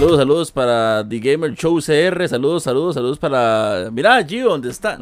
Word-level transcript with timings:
Saludos, 0.00 0.18
saludos 0.18 0.50
para 0.50 1.06
The 1.06 1.18
Gamer 1.18 1.54
Show 1.54 1.76
CR. 1.76 2.26
Saludos, 2.26 2.62
saludos, 2.62 2.94
saludos 2.94 3.18
para. 3.18 3.90
Mira, 3.92 4.24
Gio, 4.24 4.48
¿dónde 4.48 4.70
está? 4.70 4.98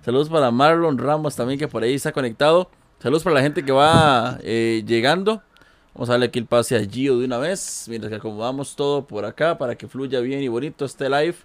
Saludos 0.00 0.30
para 0.30 0.50
Marlon 0.50 0.96
Ramos 0.96 1.36
también, 1.36 1.58
que 1.58 1.68
por 1.68 1.82
ahí 1.82 1.92
está 1.92 2.12
conectado. 2.12 2.70
Saludos 2.98 3.24
para 3.24 3.34
la 3.34 3.42
gente 3.42 3.62
que 3.62 3.72
va 3.72 4.38
eh, 4.42 4.84
llegando. 4.86 5.42
Vamos 5.92 6.08
a 6.08 6.12
darle 6.12 6.26
aquí 6.28 6.38
el 6.38 6.46
pase 6.46 6.76
a 6.76 6.80
Gio 6.82 7.18
de 7.18 7.26
una 7.26 7.36
vez. 7.36 7.84
Mientras 7.90 8.08
que 8.08 8.16
acomodamos 8.16 8.74
todo 8.74 9.06
por 9.06 9.26
acá 9.26 9.58
para 9.58 9.76
que 9.76 9.86
fluya 9.86 10.20
bien 10.20 10.40
y 10.40 10.48
bonito 10.48 10.86
este 10.86 11.10
live. 11.10 11.36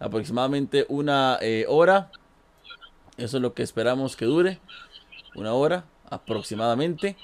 Aproximadamente 0.00 0.84
una 0.88 1.38
eh, 1.40 1.64
hora. 1.68 2.10
Eso 3.18 3.36
es 3.36 3.40
lo 3.40 3.54
que 3.54 3.62
esperamos 3.62 4.16
que 4.16 4.24
dure. 4.24 4.58
Una 5.36 5.52
hora 5.52 5.84
aproximadamente. 6.10 7.16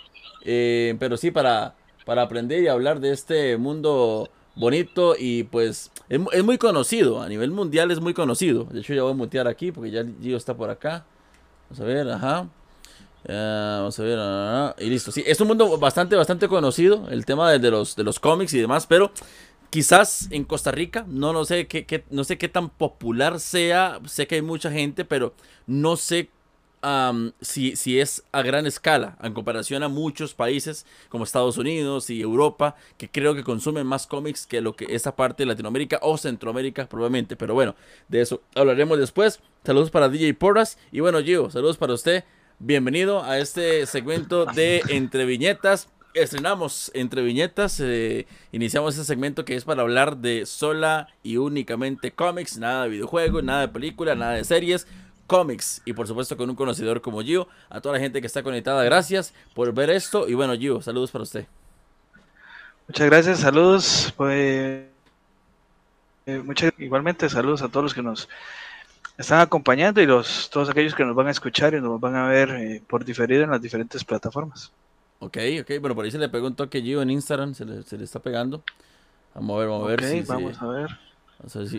Eh, 0.44 0.94
pero 1.00 1.16
sí, 1.16 1.32
para, 1.32 1.74
para 2.06 2.22
aprender 2.22 2.62
y 2.62 2.68
hablar 2.68 3.00
de 3.00 3.10
este 3.10 3.56
mundo 3.56 4.30
bonito 4.58 5.14
y 5.18 5.44
pues 5.44 5.90
es, 6.08 6.44
muy 6.44 6.58
conocido, 6.58 7.22
a 7.22 7.28
nivel 7.28 7.50
mundial 7.50 7.90
es 7.90 8.00
muy 8.00 8.14
conocido. 8.14 8.64
De 8.64 8.80
hecho 8.80 8.94
ya 8.94 9.02
voy 9.02 9.12
a 9.12 9.16
mutear 9.16 9.48
aquí 9.48 9.72
porque 9.72 9.90
ya 9.90 10.04
Gio 10.20 10.36
está 10.36 10.56
por 10.56 10.70
acá. 10.70 11.04
Vamos 11.70 11.80
a 11.80 11.84
ver, 11.84 12.10
ajá. 12.10 12.48
Vamos 13.26 13.98
a 13.98 14.02
ver, 14.02 14.74
y 14.78 14.90
listo. 14.90 15.12
Sí, 15.12 15.22
es 15.26 15.40
un 15.40 15.48
mundo 15.48 15.78
bastante, 15.78 16.16
bastante 16.16 16.48
conocido, 16.48 17.08
el 17.10 17.26
tema 17.26 17.50
de, 17.52 17.70
los, 17.70 17.94
de 17.94 18.04
los 18.04 18.18
cómics 18.18 18.54
y 18.54 18.60
demás, 18.60 18.86
pero 18.86 19.12
quizás 19.70 20.28
en 20.30 20.44
Costa 20.44 20.70
Rica, 20.70 21.04
no, 21.08 21.32
no, 21.32 21.44
sé 21.44 21.66
qué, 21.66 22.04
no 22.10 22.24
sé 22.24 22.38
qué 22.38 22.48
tan 22.48 22.70
popular 22.70 23.40
sea, 23.40 24.00
sé 24.06 24.26
que 24.26 24.36
hay 24.36 24.42
mucha 24.42 24.70
gente, 24.70 25.04
pero 25.04 25.34
no 25.66 25.96
sé 25.96 26.30
si, 27.40 27.76
si, 27.76 28.00
es 28.00 28.22
a 28.32 28.42
gran 28.42 28.66
escala, 28.66 29.16
en 29.22 29.34
comparación 29.34 29.82
a 29.82 29.88
muchos 29.88 30.34
países 30.34 30.86
como 31.08 31.24
Estados 31.24 31.58
Unidos 31.58 32.10
y 32.10 32.20
Europa, 32.20 32.76
que 32.96 33.08
creo 33.08 33.34
que 33.34 33.42
consumen 33.42 33.86
más 33.86 34.06
cómics 34.06 34.46
que 34.46 34.60
lo 34.60 34.76
que 34.76 34.86
esa 34.94 35.16
parte 35.16 35.42
de 35.42 35.46
Latinoamérica 35.46 35.98
o 36.02 36.16
Centroamérica 36.16 36.88
probablemente. 36.88 37.36
Pero 37.36 37.54
bueno, 37.54 37.74
de 38.08 38.20
eso 38.20 38.42
hablaremos 38.54 38.98
después. 38.98 39.40
Saludos 39.64 39.90
para 39.90 40.08
DJ 40.08 40.34
Porras. 40.34 40.78
Y 40.92 41.00
bueno, 41.00 41.20
Gio, 41.22 41.50
saludos 41.50 41.76
para 41.76 41.94
usted. 41.94 42.24
Bienvenido 42.60 43.22
a 43.22 43.38
este 43.38 43.86
segmento 43.86 44.44
de 44.46 44.82
Entre 44.88 45.24
Viñetas. 45.24 45.88
Estrenamos 46.14 46.90
Entre 46.94 47.22
Viñetas. 47.22 47.80
Eh, 47.80 48.26
iniciamos 48.52 48.94
este 48.94 49.04
segmento 49.04 49.44
que 49.44 49.54
es 49.54 49.64
para 49.64 49.82
hablar 49.82 50.16
de 50.16 50.46
sola 50.46 51.08
y 51.22 51.36
únicamente 51.36 52.12
cómics. 52.12 52.58
Nada 52.58 52.84
de 52.84 52.90
videojuegos, 52.90 53.44
nada 53.44 53.62
de 53.62 53.68
película, 53.68 54.14
nada 54.14 54.32
de 54.34 54.44
series 54.44 54.86
cómics 55.28 55.80
y 55.84 55.92
por 55.92 56.08
supuesto 56.08 56.36
con 56.36 56.50
un 56.50 56.56
conocedor 56.56 57.00
como 57.00 57.22
Gio. 57.22 57.46
A 57.70 57.80
toda 57.80 57.94
la 57.94 58.00
gente 58.00 58.20
que 58.20 58.26
está 58.26 58.42
conectada, 58.42 58.82
gracias 58.82 59.32
por 59.54 59.72
ver 59.72 59.90
esto. 59.90 60.26
Y 60.28 60.34
bueno, 60.34 60.54
Gio, 60.54 60.82
saludos 60.82 61.12
para 61.12 61.22
usted. 61.22 61.46
Muchas 62.88 63.06
gracias, 63.06 63.38
saludos. 63.38 64.12
Pues, 64.16 64.86
eh, 66.26 66.42
muchas, 66.44 66.72
igualmente 66.78 67.28
saludos 67.28 67.62
a 67.62 67.68
todos 67.68 67.84
los 67.84 67.94
que 67.94 68.02
nos 68.02 68.28
están 69.16 69.40
acompañando 69.40 70.00
y 70.00 70.06
los 70.06 70.48
todos 70.50 70.68
aquellos 70.68 70.94
que 70.94 71.04
nos 71.04 71.14
van 71.14 71.28
a 71.28 71.30
escuchar 71.30 71.74
y 71.74 71.80
nos 71.80 72.00
van 72.00 72.16
a 72.16 72.26
ver 72.26 72.50
eh, 72.50 72.82
por 72.88 73.04
diferido 73.04 73.44
en 73.44 73.50
las 73.50 73.62
diferentes 73.62 74.04
plataformas. 74.04 74.72
Ok, 75.20 75.36
ok, 75.60 75.70
bueno, 75.80 75.94
por 75.94 76.04
ahí 76.04 76.10
se 76.10 76.18
le 76.18 76.28
pegó 76.28 76.46
un 76.46 76.54
toque 76.54 76.80
Gio 76.80 77.02
en 77.02 77.10
Instagram, 77.10 77.54
se 77.54 77.64
le, 77.64 77.82
se 77.82 77.98
le 77.98 78.04
está 78.04 78.20
pegando. 78.20 78.62
Vamos 79.34 79.56
a 79.56 79.58
ver, 79.58 79.68
vamos 79.68 79.84
a 79.84 79.90
ver. 79.90 80.04
si, 80.04 80.20
vamos 80.22 80.62
a 80.62 80.66
ver. 80.66 80.88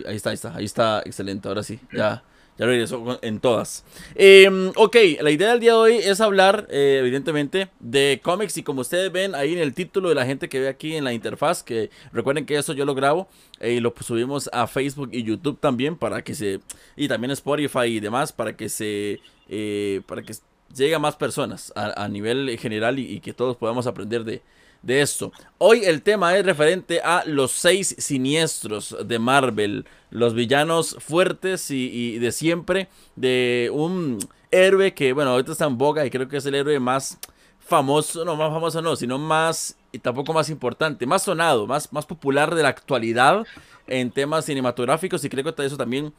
ahí 0.06 0.16
está, 0.16 0.30
ahí 0.30 0.34
está, 0.34 0.54
ahí 0.54 0.64
está, 0.64 1.02
excelente, 1.04 1.48
ahora 1.48 1.62
sí, 1.62 1.80
ya. 1.92 2.22
Ya 2.58 2.66
lo 2.66 2.72
regreso 2.72 3.18
en 3.22 3.40
todas. 3.40 3.84
Em, 4.14 4.70
ok, 4.76 4.96
la 5.20 5.30
idea 5.30 5.50
del 5.50 5.60
día 5.60 5.72
de 5.72 5.78
hoy 5.78 5.96
es 5.96 6.20
hablar, 6.20 6.66
eh, 6.70 6.98
evidentemente, 7.00 7.68
de 7.80 8.20
cómics. 8.22 8.56
Y 8.58 8.62
como 8.62 8.82
ustedes 8.82 9.10
ven 9.10 9.34
ahí 9.34 9.54
en 9.54 9.60
el 9.60 9.72
título 9.72 10.10
de 10.10 10.14
la 10.14 10.26
gente 10.26 10.48
que 10.48 10.60
ve 10.60 10.68
aquí 10.68 10.94
en 10.94 11.04
la 11.04 11.12
interfaz, 11.14 11.62
que 11.62 11.90
recuerden 12.12 12.44
que 12.44 12.56
eso 12.56 12.74
yo 12.74 12.84
lo 12.84 12.94
grabo 12.94 13.28
eh, 13.60 13.72
y 13.72 13.80
lo 13.80 13.94
subimos 14.00 14.50
a 14.52 14.66
Facebook 14.66 15.08
y 15.12 15.22
YouTube 15.22 15.58
también 15.58 15.96
para 15.96 16.22
que 16.22 16.34
se. 16.34 16.60
Y 16.96 17.08
también 17.08 17.30
Spotify 17.30 17.86
y 17.86 18.00
demás, 18.00 18.32
para 18.32 18.54
que 18.54 18.68
se. 18.68 19.20
Eh, 19.48 20.02
para 20.06 20.22
que 20.22 20.34
llegue 20.74 20.94
a 20.94 20.98
más 20.98 21.16
personas 21.16 21.72
a, 21.74 22.06
nivel 22.08 22.56
general 22.58 23.00
y 23.00 23.18
que 23.18 23.32
todos 23.32 23.56
podamos 23.56 23.88
aprender 23.88 24.22
de, 24.22 24.40
de 24.82 25.02
esto. 25.02 25.32
Hoy 25.58 25.84
el 25.84 26.02
tema 26.02 26.36
es 26.36 26.44
referente 26.44 27.00
a 27.00 27.24
los 27.26 27.52
seis 27.52 27.94
siniestros 27.98 28.96
de 29.04 29.18
Marvel, 29.18 29.86
los 30.10 30.34
villanos 30.34 30.96
fuertes 30.98 31.70
y, 31.70 32.18
de 32.18 32.32
siempre, 32.32 32.88
de 33.16 33.70
un 33.72 34.18
héroe 34.50 34.94
que, 34.94 35.12
bueno, 35.12 35.30
ahorita 35.32 35.52
está 35.52 35.66
en 35.66 35.78
boga 35.78 36.04
y 36.04 36.10
creo 36.10 36.28
que 36.28 36.38
es 36.38 36.46
el 36.46 36.54
héroe 36.54 36.80
más 36.80 37.18
famoso, 37.58 38.24
no 38.24 38.36
más 38.36 38.50
famoso 38.50 38.82
no, 38.82 38.96
sino 38.96 39.18
más, 39.18 39.76
y 39.92 39.98
tampoco 39.98 40.32
más 40.32 40.48
importante, 40.50 41.06
más 41.06 41.22
sonado, 41.22 41.66
más, 41.66 41.92
más 41.92 42.06
popular 42.06 42.54
de 42.54 42.62
la 42.62 42.70
actualidad 42.70 43.46
en 43.86 44.10
temas 44.10 44.46
cinematográficos 44.46 45.24
y 45.24 45.28
creo 45.28 45.54
que 45.54 45.64
eso 45.64 45.76
también 45.76 46.12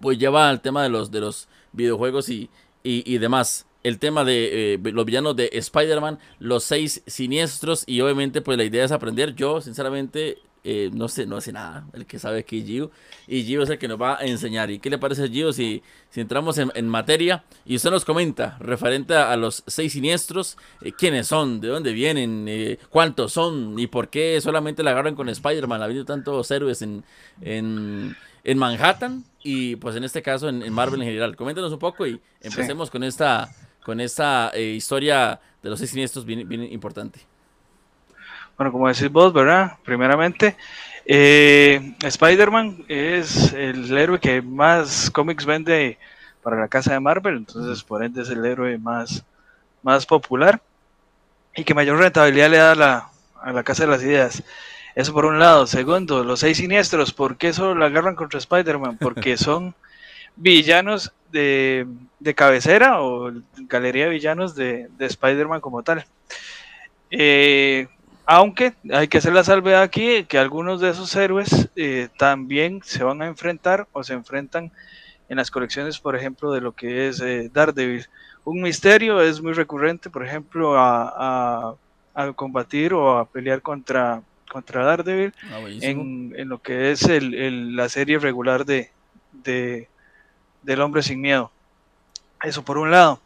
pues 0.00 0.18
lleva 0.18 0.48
al 0.48 0.60
tema 0.60 0.82
de 0.82 0.88
los, 0.88 1.10
de 1.10 1.20
los 1.20 1.48
videojuegos 1.72 2.28
y, 2.28 2.50
y 2.82 3.18
demás 3.18 3.66
el 3.82 3.98
tema 3.98 4.24
de 4.24 4.74
eh, 4.74 4.78
los 4.82 5.04
villanos 5.04 5.36
de 5.36 5.50
Spider-Man, 5.52 6.18
los 6.38 6.64
seis 6.64 7.02
siniestros 7.06 7.84
y 7.86 8.00
obviamente 8.00 8.40
pues 8.40 8.56
la 8.58 8.64
idea 8.64 8.84
es 8.84 8.92
aprender. 8.92 9.34
Yo 9.34 9.60
sinceramente 9.60 10.38
eh, 10.64 10.90
no 10.92 11.08
sé, 11.08 11.26
no 11.26 11.40
sé 11.40 11.52
nada, 11.52 11.86
el 11.92 12.06
que 12.06 12.20
sabe 12.20 12.40
aquí 12.40 12.60
es 12.60 12.66
Gio 12.66 12.90
y 13.26 13.42
Gio 13.42 13.64
es 13.64 13.70
el 13.70 13.78
que 13.78 13.88
nos 13.88 14.00
va 14.00 14.18
a 14.18 14.24
enseñar. 14.24 14.70
¿Y 14.70 14.78
qué 14.78 14.90
le 14.90 14.98
parece 14.98 15.24
a 15.24 15.28
Gio 15.28 15.52
si, 15.52 15.82
si 16.10 16.20
entramos 16.20 16.58
en, 16.58 16.88
materia 16.88 17.44
y 17.64 17.74
usted 17.74 17.90
nos 17.90 18.04
comenta 18.04 18.56
referente 18.60 19.14
a, 19.16 19.36
los 19.36 19.64
seis 19.66 19.92
siniestros, 19.92 20.56
eh, 20.82 20.92
quiénes 20.92 21.26
son, 21.26 21.60
de 21.60 21.68
dónde 21.68 21.92
vienen, 21.92 22.78
cuántos 22.90 23.32
son 23.32 23.78
y 23.78 23.88
por 23.88 24.08
qué 24.08 24.40
solamente 24.40 24.84
la 24.84 24.92
agarran 24.92 25.16
con 25.16 25.28
Spider-Man, 25.28 25.82
ha 25.82 25.86
habido 25.86 26.04
tantos 26.04 26.48
héroes 26.52 26.82
en, 26.82 27.02
en, 27.40 28.16
en 28.44 28.58
Manhattan 28.58 29.24
y 29.42 29.76
pues 29.76 29.96
en 29.96 30.04
este 30.04 30.22
caso 30.22 30.48
en, 30.48 30.72
Marvel 30.72 31.00
en 31.02 31.08
general. 31.08 31.36
Coméntanos 31.36 31.72
un 31.72 31.78
poco 31.78 32.06
y 32.06 32.20
empecemos 32.40 32.90
con 32.90 33.02
esta 33.02 33.50
con 33.82 34.00
esta 34.00 34.50
eh, 34.54 34.62
historia 34.62 35.40
de 35.62 35.70
los 35.70 35.78
seis 35.78 35.90
siniestros 35.90 36.24
bien, 36.24 36.50
importante. 36.72 37.20
Bueno, 38.56 38.72
como 38.72 38.88
decís 38.88 39.10
vos, 39.10 39.32
¿verdad? 39.32 39.78
Primeramente, 39.84 40.56
eh, 41.04 41.94
Spider-Man 42.02 42.84
es 42.88 43.52
el 43.52 43.96
héroe 43.96 44.20
que 44.20 44.42
más 44.42 45.10
cómics 45.10 45.44
vende 45.44 45.98
para 46.42 46.60
la 46.60 46.68
casa 46.68 46.92
de 46.92 47.00
Marvel, 47.00 47.36
entonces 47.36 47.82
por 47.82 48.04
ende 48.04 48.22
es 48.22 48.30
el 48.30 48.44
héroe 48.44 48.76
más, 48.78 49.24
más 49.82 50.06
popular 50.06 50.60
y 51.54 51.64
que 51.64 51.74
mayor 51.74 51.98
rentabilidad 51.98 52.50
le 52.50 52.56
da 52.56 52.72
a 52.72 52.74
la, 52.74 53.08
a 53.40 53.52
la 53.52 53.62
casa 53.62 53.84
de 53.84 53.90
las 53.90 54.02
ideas. 54.02 54.42
Eso 54.94 55.12
por 55.12 55.24
un 55.24 55.38
lado. 55.38 55.66
Segundo, 55.66 56.22
los 56.24 56.40
seis 56.40 56.58
siniestros. 56.58 57.12
¿Por 57.12 57.36
qué 57.36 57.52
solo 57.52 57.74
la 57.74 57.86
agarran 57.86 58.14
contra 58.14 58.38
Spider-Man? 58.38 58.98
Porque 59.00 59.36
son 59.38 59.74
villanos 60.36 61.12
de, 61.30 61.86
cabecera 62.34 63.02
o 63.02 63.32
galería 63.68 64.04
de 64.04 64.10
villanos 64.10 64.54
de, 64.54 64.88
Spider-Man 64.98 65.60
como 65.60 65.82
tal. 65.82 66.04
Eh, 67.10 67.88
aunque 68.24 68.72
hay 68.92 69.08
que 69.08 69.18
hacer 69.18 69.32
la 69.32 69.44
salvedad 69.44 69.82
aquí 69.82 70.24
que 70.24 70.38
algunos 70.38 70.80
de 70.80 70.90
esos 70.90 71.14
héroes 71.16 71.68
eh, 71.76 72.08
también 72.18 72.80
se 72.84 73.02
van 73.02 73.20
a 73.20 73.26
enfrentar 73.26 73.88
o 73.92 74.04
se 74.04 74.14
enfrentan 74.14 74.70
en 75.28 75.36
las 75.36 75.50
colecciones, 75.50 75.98
por 75.98 76.14
ejemplo, 76.14 76.52
de 76.52 76.60
lo 76.60 76.72
que 76.72 77.08
es 77.08 77.20
eh, 77.20 77.50
Daredevil. 77.52 78.06
Un 78.44 78.60
misterio 78.60 79.20
es 79.20 79.40
muy 79.40 79.52
recurrente, 79.52 80.10
por 80.10 80.24
ejemplo, 80.24 80.74
a, 80.76 81.74
combatir 82.36 82.92
o 82.92 83.18
a 83.18 83.24
pelear 83.24 83.62
contra, 83.62 84.22
contra 84.50 84.84
Daredevil 84.84 85.32
ah, 85.50 85.60
en, 85.66 86.48
lo 86.48 86.60
que 86.60 86.90
es 86.90 87.08
la 87.08 87.88
serie 87.88 88.18
regular 88.18 88.66
de, 88.66 88.90
del 90.62 90.80
hombre 90.80 91.02
sin 91.02 91.20
miedo. 91.20 91.50
Eso 92.42 92.62
por 92.64 92.78
un 92.78 92.90
lado. 92.90 93.20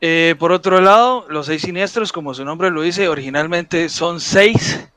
Eh, 0.00 0.36
por 0.38 0.52
otro 0.52 0.80
lado, 0.80 1.26
los 1.28 1.46
seis 1.46 1.62
siniestros, 1.62 2.12
como 2.12 2.32
su 2.32 2.44
nombre 2.44 2.70
lo 2.70 2.82
dice, 2.82 3.08
originalmente 3.08 3.88
son 3.88 4.20
seis. 4.20 4.88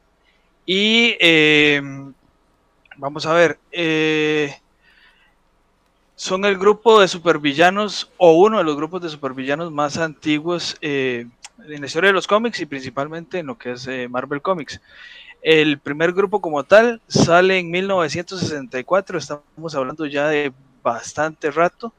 Y 0.66 1.16
eh, 1.20 1.82
vamos 2.98 3.26
a 3.26 3.34
ver, 3.34 3.58
eh, 3.72 4.56
son 6.16 6.46
el 6.46 6.58
grupo 6.58 7.02
de 7.02 7.08
supervillanos 7.08 8.12
o 8.18 8.34
uno 8.34 8.60
de 8.60 8.64
los 8.64 8.76
grupos 8.76 9.02
de 9.02 9.10
supervillanos 9.10 9.72
más 9.72 9.98
antiguos 9.98 10.78
en 10.82 11.32
la 11.58 11.86
historia 11.86 12.10
de 12.10 12.14
los 12.14 12.28
cómics 12.28 12.60
y 12.60 12.68
principalmente 12.68 13.40
en 13.40 13.48
lo 13.48 13.58
que 13.58 13.72
es 13.72 13.88
Marvel 14.10 14.42
Comics. 14.42 14.80
El 15.42 15.80
primer 15.80 16.14
grupo 16.14 16.40
como 16.40 16.64
tal 16.64 17.02
sale 17.08 17.58
en 17.58 17.72
1964, 17.72 19.18
estamos 19.18 19.74
hablando 19.74 20.06
ya 20.06 20.28
de 20.28 20.54
bastante 20.84 21.52
rato, 21.52 21.94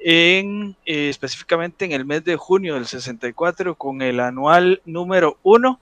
en, 0.00 0.76
eh, 0.86 1.08
específicamente 1.08 1.84
en 1.84 1.92
el 1.92 2.04
mes 2.04 2.24
de 2.24 2.36
junio 2.36 2.74
del 2.74 2.86
64 2.86 3.74
con 3.74 4.02
el 4.02 4.20
anual 4.20 4.80
número 4.84 5.38
1 5.42 5.80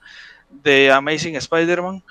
de 0.51 0.91
Amazing 0.91 1.37
Spider-Man. 1.37 2.03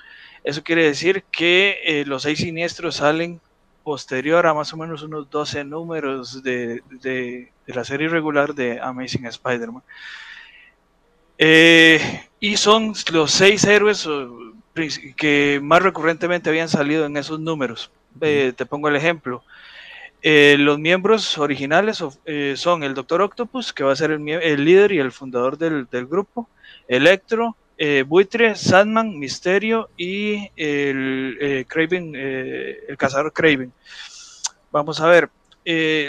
Eso 0.44 0.62
quiere 0.62 0.84
decir 0.84 1.24
que 1.30 1.80
eh, 1.84 2.04
los 2.06 2.22
seis 2.22 2.38
siniestros 2.38 2.96
salen 2.96 3.40
posterior 3.82 4.46
a 4.46 4.54
más 4.54 4.72
o 4.72 4.76
menos 4.76 5.02
unos 5.02 5.30
12 5.30 5.64
números 5.64 6.42
de, 6.42 6.82
de, 7.02 7.52
la 7.66 7.84
serie 7.84 8.08
regular 8.08 8.54
de 8.54 8.80
Amazing 8.80 9.26
Spider-Man. 9.26 9.82
Eh, 11.38 12.28
y 12.40 12.56
son 12.56 12.94
los 13.12 13.30
seis 13.30 13.64
héroes 13.64 14.08
que 15.16 15.60
más 15.62 15.82
recurrentemente 15.82 16.48
habían 16.48 16.68
salido 16.68 17.06
en 17.06 17.16
esos 17.16 17.40
números. 17.40 17.90
te 18.20 18.66
pongo 18.66 18.88
el 18.88 18.96
ejemplo. 18.96 19.42
Los 20.22 20.78
miembros 20.78 21.38
originales 21.38 22.02
son 22.56 22.82
el 22.82 22.94
Doctor 22.94 23.22
Octopus, 23.22 23.72
que 23.72 23.84
va 23.84 23.92
a 23.92 23.96
ser 23.96 24.10
el, 24.10 24.64
líder 24.64 24.92
y 24.92 24.98
el 24.98 25.12
fundador 25.12 25.56
del, 25.58 25.86
grupo, 26.06 26.48
Electro, 26.88 27.56
eh, 27.78 28.04
Buitre, 28.06 28.54
Sandman, 28.54 29.18
Misterio 29.18 29.90
y 29.96 30.50
el 30.56 31.36
eh, 31.40 31.64
Craven, 31.68 32.12
eh, 32.16 32.78
el 32.88 32.96
cazador 32.96 33.32
Craven. 33.32 33.72
Vamos 34.72 35.00
a 35.00 35.06
ver, 35.06 35.30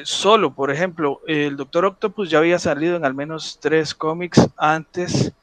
solo, 0.05 0.53
por 0.53 0.71
ejemplo, 0.71 1.21
el 1.27 1.57
Doctor 1.57 1.85
Octopus 1.85 2.29
ya 2.29 2.37
había 2.37 2.59
salido 2.59 2.95
en 2.95 3.05
al 3.05 3.13
menos 3.13 3.59
tres 3.61 3.93
cómics 3.93 4.47
antes 4.57 5.33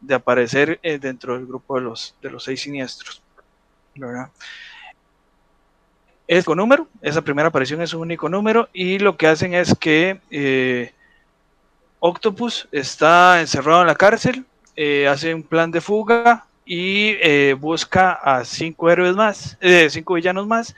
de 0.00 0.14
aparecer 0.14 0.80
dentro 1.00 1.34
del 1.34 1.46
grupo 1.46 1.76
de 1.76 1.82
los, 1.82 2.14
de 2.20 2.30
los 2.30 2.44
seis 2.44 2.62
siniestros. 2.62 3.22
¿verdad? 3.94 4.28
Es 6.26 6.44
con 6.44 6.56
número, 6.56 6.88
esa 7.02 7.22
primera 7.22 7.48
aparición 7.48 7.82
es 7.82 7.92
un 7.92 8.00
único 8.00 8.28
número 8.28 8.68
y 8.72 8.98
lo 8.98 9.16
que 9.16 9.26
hacen 9.26 9.52
es 9.52 9.74
que 9.78 10.92
Octopus 12.06 12.68
está 12.70 13.40
encerrado 13.40 13.80
en 13.80 13.86
la 13.86 13.94
cárcel, 13.94 14.44
eh, 14.76 15.08
hace 15.08 15.34
un 15.34 15.42
plan 15.42 15.70
de 15.70 15.80
fuga 15.80 16.44
y 16.66 17.16
eh, 17.22 17.56
busca 17.58 18.12
a 18.12 18.44
cinco 18.44 18.90
héroes 18.90 19.16
más, 19.16 19.56
eh, 19.62 19.88
cinco 19.88 20.12
villanos 20.12 20.46
más, 20.46 20.76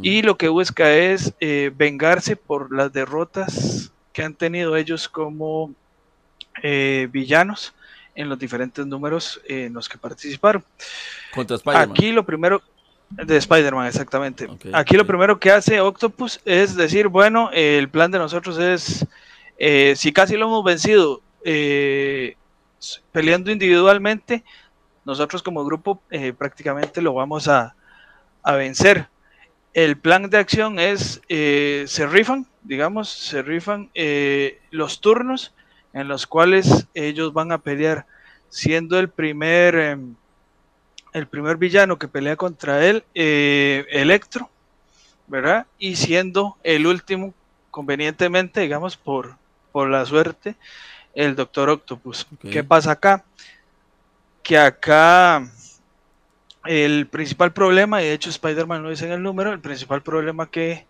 y 0.00 0.22
lo 0.22 0.38
que 0.38 0.48
busca 0.48 0.90
es 0.90 1.34
vengarse 1.76 2.34
por 2.34 2.74
las 2.74 2.90
derrotas 2.92 3.92
que 4.14 4.22
han 4.22 4.32
tenido 4.32 4.74
ellos 4.74 5.06
como 5.06 5.74
villanos 6.62 7.74
en 8.14 8.30
los 8.30 8.38
diferentes 8.38 8.86
números 8.86 9.40
en 9.44 9.74
los 9.74 9.86
que 9.86 9.98
participaron. 9.98 10.64
Aquí 11.74 12.10
lo 12.10 12.24
primero, 12.24 12.62
de 13.10 13.36
Spider-Man, 13.36 13.86
exactamente. 13.86 14.48
Aquí 14.72 14.96
lo 14.96 15.06
primero 15.06 15.38
que 15.38 15.50
hace 15.50 15.80
Octopus 15.80 16.40
es 16.44 16.76
decir, 16.76 17.08
bueno, 17.08 17.50
el 17.52 17.88
plan 17.88 18.10
de 18.10 18.18
nosotros 18.18 18.58
es, 18.58 19.06
si 19.98 20.12
casi 20.12 20.36
lo 20.36 20.46
hemos 20.46 20.64
vencido, 20.64 21.22
eh, 21.44 22.36
peleando 23.12 23.50
individualmente, 23.50 24.44
nosotros 25.04 25.42
como 25.42 25.64
grupo 25.64 26.00
eh, 26.10 26.32
prácticamente 26.32 27.00
lo 27.02 27.14
vamos 27.14 27.48
a, 27.48 27.74
vencer. 28.44 29.08
El 29.74 29.98
plan 29.98 30.30
de 30.30 30.38
acción 30.38 30.78
es, 30.78 31.20
eh, 31.28 31.84
se 31.86 32.06
rifan, 32.06 32.46
digamos, 32.62 33.10
se 33.10 33.42
rifan 33.42 33.90
eh, 33.94 34.58
los 34.70 35.00
turnos 35.00 35.52
en 35.92 36.08
los 36.08 36.26
cuales 36.26 36.86
ellos 36.94 37.34
van 37.34 37.52
a 37.52 37.58
pelear, 37.58 38.06
siendo 38.48 38.98
el 38.98 39.10
primer, 39.10 39.74
em, 39.74 40.14
el 41.18 41.26
primer 41.26 41.56
villano 41.56 41.98
que 41.98 42.08
pelea 42.08 42.36
contra 42.36 42.86
él, 42.86 43.04
Electro, 43.14 44.48
¿verdad? 45.26 45.66
Y 45.78 45.96
siendo 45.96 46.56
el 46.62 46.86
último, 46.86 47.34
convenientemente, 47.70 48.60
digamos, 48.60 48.96
por, 48.96 49.36
por 49.72 49.90
la 49.90 50.06
suerte, 50.06 50.56
el 51.14 51.36
Doctor 51.36 51.68
Octopus. 51.70 52.26
¿Qué 52.50 52.64
pasa 52.64 52.92
acá? 52.92 53.24
Que 54.42 54.56
acá 54.56 55.50
el 56.64 57.06
principal 57.06 57.52
problema, 57.52 58.02
y 58.02 58.06
de 58.06 58.12
hecho 58.12 58.30
Spider-Man 58.30 58.82
lo 58.82 58.90
dice 58.90 59.06
en 59.06 59.12
el 59.12 59.22
número, 59.22 59.52
el 59.52 59.60
principal 59.60 60.02
problema 60.02 60.50
que 60.50 60.86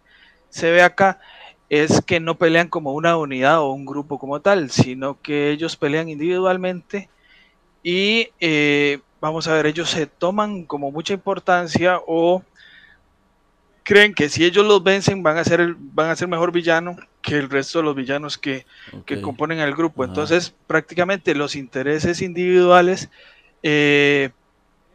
se 0.51 0.71
ve 0.71 0.83
acá 0.83 1.21
es 1.69 2.01
que 2.03 2.21
no 2.21 2.37
pelean 2.37 2.69
como 2.69 2.95
una 2.95 3.17
unidad 3.17 3.61
o 3.61 3.73
un 3.73 3.85
grupo 3.85 4.19
como 4.19 4.41
tal, 4.41 4.71
sino 4.71 5.21
que 5.21 5.51
ellos 5.51 5.77
pelean 5.77 6.09
individualmente 6.09 7.09
y 7.83 8.31
eh, 8.41 9.01
vamos 9.21 9.49
a 9.49 9.55
ver, 9.55 9.67
ellos 9.67 9.91
se 9.91 10.07
toman 10.07 10.65
como 10.65 10.91
mucha 10.91 11.15
importancia 11.15 12.01
o 12.07 12.43
creen 13.89 14.13
que 14.13 14.29
si 14.29 14.45
ellos 14.45 14.67
los 14.67 14.83
vencen 14.83 15.23
van 15.23 15.39
a 15.39 15.45
ser, 15.45 15.75
van 15.79 16.11
a 16.11 16.17
ser 16.17 16.29
mejor 16.29 16.53
villano 16.53 16.97
que 17.23 17.37
el 17.39 17.49
resto 17.49 17.79
de 17.79 17.85
los 17.85 17.97
villanos 17.97 18.37
que, 18.37 18.67
componen 19.23 19.61
el 19.61 19.75
grupo. 19.75 20.05
Entonces, 20.05 20.55
prácticamente 20.67 21.35
los 21.35 21.57
intereses 21.57 22.21
individuales 22.21 23.09
eh, 23.63 24.29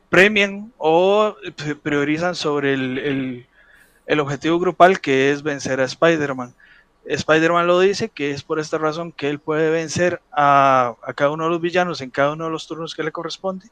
premian 0.10 0.72
o 0.78 1.36
priorizan 1.81 2.36
sobre 2.36 2.74
el, 2.75 3.48
objetivo 4.20 4.60
grupal 4.60 5.02
que 5.02 5.31
es 5.31 5.42
vencer 5.42 5.80
a 5.80 5.86
Spider-Man. 5.86 6.54
Spider-Man 7.06 7.66
lo 7.66 7.80
dice 7.80 8.10
que 8.10 8.30
es 8.30 8.44
por 8.44 8.60
esta 8.60 8.78
razón 8.78 9.12
que 9.12 9.30
él 9.30 9.40
puede 9.40 9.72
vencer 9.72 10.22
a, 10.31 10.94
a, 11.02 11.14
cada 11.14 11.31
uno 11.31 11.46
de 11.46 11.50
los 11.50 11.62
villanos 11.62 12.00
en 12.00 12.12
cada 12.12 12.34
uno 12.34 12.46
de 12.46 12.52
los 12.52 12.68
turnos 12.68 12.94
que 12.94 13.04
le 13.04 13.12
corresponde 13.12 13.66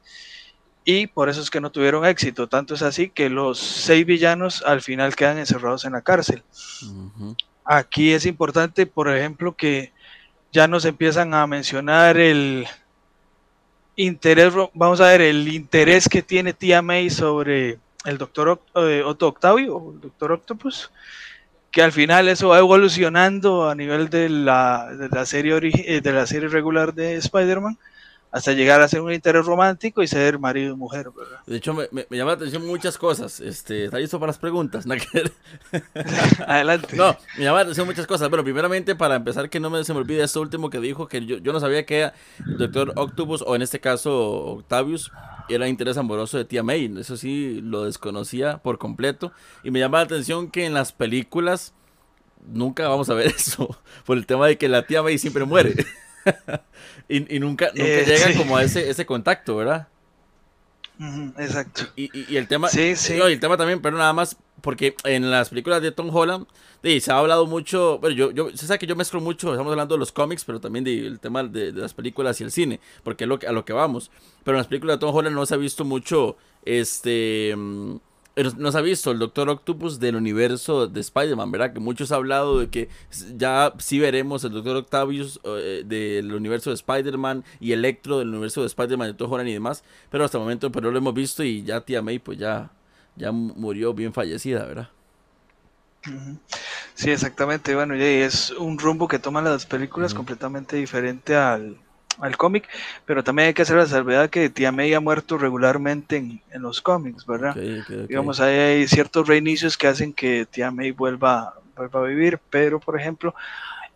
y 0.84 1.08
por 1.08 1.30
eso 1.30 1.42
es 1.42 1.50
que 1.50 1.62
no 1.62 1.72
tuvieron 1.72 2.06
éxito. 2.06 2.48
Tanto 2.48 2.74
es 2.74 2.82
así 2.82 3.10
que 3.10 3.30
los 3.30 3.60
seis 3.60 4.06
villanos 4.06 4.64
al 4.66 4.82
final 4.82 5.16
quedan 5.16 5.38
encerrados 5.38 5.86
en 5.86 5.94
la 5.94 6.02
cárcel. 6.02 6.44
Aquí 7.64 8.12
es 8.12 8.26
importante, 8.26 8.86
por 8.86 9.16
ejemplo, 9.16 9.56
que 9.56 9.92
ya 10.52 10.68
nos 10.68 10.86
empiezan 10.86 11.34
a 11.34 11.46
mencionar 11.48 12.18
el 12.18 12.68
interés, 13.96 14.54
vamos 14.74 15.00
a 15.02 15.08
ver, 15.08 15.22
el 15.22 15.48
interés 15.48 16.10
que 16.10 16.22
tiene 16.22 16.54
Tía 16.54 16.82
May 16.82 17.10
sobre 17.10 17.78
el 18.06 18.18
doctor 18.18 18.62
eh, 18.76 19.04
Otto 19.06 19.28
Octavio, 19.28 19.76
o 19.76 19.94
el 19.94 20.02
doctor 20.02 20.32
Octopus, 20.32 20.92
que 21.70 21.84
al 21.84 21.92
final 21.92 22.28
eso 22.28 22.50
va 22.50 22.60
evolucionando 22.60 23.70
a 23.70 23.76
nivel 23.76 24.10
de 24.10 24.28
la, 24.28 24.90
de 24.94 25.08
la 25.10 25.26
serie, 25.26 25.60
eh, 25.62 26.02
de 26.02 26.12
la 26.12 26.26
serie 26.26 26.50
regular 26.50 26.94
de 26.94 27.16
Spider-Man 27.16 27.78
hasta 28.32 28.54
llegar 28.54 28.82
a 28.82 28.88
ser 28.88 29.02
un 29.02 29.12
interés 29.12 29.46
romántico 29.46 30.02
y 30.02 30.08
ser 30.08 30.40
marido 30.40 30.74
y 30.74 30.78
mujer, 30.78 31.12
¿verdad? 31.16 31.40
De 31.46 31.58
hecho, 31.58 31.74
me, 31.74 31.88
me, 31.92 32.06
llama 32.18 32.32
la 32.32 32.36
atención 32.38 32.66
muchas 32.66 32.98
cosas. 32.98 33.42
Este, 33.42 33.86
¿Está 33.86 34.00
listo 34.00 34.20
para 34.20 34.30
las 34.30 34.38
preguntas? 34.38 34.86
Adelante. 36.48 36.96
No, 36.96 37.18
me 37.38 37.44
llama 37.44 37.58
la 37.58 37.64
atención 37.64 37.86
muchas 37.86 38.08
cosas. 38.08 38.30
Bueno, 38.30 38.44
primeramente, 38.44 38.96
para 38.96 39.16
empezar, 39.16 39.50
que 39.50 39.60
no 39.60 39.70
me, 39.70 39.84
se 39.84 39.94
me 39.94 40.00
olvide 40.00 40.24
esto 40.24 40.40
último 40.40 40.70
que 40.70 40.80
dijo, 40.80 41.08
que 41.08 41.26
yo, 41.26 41.38
yo 41.40 41.52
no 41.52 41.60
sabía 41.60 41.86
que 41.86 42.12
el 42.48 42.58
Doctor 42.58 42.94
Octopus, 42.96 43.44
o 43.46 43.56
en 43.56 43.64
este 43.64 43.82
caso 43.82 44.14
Octavius, 44.46 45.12
era 45.50 45.68
interés 45.68 45.98
amoroso 45.98 46.38
de 46.38 46.46
tía 46.46 46.64
May. 46.64 46.94
Eso 47.00 47.18
sí, 47.18 47.60
lo 47.62 47.84
desconocía 47.84 48.60
por 48.60 48.78
completo. 48.78 49.34
Y 49.64 49.72
me 49.72 49.80
llama 49.80 49.98
la 49.98 50.06
atención 50.06 50.50
que 50.50 50.66
en 50.66 50.74
las 50.74 50.94
películas 50.94 51.74
nunca 52.48 52.88
vamos 52.88 53.10
a 53.10 53.14
ver 53.14 53.28
eso, 53.36 53.78
por 54.06 54.18
el 54.18 54.26
tema 54.26 54.48
de 54.48 54.58
que 54.58 54.70
la 54.70 54.86
tía 54.86 55.04
May 55.04 55.18
siempre 55.18 55.44
muere. 55.44 55.86
Y, 57.10 57.40
nunca, 57.40 57.68
nunca 57.74 57.84
eh, 57.84 58.06
llega 58.06 58.38
como 58.38 58.58
a 58.58 58.64
ese, 58.64 58.90
ese 58.90 59.06
contacto, 59.06 59.56
¿verdad? 59.58 59.88
exacto. 61.38 61.84
Y, 61.96 62.36
el 62.36 62.48
tema, 62.48 62.68
sí, 62.70 62.96
sí. 62.96 63.14
el 63.14 63.40
tema 63.40 63.58
también, 63.58 63.82
pero 63.82 63.98
nada 63.98 64.14
más, 64.14 64.38
porque 64.62 64.96
en 65.04 65.32
las 65.32 65.50
películas 65.50 65.82
de 65.82 65.92
Tom 65.92 66.16
Holland 66.16 66.46
se 66.84 67.12
ha 67.12 67.18
hablado 67.18 67.46
mucho, 67.48 68.00
bueno, 68.00 68.16
yo, 68.16 68.32
yo, 68.32 68.50
se 68.56 68.68
sabe 68.68 68.80
que 68.80 68.88
yo 68.88 68.96
mezclo 68.96 69.22
mucho, 69.22 69.52
estamos 69.52 69.72
hablando 69.72 69.96
de 69.96 70.00
los 70.00 70.12
cómics, 70.12 70.44
pero 70.46 70.60
también 70.60 70.84
del 70.84 71.20
tema 71.20 71.44
de, 71.44 71.72
las 71.72 71.94
películas 71.94 72.40
y 72.42 72.44
el 72.44 72.52
cine, 72.52 72.80
porque 73.04 73.24
es 73.24 73.28
lo 73.28 73.40
que, 73.40 73.48
a 73.48 73.52
lo 73.52 73.66
que 73.66 73.74
vamos. 73.74 74.12
Pero 74.44 74.56
en 74.56 74.60
las 74.60 74.68
películas 74.68 74.98
de 74.98 75.00
Tom 75.00 75.16
Holland 75.16 75.36
no 75.36 75.46
se 75.46 75.56
ha 75.56 75.58
visto 75.58 75.86
mucho, 75.86 76.38
este... 76.66 77.56
Mm, 78.44 78.62
nos 78.62 78.76
ha 78.76 78.82
visto 78.82 79.12
el 79.12 79.20
Doctor 79.20 79.50
Octopus 79.50 80.00
del 80.00 80.16
universo 80.16 80.88
de 80.88 81.00
Spider-Man, 81.00 81.52
¿verdad? 81.52 81.74
Que 81.74 81.80
muchos 81.80 82.12
han 82.12 82.18
hablado 82.18 82.60
de 82.60 82.70
que 82.70 82.90
ya 83.36 83.74
sí 83.78 84.00
veremos 84.00 84.44
el 84.44 84.52
Doctor 84.52 84.78
Octavius 84.78 85.40
eh, 85.44 85.84
del 85.86 86.34
universo 86.34 86.70
de 86.70 86.76
Spider-Man 86.76 87.44
y 87.60 87.72
Electro 87.74 88.20
del 88.20 88.30
universo 88.30 88.62
de 88.62 88.68
Spider-Man 88.68 89.10
de 89.10 89.14
Tom 89.16 89.32
Holland 89.32 89.50
y 89.50 89.54
demás, 89.54 89.84
pero 90.10 90.24
hasta 90.24 90.38
el 90.38 90.44
momento 90.44 90.72
pero 90.72 90.84
pues, 90.84 90.94
lo 90.94 91.00
hemos 91.00 91.14
visto 91.14 91.44
y 91.44 91.64
ya 91.64 91.82
tía 91.82 92.02
May 92.02 92.20
pues 92.20 92.38
ya, 92.38 92.72
ya 93.16 93.32
murió 93.32 93.94
bien 93.94 94.14
fallecida, 94.14 94.66
¿verdad? 94.66 94.90
Sí, 96.96 97.12
exactamente. 97.12 97.76
Bueno, 97.76 97.96
y 97.96 98.02
es 98.02 98.52
un 98.52 98.80
rumbo 98.80 99.08
que 99.08 99.20
toman 99.20 99.44
las 99.44 99.66
películas 99.66 100.14
completamente 100.14 100.76
diferente 100.76 101.36
al, 101.36 101.78
al 102.20 102.38
cómic, 102.38 102.68
pero 103.06 103.24
también 103.24 103.48
hay 103.48 103.54
que 103.54 103.62
hacer 103.62 103.78
la 103.78 103.86
salvedad 103.86 104.30
que 104.30 104.50
Tía 104.50 104.72
May 104.72 104.94
ha 104.94 105.00
muerto 105.00 105.38
regularmente 105.38 106.18
en, 106.18 106.42
los 106.54 106.82
cómics, 106.82 107.26
¿verdad? 107.26 107.56
Digamos, 108.08 108.40
hay, 108.40 108.88
ciertos 108.88 109.28
reinicios 109.28 109.78
que 109.78 109.88
hacen 109.88 110.14
que 110.14 110.46
Tía 110.46 110.72
May 110.72 110.92
vuelva, 110.92 111.56
vuelva 111.76 112.02
a 112.02 112.04
vivir, 112.04 112.40
pero 112.50 112.80
por 112.80 113.00
ejemplo, 113.00 113.34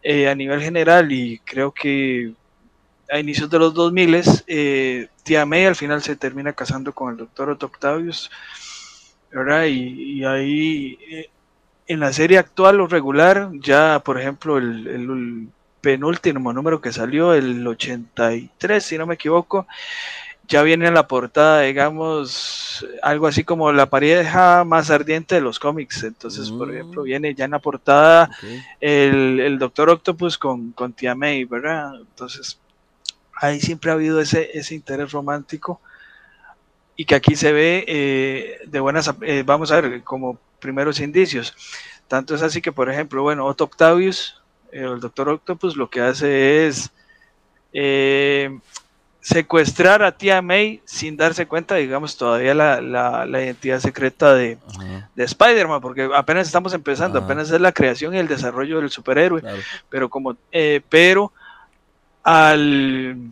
eh, 0.02 0.30
a 0.30 0.36
nivel 0.36 0.62
general, 0.62 1.12
y 1.12 1.40
creo 1.40 1.72
que 1.72 2.34
a 3.10 3.20
inicios 3.20 3.50
de 3.50 3.60
los 3.60 3.74
2000, 3.74 4.24
eh, 4.48 5.08
Tía 5.24 5.46
May 5.46 5.66
al 5.66 5.76
final 5.76 6.02
se 6.02 6.16
termina 6.16 6.54
casando 6.54 6.94
con 6.94 7.12
el 7.12 7.18
doctor 7.18 7.50
Otto 7.50 7.68
Octavius, 7.68 8.32
¿verdad? 9.32 9.66
Y, 9.66 10.24
ahí... 10.24 10.98
Eh, 11.10 11.30
en 11.88 12.00
la 12.00 12.12
serie 12.12 12.40
actual 12.40 12.82
o 12.82 12.88
regular, 12.88 13.52
ya 13.62 14.02
por 14.04 14.20
ejemplo 14.20 14.58
el 14.58 15.50
penúltimo 15.86 16.52
número 16.52 16.82
que 16.82 16.92
salió, 16.92 17.36
el 17.36 17.66
83, 17.66 18.84
si 18.84 18.98
no 18.98 19.06
me 19.06 19.14
equivoco, 19.14 19.68
ya 20.48 20.64
viene 20.64 20.88
en 20.88 20.96
la 20.96 21.08
portada, 21.08 21.62
digamos, 21.62 22.84
algo 23.04 23.28
así 23.28 23.44
como 23.44 23.72
la 23.72 23.88
pareja 23.88 24.64
más 24.64 24.90
ardiente 24.90 25.36
de 25.36 25.42
los 25.42 25.60
cómics. 25.60 26.02
Entonces, 26.02 26.50
por 26.50 26.74
ejemplo, 26.74 27.04
mm. 27.04 27.06
viene 27.06 27.36
ya 27.36 27.46
en 27.46 27.52
la 27.52 27.60
portada 27.60 28.32
el, 28.80 29.60
Doctor 29.60 29.92
Octopus 29.92 30.40
con, 30.40 30.72
con 30.72 30.92
Tia 30.92 31.14
May, 31.14 31.46
¿verdad? 31.46 31.94
Entonces, 32.00 32.58
ahí 33.36 33.60
siempre 33.60 33.92
ha 33.92 33.94
habido 33.94 34.20
ese, 34.20 34.58
ese 34.58 34.74
interés 34.74 35.12
romántico. 35.12 35.80
y 36.96 37.06
que 37.06 37.14
aquí 37.14 37.36
se 37.36 37.54
ve 37.54 37.86
eh, 37.88 38.58
de 38.66 38.80
buenas, 38.80 39.14
eh, 39.22 39.44
vamos 39.46 39.72
a 39.72 39.82
ver, 39.82 40.04
como 40.04 40.40
primeros 40.60 41.00
indicios. 41.00 41.54
Tanto 42.08 42.34
es 42.34 42.42
así 42.42 42.60
que, 42.60 42.72
por 42.72 42.90
ejemplo, 42.90 43.22
bueno, 43.22 43.46
Otto 43.46 43.66
Octavius, 43.66 44.42
el 44.76 45.00
doctor 45.00 45.30
Octopus, 45.30 45.76
lo 45.76 45.90
que 45.90 46.02
hace 46.02 46.68
es 46.68 46.92
secuestrar 49.22 50.04
a 50.04 50.16
tía 50.16 50.42
May 50.42 50.82
sin 50.86 51.18
darse 51.18 51.48
cuenta, 51.48 51.76
digamos, 51.76 52.16
todavía 52.16 52.54
la, 52.54 52.80
la, 52.82 53.42
identidad 53.42 53.80
secreta 53.80 54.34
de, 54.36 54.58
de 55.16 55.24
Spider-Man, 55.24 55.82
porque 55.82 56.10
apenas 56.16 56.48
estamos 56.48 56.74
empezando, 56.74 57.20
apenas 57.20 57.50
es 57.52 57.60
la 57.60 57.72
creación 57.72 58.14
y 58.14 58.20
el 58.20 58.28
desarrollo 58.28 58.80
del 58.80 58.92
superhéroe, 58.92 59.42
pero 59.90 60.10
como, 60.10 60.38
pero 60.90 61.34
al 62.24 63.32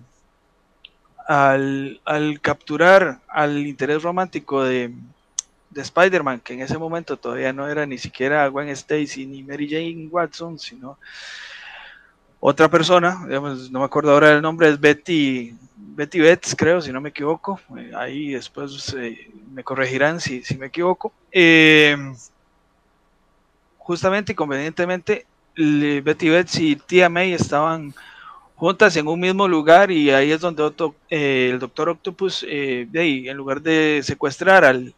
al, 1.27 2.39
capturar 2.41 3.19
al 3.27 3.65
interés 3.65 4.03
romántico 4.03 4.63
de, 4.63 4.93
Spider-Man, 5.81 6.39
que 6.41 6.53
en 6.53 6.61
ese 6.61 6.77
momento 6.77 7.17
todavía 7.17 7.53
no 7.53 7.67
era 7.67 7.85
ni 7.85 7.97
siquiera 7.97 8.47
Gwen 8.47 8.69
Stacy 8.69 9.25
ni 9.25 9.43
Mary 9.43 9.69
Jane 9.69 10.07
Watson, 10.09 10.59
sino 10.59 10.97
otra 12.39 12.69
persona, 12.69 13.25
no 13.25 13.79
me 13.79 13.85
acuerdo 13.85 14.11
ahora 14.11 14.31
el 14.31 14.41
nombre, 14.41 14.67
es 14.67 14.79
Betty, 14.79 15.55
Betty 15.77 16.19
Betts, 16.19 16.55
creo, 16.57 16.81
si 16.81 16.91
no 16.91 16.99
me 16.99 17.09
equivoco. 17.09 17.59
Eh, 17.77 17.91
ahí 17.95 18.31
después 18.33 18.93
eh, 18.97 19.31
me 19.53 19.63
corregirán 19.63 20.19
si, 20.19 20.43
si 20.43 20.57
me 20.57 20.65
equivoco. 20.65 21.13
Eh, 21.31 21.95
justamente 23.77 24.33
y 24.33 24.35
convenientemente, 24.35 25.25
Betty 25.55 26.29
Betts 26.29 26.59
y 26.59 26.75
Tia 26.75 27.09
May 27.09 27.33
estaban 27.33 27.93
juntas 28.55 28.95
en 28.95 29.07
un 29.07 29.19
mismo 29.19 29.47
lugar 29.47 29.91
y 29.91 30.09
ahí 30.11 30.31
es 30.31 30.39
donde 30.39 30.71
eh, 31.09 31.49
el 31.51 31.59
doctor 31.59 31.89
Octopus, 31.89 32.45
eh, 32.47 32.87
en 32.93 33.37
lugar 33.37 33.61
de 33.61 34.01
secuestrar 34.03 34.63
al, 34.63 34.93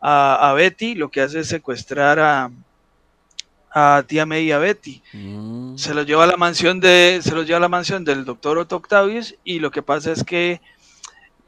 a, 0.00 0.52
Betty, 0.54 0.94
lo 0.94 1.10
que 1.10 1.20
hace 1.20 1.40
es 1.40 1.48
secuestrar 1.48 2.18
a, 2.18 2.50
a 3.70 4.04
tía 4.06 4.26
May 4.26 4.44
y 4.44 4.52
a 4.52 4.58
Betty. 4.58 5.02
Mm. 5.12 5.76
Se 5.76 5.94
los 5.94 6.06
lleva 6.06 6.24
a 6.24 6.28
la 6.28 6.36
mansión 6.36 6.80
de, 6.80 7.20
se 7.22 7.34
los 7.34 7.46
lleva 7.46 7.58
a 7.58 7.62
la 7.62 7.68
mansión 7.68 8.04
del 8.04 8.24
doctor 8.24 8.58
Otto 8.58 8.76
Octavius 8.76 9.34
y 9.44 9.58
lo 9.58 9.70
que 9.70 9.82
pasa 9.82 10.12
es 10.12 10.24
que 10.24 10.60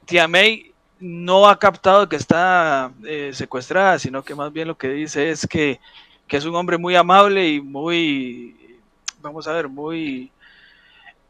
tía 0.05 0.29
May 0.29 0.73
no 0.99 1.49
ha 1.49 1.59
captado 1.59 2.09
que 2.09 2.17
está 2.17 2.93
eh, 3.05 3.31
secuestrada, 3.33 3.99
sino 3.99 4.23
que 4.23 4.35
más 4.35 4.53
bien 4.53 4.69
lo 4.69 4.77
que 4.77 4.89
dice 4.89 5.31
es 5.31 5.47
que, 5.47 5.81
que 6.29 6.37
es 6.37 6.45
un 6.45 6.55
hombre 6.55 6.77
muy 6.77 6.95
amable 6.95 7.49
y 7.49 7.61
muy, 7.61 8.79
vamos 9.23 9.49
a 9.49 9.53
ver, 9.53 9.69
muy 9.69 10.31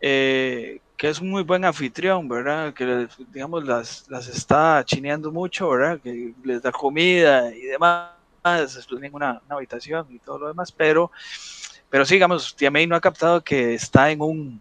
eh, 0.00 0.80
que 1.00 1.08
es 1.08 1.18
un 1.18 1.30
muy 1.30 1.42
buen 1.42 1.64
anfitrión, 1.64 2.28
¿verdad? 2.28 2.74
Que, 2.74 3.08
digamos, 3.32 3.64
las, 3.64 4.04
las 4.10 4.28
está 4.28 4.84
chineando 4.84 5.32
mucho, 5.32 5.70
¿verdad? 5.70 5.98
Que 5.98 6.34
les 6.44 6.60
da 6.60 6.70
comida 6.70 7.50
y 7.54 7.62
demás, 7.62 8.10
tienen 8.86 9.14
una, 9.14 9.40
una 9.46 9.54
habitación 9.56 10.06
y 10.10 10.18
todo 10.18 10.40
lo 10.40 10.48
demás, 10.48 10.70
pero, 10.70 11.10
pero 11.88 12.04
sí, 12.04 12.16
digamos, 12.16 12.54
Tia 12.54 12.70
May 12.70 12.86
no 12.86 12.96
ha 12.96 13.00
captado 13.00 13.42
que 13.42 13.72
está 13.72 14.10
en 14.10 14.20
un 14.20 14.60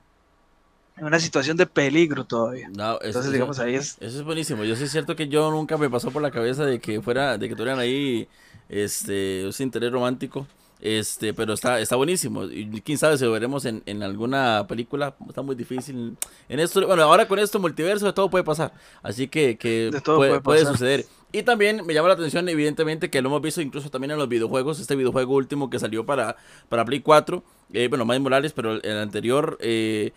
en 0.96 1.05
una 1.05 1.19
situación 1.19 1.58
de 1.58 1.65
peligro 1.65 2.24
todavía. 2.24 2.69
No, 2.69 3.00
Entonces, 3.01 3.34
digamos, 3.34 3.60
ahí 3.60 3.75
es... 3.75 3.98
Eso 4.00 4.19
es 4.19 4.24
buenísimo. 4.24 4.63
Yo 4.63 4.77
sí 4.77 4.86
es 4.86 4.91
cierto 4.91 5.17
que 5.17 5.27
yo 5.27 5.51
nunca 5.51 5.77
me 5.77 5.89
pasó 5.89 6.10
por 6.10 6.22
la 6.22 6.31
cabeza 6.31 6.65
de 6.65 6.79
que 6.79 7.01
fuera, 7.01 7.38
de 7.38 7.50
que 7.50 7.55
tuvieran 7.55 7.79
ahí 7.79 8.29
este, 8.69 9.46
ese 9.46 9.63
interés 9.63 9.91
romántico. 9.91 10.48
Este, 10.81 11.33
pero 11.33 11.53
está, 11.53 11.79
está 11.79 11.95
buenísimo. 11.95 12.45
Y 12.45 12.81
quién 12.81 12.98
sabe 12.98 13.17
si 13.17 13.25
lo 13.25 13.31
veremos 13.31 13.65
en, 13.65 13.83
en 13.86 14.01
alguna 14.01 14.65
película. 14.67 15.15
Está 15.27 15.41
muy 15.41 15.55
difícil. 15.55 16.15
En 16.48 16.59
esto, 16.59 16.86
bueno, 16.88 17.03
ahora 17.03 17.27
con 17.27 17.39
esto 17.39 17.59
multiverso 17.59 18.13
todo 18.13 18.29
puede 18.29 18.43
pasar. 18.43 18.74
Así 19.03 19.27
que, 19.27 19.57
que 19.57 19.91
puede, 20.03 20.39
puede, 20.39 20.65
suceder. 20.65 21.05
Y 21.31 21.43
también 21.43 21.86
me 21.86 21.93
llama 21.93 22.07
la 22.07 22.13
atención, 22.15 22.48
evidentemente, 22.50 23.09
que 23.09 23.21
lo 23.21 23.29
hemos 23.29 23.41
visto 23.41 23.62
incluso 23.62 23.89
también 23.89 24.12
en 24.12 24.17
los 24.17 24.29
videojuegos. 24.29 24.79
Este 24.79 24.95
videojuego 24.95 25.36
último 25.36 25.69
que 25.69 25.79
salió 25.79 26.05
para, 26.05 26.38
para 26.69 26.86
Play 26.86 27.01
4. 27.01 27.43
Eh, 27.74 27.88
bueno, 27.88 28.05
más 28.05 28.19
Morales, 28.19 28.53
pero 28.53 28.81
el 28.81 28.98
anterior 28.98 29.57
eh, 29.62 30.12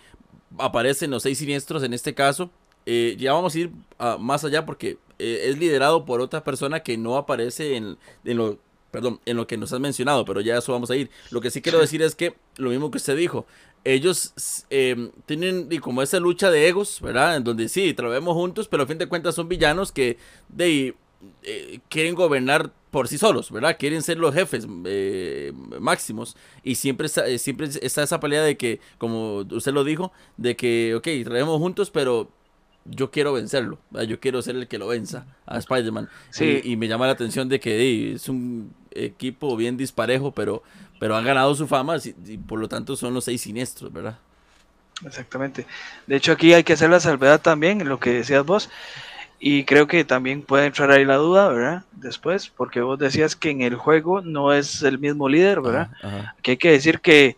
aparecen 0.59 1.11
los 1.11 1.25
seis 1.25 1.39
siniestros 1.39 1.83
en 1.83 1.93
este 1.93 2.15
caso. 2.15 2.51
Eh, 2.87 3.17
ya 3.19 3.33
vamos 3.33 3.55
a 3.55 3.59
ir 3.59 3.71
más 4.19 4.45
allá 4.45 4.67
porque 4.67 4.99
eh, 5.19 5.51
es 5.51 5.59
liderado 5.59 6.05
por 6.05 6.21
otra 6.21 6.43
persona 6.43 6.81
que 6.81 6.97
no 6.99 7.17
aparece 7.17 7.77
en, 7.77 7.97
en 8.25 8.37
lo 8.37 8.59
perdón, 8.93 9.21
en 9.25 9.37
lo 9.37 9.47
que 9.49 9.57
nos 9.57 9.73
has 9.73 9.81
mencionado, 9.81 10.25
pero 10.25 10.41
ya 10.41 10.59
eso 10.59 10.71
vamos 10.71 10.91
a 10.91 10.97
ir. 10.97 11.11
Lo 11.31 11.41
que 11.41 11.51
sí 11.51 11.63
quiero 11.63 11.81
decir 11.81 12.03
es 12.03 12.15
que 12.15 12.35
lo 12.57 12.71
mismo 12.71 12.91
que 12.91 12.99
usted 12.99 13.17
dijo, 13.17 13.47
ellos 13.85 14.35
eh, 14.71 15.11
tienen 15.27 15.69
como 15.81 16.03
esa 16.03 16.21
lucha 16.21 16.51
de 16.51 16.69
egos, 16.69 17.01
¿verdad? 17.01 17.37
En 17.37 17.43
donde 17.43 17.69
sí, 17.69 17.95
trabajamos 17.95 18.35
juntos, 18.35 18.69
pero 18.69 18.85
a 18.85 18.87
fin 18.87 18.99
de 18.99 19.09
cuentas 19.09 19.35
son 19.35 19.49
villanos 19.49 19.91
que 19.91 20.19
de, 20.51 20.95
eh, 21.43 21.81
quieren 21.89 22.15
gobernar 22.15 22.71
por 22.91 23.09
sí 23.09 23.17
solos, 23.17 23.51
¿verdad? 23.51 23.79
Quieren 23.79 24.03
ser 24.03 24.19
los 24.19 24.35
jefes 24.35 24.69
eh, 24.85 25.53
máximos 25.81 26.37
y 26.63 26.75
siempre 26.75 27.07
está, 27.07 27.27
siempre 27.39 27.71
está 27.81 28.03
esa 28.03 28.21
pelea 28.21 28.43
de 28.43 28.59
que, 28.59 28.79
como 28.99 29.39
usted 29.39 29.73
lo 29.73 29.85
dijo, 29.85 30.13
de 30.37 30.55
que, 30.55 30.95
ok, 30.95 31.09
trabajemos 31.25 31.59
juntos, 31.59 31.91
pero 31.91 32.31
yo 32.85 33.11
quiero 33.11 33.33
vencerlo, 33.33 33.79
yo 34.09 34.19
quiero 34.19 34.43
ser 34.43 34.57
el 34.57 34.69
que 34.69 34.79
lo 34.79 34.89
venza 34.89 35.27
a 35.47 35.59
Spider-Man. 35.59 36.09
Sí. 36.31 36.61
Y, 36.65 36.77
me 36.77 36.89
llama 36.89 37.07
la 37.07 37.13
atención 37.13 37.49
de 37.49 37.61
que 37.61 38.13
es 38.13 38.29
un 38.29 38.73
equipo 38.91 39.57
bien 39.57 39.77
disparejo, 39.77 40.33
pero, 40.33 40.63
pero 40.99 41.17
han 41.17 41.25
ganado 41.25 41.55
su 41.55 41.67
fama 41.67 41.97
y, 42.27 42.39
por 42.39 42.59
lo 42.59 42.69
tanto 42.69 42.97
son 42.97 43.15
los 43.15 43.25
seis 43.25 43.43
siniestros, 43.43 43.93
¿verdad? 43.93 44.19
Exactamente. 45.05 45.67
De 46.07 46.17
hecho, 46.17 46.33
aquí 46.33 46.53
hay 46.53 46.65
que 46.65 46.75
hacer 46.75 46.91
la 46.91 47.01
salvedad 47.01 47.41
también, 47.41 47.89
lo 47.89 47.99
que 47.99 48.11
decías 48.11 48.45
vos, 48.45 48.71
y 49.39 49.65
creo 49.65 49.87
que 49.87 50.05
también 50.05 50.43
puede 50.43 50.67
entrar 50.67 50.91
ahí 50.91 51.05
la 51.05 51.17
duda, 51.17 51.49
¿verdad? 51.49 51.85
Después, 51.93 52.49
porque 52.49 52.81
vos 52.81 52.99
decías 52.99 53.35
que 53.35 53.51
en 53.51 53.63
el 53.63 53.75
juego 53.75 54.21
no 54.21 54.53
es 54.53 54.83
el 54.83 54.99
mismo 54.99 55.29
líder, 55.29 55.61
¿verdad? 55.61 55.91
Que 56.43 56.53
hay 56.53 56.57
que 56.57 56.71
decir 56.71 57.01
que 57.01 57.37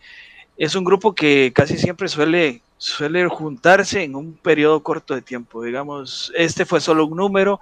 es 0.57 0.75
un 0.75 0.85
grupo 0.85 1.15
que 1.15 1.53
casi 1.55 1.79
siempre 1.79 2.09
suele 2.09 2.63
suele 2.85 3.27
juntarse 3.29 4.03
en 4.03 4.15
un 4.15 4.35
periodo 4.35 4.83
corto 4.83 5.15
de 5.15 5.23
tiempo. 5.23 5.63
Digamos, 5.63 6.31
este 6.37 6.67
fue 6.67 6.83
solo 6.83 7.07
un 7.07 7.17
número 7.17 7.59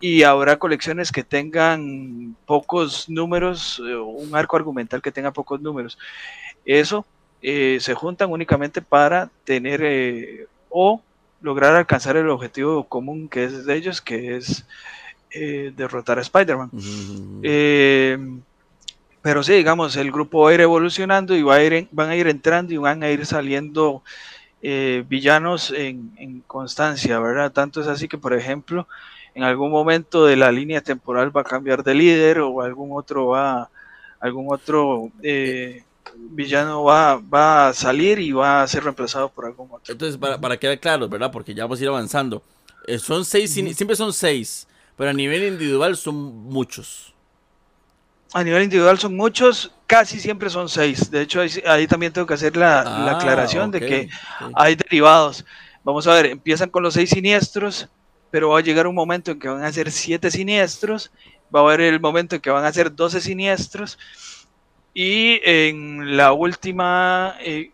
y 0.00 0.22
habrá 0.22 0.58
colecciones 0.58 1.10
que 1.10 1.24
tengan 1.24 2.36
pocos 2.44 3.08
números, 3.08 3.80
eh, 3.86 3.96
un 3.96 4.34
arco 4.36 4.56
argumental 4.56 5.00
que 5.00 5.12
tenga 5.12 5.32
pocos 5.32 5.62
números. 5.62 5.98
Eso 6.66 7.06
eh, 7.40 7.78
se 7.80 7.94
juntan 7.94 8.30
únicamente 8.30 8.82
para 8.82 9.30
tener 9.44 9.80
eh, 9.82 10.46
o 10.68 11.00
lograr 11.40 11.74
alcanzar 11.74 12.18
el 12.18 12.28
objetivo 12.28 12.84
común 12.84 13.30
que 13.30 13.44
es 13.44 13.64
de 13.64 13.74
ellos, 13.74 14.02
que 14.02 14.36
es 14.36 14.66
derrotar 15.32 16.18
a 16.18 16.22
Spider-Man. 16.22 16.70
pero 19.22 19.42
sí, 19.42 19.52
digamos, 19.52 19.96
el 19.96 20.10
grupo 20.10 20.42
va 20.42 20.50
a 20.50 20.54
ir 20.54 20.60
evolucionando 20.60 21.34
y 21.34 21.42
va 21.42 21.54
a 21.54 21.62
ir, 21.62 21.88
van 21.92 22.10
a 22.10 22.16
ir 22.16 22.26
entrando 22.26 22.74
y 22.74 22.78
van 22.78 23.02
a 23.02 23.10
ir 23.10 23.24
saliendo 23.24 24.02
eh, 24.62 25.04
villanos 25.08 25.72
en, 25.74 26.42
constancia, 26.46 27.18
¿verdad? 27.18 27.52
Tanto 27.52 27.80
es 27.80 27.86
así 27.86 28.08
que, 28.08 28.18
por 28.18 28.34
ejemplo, 28.34 28.86
en 29.34 29.44
algún 29.44 29.70
momento 29.70 30.26
de 30.26 30.36
la 30.36 30.50
línea 30.50 30.80
temporal 30.80 31.34
va 31.34 31.42
a 31.42 31.44
cambiar 31.44 31.84
de 31.84 31.94
líder 31.94 32.40
o 32.40 32.62
algún 32.62 32.90
otro 32.92 33.28
va, 33.28 33.70
algún 34.18 34.52
otro 34.52 35.10
eh, 35.22 35.84
villano 36.16 36.82
va, 36.82 37.16
va 37.16 37.68
a 37.68 37.72
salir 37.72 38.18
y 38.18 38.32
va 38.32 38.62
a 38.62 38.66
ser 38.66 38.84
reemplazado 38.84 39.28
por 39.28 39.46
algún 39.46 39.68
otro. 39.70 39.92
Entonces, 39.92 40.18
para, 40.18 40.40
para 40.40 40.56
quedar 40.56 40.78
claro, 40.80 41.08
¿verdad? 41.08 41.30
Porque 41.30 41.54
ya 41.54 41.64
vamos 41.64 41.78
a 41.80 41.82
ir 41.82 41.88
avanzando. 41.88 42.42
Eh, 42.86 42.98
son 42.98 43.24
seis, 43.24 43.52
siempre 43.52 43.96
son 43.96 44.12
seis, 44.12 44.66
pero 44.96 45.10
a 45.10 45.14
nivel 45.14 45.44
individual 45.44 45.96
son 45.96 46.16
muchos 46.16 47.14
a 48.32 48.44
nivel 48.44 48.62
individual 48.62 48.98
son 48.98 49.16
muchos, 49.16 49.72
casi 49.86 50.20
siempre 50.20 50.50
son 50.50 50.68
seis. 50.68 51.10
De 51.10 51.22
hecho, 51.22 51.40
ahí, 51.40 51.86
también 51.86 52.12
tengo 52.12 52.26
que 52.26 52.34
hacer 52.34 52.56
la, 52.56 52.80
ah, 52.80 53.10
aclaración 53.16 53.70
de 53.70 53.80
que 53.80 54.08
hay 54.54 54.76
derivados. 54.76 55.44
Vamos 55.82 56.06
a 56.06 56.14
ver, 56.14 56.26
empiezan 56.26 56.70
con 56.70 56.82
los 56.82 56.94
seis 56.94 57.10
siniestros, 57.10 57.88
pero 58.30 58.50
va 58.50 58.58
a 58.58 58.62
llegar 58.62 58.86
un 58.86 58.94
momento 58.94 59.32
en 59.32 59.40
que 59.40 59.48
van 59.48 59.64
a 59.64 59.72
ser 59.72 59.90
siete 59.90 60.30
siniestros, 60.30 61.10
va 61.54 61.60
a 61.60 61.62
haber 61.64 61.80
el 61.80 61.98
momento 61.98 62.36
en 62.36 62.40
que 62.40 62.50
van 62.50 62.64
a 62.64 62.72
ser 62.72 62.94
doce 62.94 63.20
siniestros, 63.20 63.98
y 64.92 65.40
en 65.44 66.16
la 66.16 66.32
última, 66.32 67.36
eh, 67.40 67.70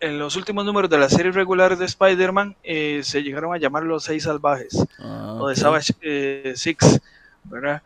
en, 0.00 0.18
los 0.18 0.36
últimos 0.36 0.64
números 0.64 0.90
de 0.90 0.98
la 0.98 1.08
serie 1.08 1.32
regular 1.32 1.76
de 1.76 1.86
Spider-Man, 1.86 2.56
eh, 2.62 3.00
se 3.02 3.22
llegaron 3.22 3.54
a 3.54 3.58
llamar 3.58 3.82
los 3.82 4.04
seis 4.04 4.24
salvajes, 4.24 4.78
ah, 4.98 5.38
o 5.40 5.48
de 5.48 5.56
Savage 5.56 5.94
eh, 6.00 6.52
Six, 6.54 7.00
¿verdad? 7.44 7.82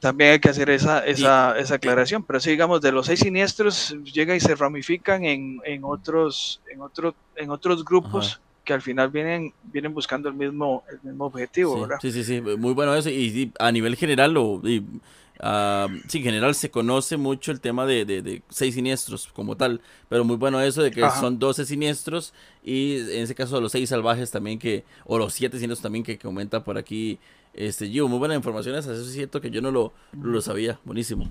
También 0.00 0.32
hay 0.32 0.38
que 0.38 0.50
hacer 0.50 0.68
esa, 0.70 1.04
esa, 1.06 1.58
esa 1.58 1.76
aclaración, 1.76 2.22
pero 2.22 2.38
si 2.38 2.50
digamos, 2.50 2.80
de 2.80 2.92
los 2.92 3.06
seis 3.06 3.20
siniestros 3.20 3.96
llega 4.04 4.36
y 4.36 4.40
se 4.40 4.54
ramifican 4.54 5.24
en, 5.24 5.60
en 5.64 5.84
otros, 5.84 6.60
en, 6.70 6.82
otro, 6.82 7.14
en 7.34 7.50
otros 7.50 7.84
grupos 7.84 8.40
que 8.66 8.74
al 8.74 8.82
final 8.82 9.08
vienen, 9.10 9.54
vienen 9.62 9.94
buscando 9.94 10.28
el 10.28 10.34
mismo, 10.34 10.84
el 10.90 10.98
mismo 11.02 11.24
objetivo, 11.26 11.74
sí, 11.74 11.80
¿verdad? 11.80 11.98
Sí, 12.02 12.12
sí, 12.12 12.24
sí, 12.24 12.40
muy 12.40 12.74
bueno 12.74 12.94
eso. 12.94 13.08
Y, 13.08 13.52
a 13.58 13.72
nivel 13.72 13.96
general, 13.96 14.34
lo, 14.34 14.60
y, 14.64 14.80
uh, 14.80 15.88
sí, 16.08 16.18
en 16.18 16.24
general 16.24 16.54
se 16.54 16.70
conoce 16.70 17.16
mucho 17.16 17.52
el 17.52 17.60
tema 17.60 17.86
de, 17.86 18.04
de, 18.04 18.22
de, 18.22 18.42
seis 18.50 18.74
siniestros 18.74 19.28
como 19.32 19.56
tal, 19.56 19.80
pero 20.08 20.24
muy 20.24 20.36
bueno 20.36 20.60
eso 20.60 20.82
de 20.82 20.90
que 20.90 21.04
Ajá. 21.04 21.20
son 21.20 21.38
12 21.38 21.64
siniestros 21.64 22.34
y 22.62 22.98
en 22.98 23.22
ese 23.22 23.34
caso 23.34 23.60
los 23.60 23.72
seis 23.72 23.88
salvajes 23.88 24.30
también 24.30 24.58
que, 24.58 24.84
o 25.04 25.16
los 25.16 25.32
siete 25.32 25.58
siniestros 25.58 25.82
también 25.82 26.04
que, 26.04 26.18
que 26.18 26.26
comenta 26.26 26.64
por 26.64 26.76
aquí 26.76 27.18
este 27.56 27.88
Gio. 27.88 28.06
Muy 28.08 28.18
buenas 28.18 28.36
informaciones, 28.36 28.86
eso 28.86 29.00
es 29.00 29.12
cierto 29.12 29.40
que 29.40 29.50
yo 29.50 29.60
no 29.60 29.70
lo, 29.70 29.92
lo 30.20 30.40
sabía, 30.40 30.78
buenísimo. 30.84 31.30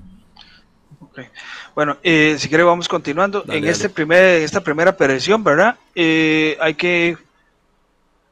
Okay. 0.99 1.27
Bueno, 1.73 1.97
eh, 2.03 2.35
si 2.39 2.49
quiere 2.49 2.63
vamos 2.63 2.87
continuando. 2.87 3.41
Dale, 3.41 3.59
en 3.59 3.65
este 3.65 3.89
primer, 3.89 4.41
esta 4.41 4.61
primera 4.61 4.91
aparición, 4.91 5.43
¿verdad? 5.43 5.77
Eh, 5.93 6.57
hay 6.59 6.73
que, 6.73 7.17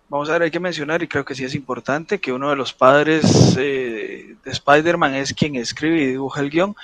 vamos 0.10 0.30
a 0.30 0.34
ver, 0.34 0.44
hay 0.44 0.52
que 0.52 0.60
mencionar, 0.60 1.02
y 1.04 1.08
creo 1.08 1.26
que 1.26 1.36
sí 1.36 1.44
es 1.44 1.56
importante, 1.56 2.20
que 2.20 2.32
uno 2.32 2.50
de 2.50 2.56
los 2.56 2.74
padres 2.74 3.56
eh, 3.58 4.36
de 4.44 4.52
Spider-Man 4.52 5.16
es 5.16 5.34
quien 5.34 5.56
escribe 5.56 6.02
y 6.02 6.08
dibuja 6.08 6.42
el 6.42 6.50
guion, 6.50 6.76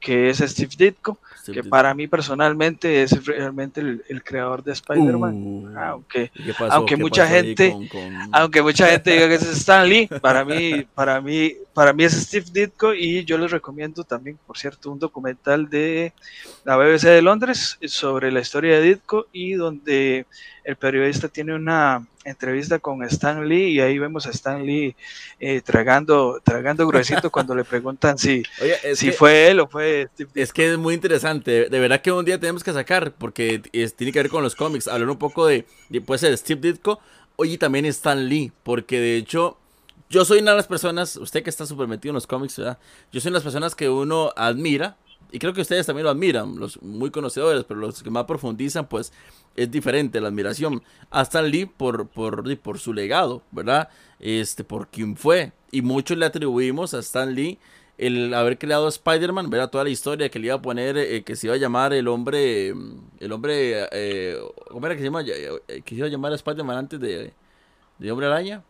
que 0.00 0.30
es 0.30 0.38
Steve 0.38 0.74
Ditko, 0.76 1.18
que 1.46 1.52
Ditko. 1.52 1.68
para 1.68 1.94
mí 1.94 2.06
personalmente 2.06 3.02
es 3.02 3.24
realmente 3.24 3.80
el, 3.80 4.04
el 4.08 4.22
creador 4.22 4.62
de 4.62 4.72
Spider-Man, 4.72 5.34
uh, 5.34 5.78
aunque, 5.78 6.30
aunque 6.70 6.96
mucha 6.96 7.26
gente, 7.26 7.70
con, 7.70 7.86
con... 7.88 8.28
aunque 8.32 8.62
mucha 8.62 8.88
gente 8.88 9.12
diga 9.12 9.28
que 9.28 9.34
es 9.36 9.42
Stan 9.42 9.88
Lee, 9.88 10.08
para 10.20 10.44
mí, 10.44 10.86
para 10.94 11.20
mí, 11.20 11.52
para 11.72 11.92
mí 11.92 12.04
es 12.04 12.12
Steve 12.12 12.46
Ditko 12.52 12.94
y 12.94 13.24
yo 13.24 13.38
les 13.38 13.50
recomiendo 13.50 14.04
también, 14.04 14.38
por 14.46 14.58
cierto, 14.58 14.90
un 14.90 14.98
documental 14.98 15.68
de 15.68 16.12
la 16.64 16.76
BBC 16.76 17.04
de 17.04 17.22
Londres 17.22 17.78
sobre 17.86 18.30
la 18.32 18.40
historia 18.40 18.80
de 18.80 18.82
Ditko 18.82 19.26
y 19.32 19.54
donde 19.54 20.26
el 20.64 20.76
periodista 20.76 21.28
tiene 21.28 21.54
una 21.54 22.06
entrevista 22.26 22.78
con 22.78 23.02
Stan 23.04 23.48
Lee 23.48 23.70
y 23.70 23.80
ahí 23.80 23.98
vemos 23.98 24.26
a 24.26 24.30
Stan 24.30 24.64
Lee 24.64 24.96
eh, 25.40 25.60
tragando, 25.62 26.40
tragando 26.42 26.86
gruesito 26.86 27.30
cuando 27.30 27.54
le 27.54 27.64
preguntan 27.64 28.18
si, 28.18 28.42
Oye, 28.62 28.96
si 28.96 29.06
que, 29.06 29.12
fue 29.12 29.48
él 29.48 29.60
o 29.60 29.68
fue 29.68 30.08
Steve. 30.12 30.30
Es 30.34 30.52
que 30.52 30.72
es 30.72 30.78
muy 30.78 30.94
interesante, 30.94 31.68
de 31.68 31.80
verdad 31.80 32.00
que 32.00 32.12
un 32.12 32.24
día 32.24 32.38
tenemos 32.38 32.64
que 32.64 32.72
sacar, 32.72 33.12
porque 33.12 33.62
es, 33.72 33.94
tiene 33.94 34.12
que 34.12 34.18
ver 34.18 34.30
con 34.30 34.42
los 34.42 34.54
cómics, 34.54 34.88
hablar 34.88 35.08
un 35.08 35.18
poco 35.18 35.46
de, 35.46 35.66
de 35.88 36.00
puede 36.00 36.18
ser 36.18 36.36
Steve 36.36 36.60
Ditko, 36.60 37.00
oye 37.36 37.58
también 37.58 37.86
Stan 37.86 38.28
Lee, 38.28 38.52
porque 38.62 38.98
de 38.98 39.16
hecho 39.16 39.58
yo 40.08 40.24
soy 40.24 40.38
una 40.40 40.52
de 40.52 40.58
las 40.58 40.68
personas, 40.68 41.16
usted 41.16 41.42
que 41.42 41.50
está 41.50 41.66
súper 41.66 41.88
metido 41.88 42.10
en 42.10 42.14
los 42.14 42.26
cómics, 42.26 42.58
¿verdad? 42.58 42.78
Yo 43.12 43.20
soy 43.20 43.30
una 43.30 43.38
de 43.38 43.44
las 43.44 43.52
personas 43.52 43.74
que 43.74 43.88
uno 43.88 44.32
admira, 44.36 44.96
y 45.36 45.38
creo 45.38 45.52
que 45.52 45.60
ustedes 45.60 45.84
también 45.84 46.04
lo 46.04 46.10
admiran, 46.10 46.58
los 46.58 46.80
muy 46.80 47.10
conocedores, 47.10 47.64
pero 47.64 47.78
los 47.78 48.02
que 48.02 48.08
más 48.08 48.24
profundizan, 48.24 48.88
pues 48.88 49.12
es 49.54 49.70
diferente 49.70 50.18
la 50.18 50.28
admiración 50.28 50.82
a 51.10 51.20
Stan 51.20 51.46
Lee 51.46 51.66
por, 51.66 52.08
por, 52.08 52.56
por 52.60 52.78
su 52.78 52.94
legado, 52.94 53.42
¿verdad? 53.50 53.90
Este, 54.18 54.64
por 54.64 54.88
quién 54.88 55.14
fue. 55.14 55.52
Y 55.70 55.82
muchos 55.82 56.16
le 56.16 56.24
atribuimos 56.24 56.94
a 56.94 57.00
Stan 57.00 57.34
Lee 57.34 57.58
el 57.98 58.32
haber 58.32 58.56
creado 58.56 58.88
Spider-Man, 58.88 59.50
¿verdad? 59.50 59.68
Toda 59.68 59.84
la 59.84 59.90
historia 59.90 60.30
que 60.30 60.38
le 60.38 60.46
iba 60.46 60.54
a 60.54 60.62
poner, 60.62 60.96
eh, 60.96 61.22
que 61.22 61.36
se 61.36 61.48
iba 61.48 61.54
a 61.54 61.58
llamar 61.58 61.92
el 61.92 62.08
hombre, 62.08 62.68
el 63.20 63.32
hombre, 63.32 63.88
eh, 63.92 64.38
¿cómo 64.70 64.86
era 64.86 64.94
que 64.94 65.02
se 65.02 65.04
llama? 65.04 65.22
Que 65.22 65.82
se 65.86 65.94
iba 65.96 66.06
a 66.06 66.10
llamar 66.10 66.32
Spider-Man 66.32 66.78
antes 66.78 66.98
de, 66.98 67.34
de 67.98 68.10
Hombre 68.10 68.26
Araña. 68.26 68.64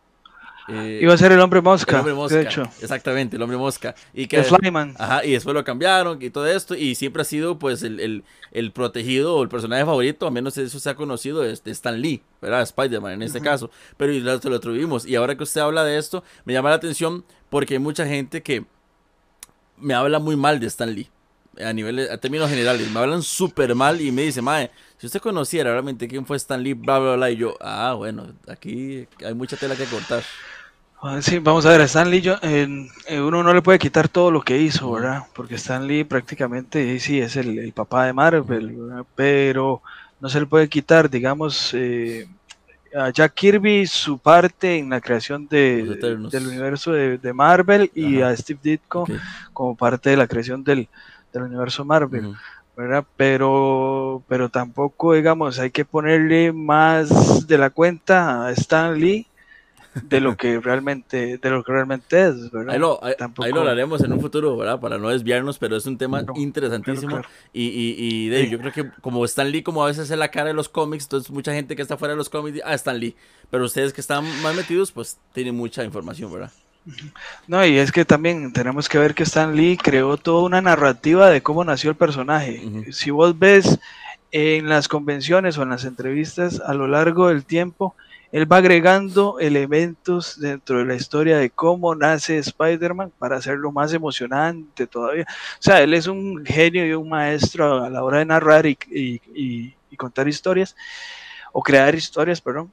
Eh, 0.69 0.99
Iba 1.01 1.13
a 1.13 1.17
ser 1.17 1.31
el 1.31 1.39
hombre 1.39 1.61
mosca, 1.61 1.91
el 1.91 1.97
hombre 1.99 2.13
mosca, 2.13 2.35
de 2.35 2.43
hecho. 2.43 2.63
Exactamente, 2.81 3.37
el 3.37 3.41
hombre 3.41 3.57
mosca. 3.57 3.95
Y 4.13 4.27
que, 4.27 4.37
el 4.37 4.43
Flyman. 4.43 4.95
Ajá, 4.97 5.23
y 5.23 5.31
después 5.31 5.53
lo 5.53 5.63
cambiaron 5.63 6.21
y 6.21 6.29
todo 6.29 6.45
esto. 6.45 6.75
Y 6.75 6.95
siempre 6.95 7.21
ha 7.21 7.25
sido 7.25 7.57
pues 7.57 7.83
el, 7.83 7.99
el, 7.99 8.23
el 8.51 8.71
protegido 8.71 9.35
o 9.35 9.43
el 9.43 9.49
personaje 9.49 9.85
favorito, 9.85 10.27
a 10.27 10.31
menos 10.31 10.57
eso 10.57 10.79
se 10.79 10.89
ha 10.89 10.95
conocido, 10.95 11.45
es 11.45 11.63
de 11.63 11.71
Stan 11.71 12.01
Lee, 12.01 12.21
¿verdad? 12.41 12.63
Spider-Man 12.63 13.13
en 13.13 13.21
este 13.21 13.37
uh 13.37 13.41
-huh. 13.41 13.45
caso. 13.45 13.71
Pero 13.95 14.11
y 14.11 14.19
lo, 14.19 14.37
lo 14.37 14.59
tuvimos. 14.59 15.05
Y 15.05 15.15
ahora 15.15 15.37
que 15.37 15.43
usted 15.43 15.61
habla 15.61 15.85
de 15.85 15.97
esto, 15.97 16.23
me 16.43 16.53
llama 16.53 16.69
la 16.69 16.75
atención 16.75 17.23
porque 17.49 17.75
hay 17.75 17.79
mucha 17.79 18.05
gente 18.05 18.43
que 18.43 18.65
me 19.77 19.93
habla 19.93 20.19
muy 20.19 20.35
mal 20.35 20.59
de 20.59 20.67
Stan 20.67 20.93
Lee. 20.93 21.09
A 21.63 21.73
nivel, 21.73 22.07
a 22.11 22.17
términos 22.19 22.49
generales, 22.49 22.91
me 22.91 22.99
hablan 22.99 23.23
súper 23.23 23.73
mal 23.73 23.99
y 23.99 24.11
me 24.11 24.21
dice, 24.21 24.43
mae, 24.43 24.69
si 24.99 25.07
usted 25.07 25.19
conociera 25.19 25.71
realmente 25.71 26.07
quién 26.07 26.23
fue 26.23 26.37
Stan 26.37 26.61
Lee, 26.61 26.73
bla, 26.73 26.99
bla, 26.99 27.15
bla, 27.15 27.31
y 27.31 27.37
yo, 27.37 27.55
ah, 27.61 27.95
bueno, 27.97 28.27
aquí 28.47 29.07
hay 29.25 29.33
mucha 29.33 29.57
tela 29.57 29.75
que 29.75 29.85
cortar. 29.85 30.23
Sí, 31.21 31.37
vamos 31.37 31.65
a 31.65 31.69
ver, 31.69 31.81
Stan 31.81 32.09
Lee, 32.09 32.21
yo, 32.21 32.35
eh, 32.41 32.67
uno 33.21 33.43
no 33.43 33.53
le 33.53 33.61
puede 33.61 33.77
quitar 33.77 34.09
todo 34.09 34.31
lo 34.31 34.41
que 34.41 34.57
hizo, 34.57 34.91
¿verdad? 34.91 35.25
Porque 35.33 35.55
Stan 35.55 35.85
Lee 35.85 36.03
prácticamente, 36.03 36.99
sí, 36.99 37.19
es 37.19 37.35
el, 37.35 37.59
el 37.59 37.71
papá 37.71 38.05
de 38.05 38.13
Marvel, 38.13 38.75
¿verdad? 38.75 39.05
pero 39.15 39.81
no 40.19 40.27
se 40.27 40.39
le 40.39 40.47
puede 40.47 40.67
quitar, 40.67 41.07
digamos, 41.07 41.71
eh, 41.75 42.27
a 42.95 43.11
Jack 43.11 43.35
Kirby 43.35 43.85
su 43.85 44.17
parte 44.17 44.79
en 44.79 44.89
la 44.89 44.99
creación 44.99 45.47
de, 45.47 45.83
del 46.31 46.47
universo 46.47 46.91
de, 46.91 47.19
de 47.19 47.33
Marvel 47.33 47.91
y 47.93 48.21
Ajá. 48.21 48.31
a 48.31 48.37
Steve 48.37 48.59
Ditko 48.63 49.01
okay. 49.01 49.19
como 49.53 49.75
parte 49.77 50.09
de 50.09 50.17
la 50.17 50.27
creación 50.27 50.63
del, 50.63 50.87
del 51.31 51.43
universo 51.43 51.85
Marvel. 51.85 52.25
Uh 52.25 52.31
-huh. 52.31 52.37
¿verdad? 52.75 53.05
Pero, 53.15 54.23
pero 54.27 54.49
tampoco, 54.49 55.13
digamos, 55.13 55.57
hay 55.59 55.71
que 55.71 55.83
ponerle 55.83 56.53
más 56.53 57.47
de 57.47 57.57
la 57.57 57.71
cuenta 57.71 58.45
a 58.45 58.51
Stan 58.51 58.99
Lee 58.99 59.25
de 60.03 60.19
lo 60.21 60.35
que 60.37 60.59
realmente 60.59 61.37
de 61.37 61.49
lo 61.49 61.63
que 61.63 61.71
realmente 61.71 62.27
es 62.27 62.51
¿verdad? 62.51 62.73
Ahí 62.73 62.79
lo, 62.79 63.03
ahí, 63.03 63.13
Tampoco... 63.17 63.45
ahí 63.45 63.51
lo 63.51 63.59
hablaremos 63.61 64.03
en 64.03 64.13
un 64.13 64.21
futuro 64.21 64.55
¿verdad? 64.57 64.79
para 64.79 64.97
no 64.97 65.09
desviarnos 65.09 65.57
pero 65.59 65.75
es 65.75 65.85
un 65.85 65.97
tema 65.97 66.21
no, 66.21 66.33
interesantísimo 66.35 67.07
claro, 67.07 67.23
claro. 67.23 67.49
y, 67.53 67.63
y, 67.63 67.95
y 67.97 68.29
de, 68.29 68.43
sí. 68.45 68.49
yo 68.49 68.59
creo 68.59 68.71
que 68.71 68.91
como 69.01 69.23
Stan 69.25 69.49
Lee 69.49 69.63
como 69.63 69.83
a 69.83 69.87
veces 69.87 70.09
es 70.09 70.17
la 70.17 70.29
cara 70.29 70.47
de 70.47 70.53
los 70.53 70.69
cómics 70.69 71.05
entonces 71.05 71.31
mucha 71.31 71.53
gente 71.53 71.75
que 71.75 71.81
está 71.81 71.97
fuera 71.97 72.13
de 72.13 72.17
los 72.17 72.29
cómics 72.29 72.61
ah 72.65 72.73
Stan 72.73 72.99
Lee 72.99 73.15
pero 73.49 73.65
ustedes 73.65 73.93
que 73.93 74.01
están 74.01 74.23
más 74.41 74.55
metidos 74.55 74.91
pues 74.91 75.17
tienen 75.33 75.55
mucha 75.55 75.83
información 75.83 76.31
¿verdad? 76.31 76.51
No, 77.47 77.65
y 77.65 77.77
es 77.77 77.91
que 77.91 78.05
también 78.05 78.53
tenemos 78.53 78.87
que 78.87 78.97
ver 78.97 79.13
que 79.13 79.23
Stan 79.23 79.55
Lee 79.55 79.77
creó 79.77 80.17
toda 80.17 80.43
una 80.43 80.61
narrativa 80.61 81.29
de 81.29 81.41
cómo 81.41 81.65
nació 81.65 81.89
el 81.89 81.97
personaje. 81.97 82.61
Uh 82.63 82.69
-huh. 82.69 82.91
Si 82.93 83.11
vos 83.11 83.37
ves 83.37 83.77
en 84.31 84.69
las 84.69 84.87
convenciones 84.87 85.57
o 85.57 85.63
en 85.63 85.69
las 85.69 85.85
entrevistas 85.85 86.61
a 86.65 86.73
lo 86.73 86.87
largo 86.87 87.27
del 87.27 87.45
tiempo, 87.45 87.95
él 88.31 88.51
va 88.51 88.57
agregando 88.57 89.39
elementos 89.39 90.39
dentro 90.39 90.79
de 90.79 90.85
la 90.85 90.95
historia 90.95 91.37
de 91.37 91.49
cómo 91.49 91.95
nace 91.95 92.37
Spider-Man 92.37 93.11
para 93.17 93.37
hacerlo 93.37 93.71
más 93.71 93.93
emocionante 93.93 94.87
todavía. 94.87 95.25
O 95.27 95.61
sea, 95.61 95.81
él 95.81 95.93
es 95.93 96.07
un 96.07 96.45
genio 96.45 96.85
y 96.85 96.93
un 96.93 97.09
maestro 97.09 97.83
a 97.83 97.89
la 97.89 98.03
hora 98.03 98.19
de 98.19 98.25
narrar 98.25 98.65
y, 98.65 98.77
y, 98.91 99.21
y, 99.33 99.75
y 99.89 99.95
contar 99.95 100.27
historias, 100.27 100.75
o 101.51 101.61
crear 101.61 101.95
historias, 101.95 102.41
perdón. 102.41 102.71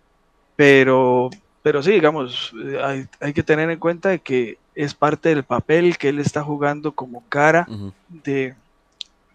Pero, 0.56 1.30
pero 1.62 1.82
sí, 1.82 1.92
digamos, 1.92 2.52
hay, 2.82 3.06
hay, 3.20 3.32
que 3.32 3.42
tener 3.42 3.70
en 3.70 3.78
cuenta 3.78 4.18
que 4.18 4.58
es 4.74 4.94
parte 4.94 5.28
del 5.28 5.44
papel 5.44 5.96
que 5.98 6.08
él 6.08 6.18
está 6.18 6.42
jugando 6.42 6.92
como 6.92 7.24
cara 7.28 7.66
uh 7.68 7.72
-huh. 7.72 7.92
de, 8.08 8.54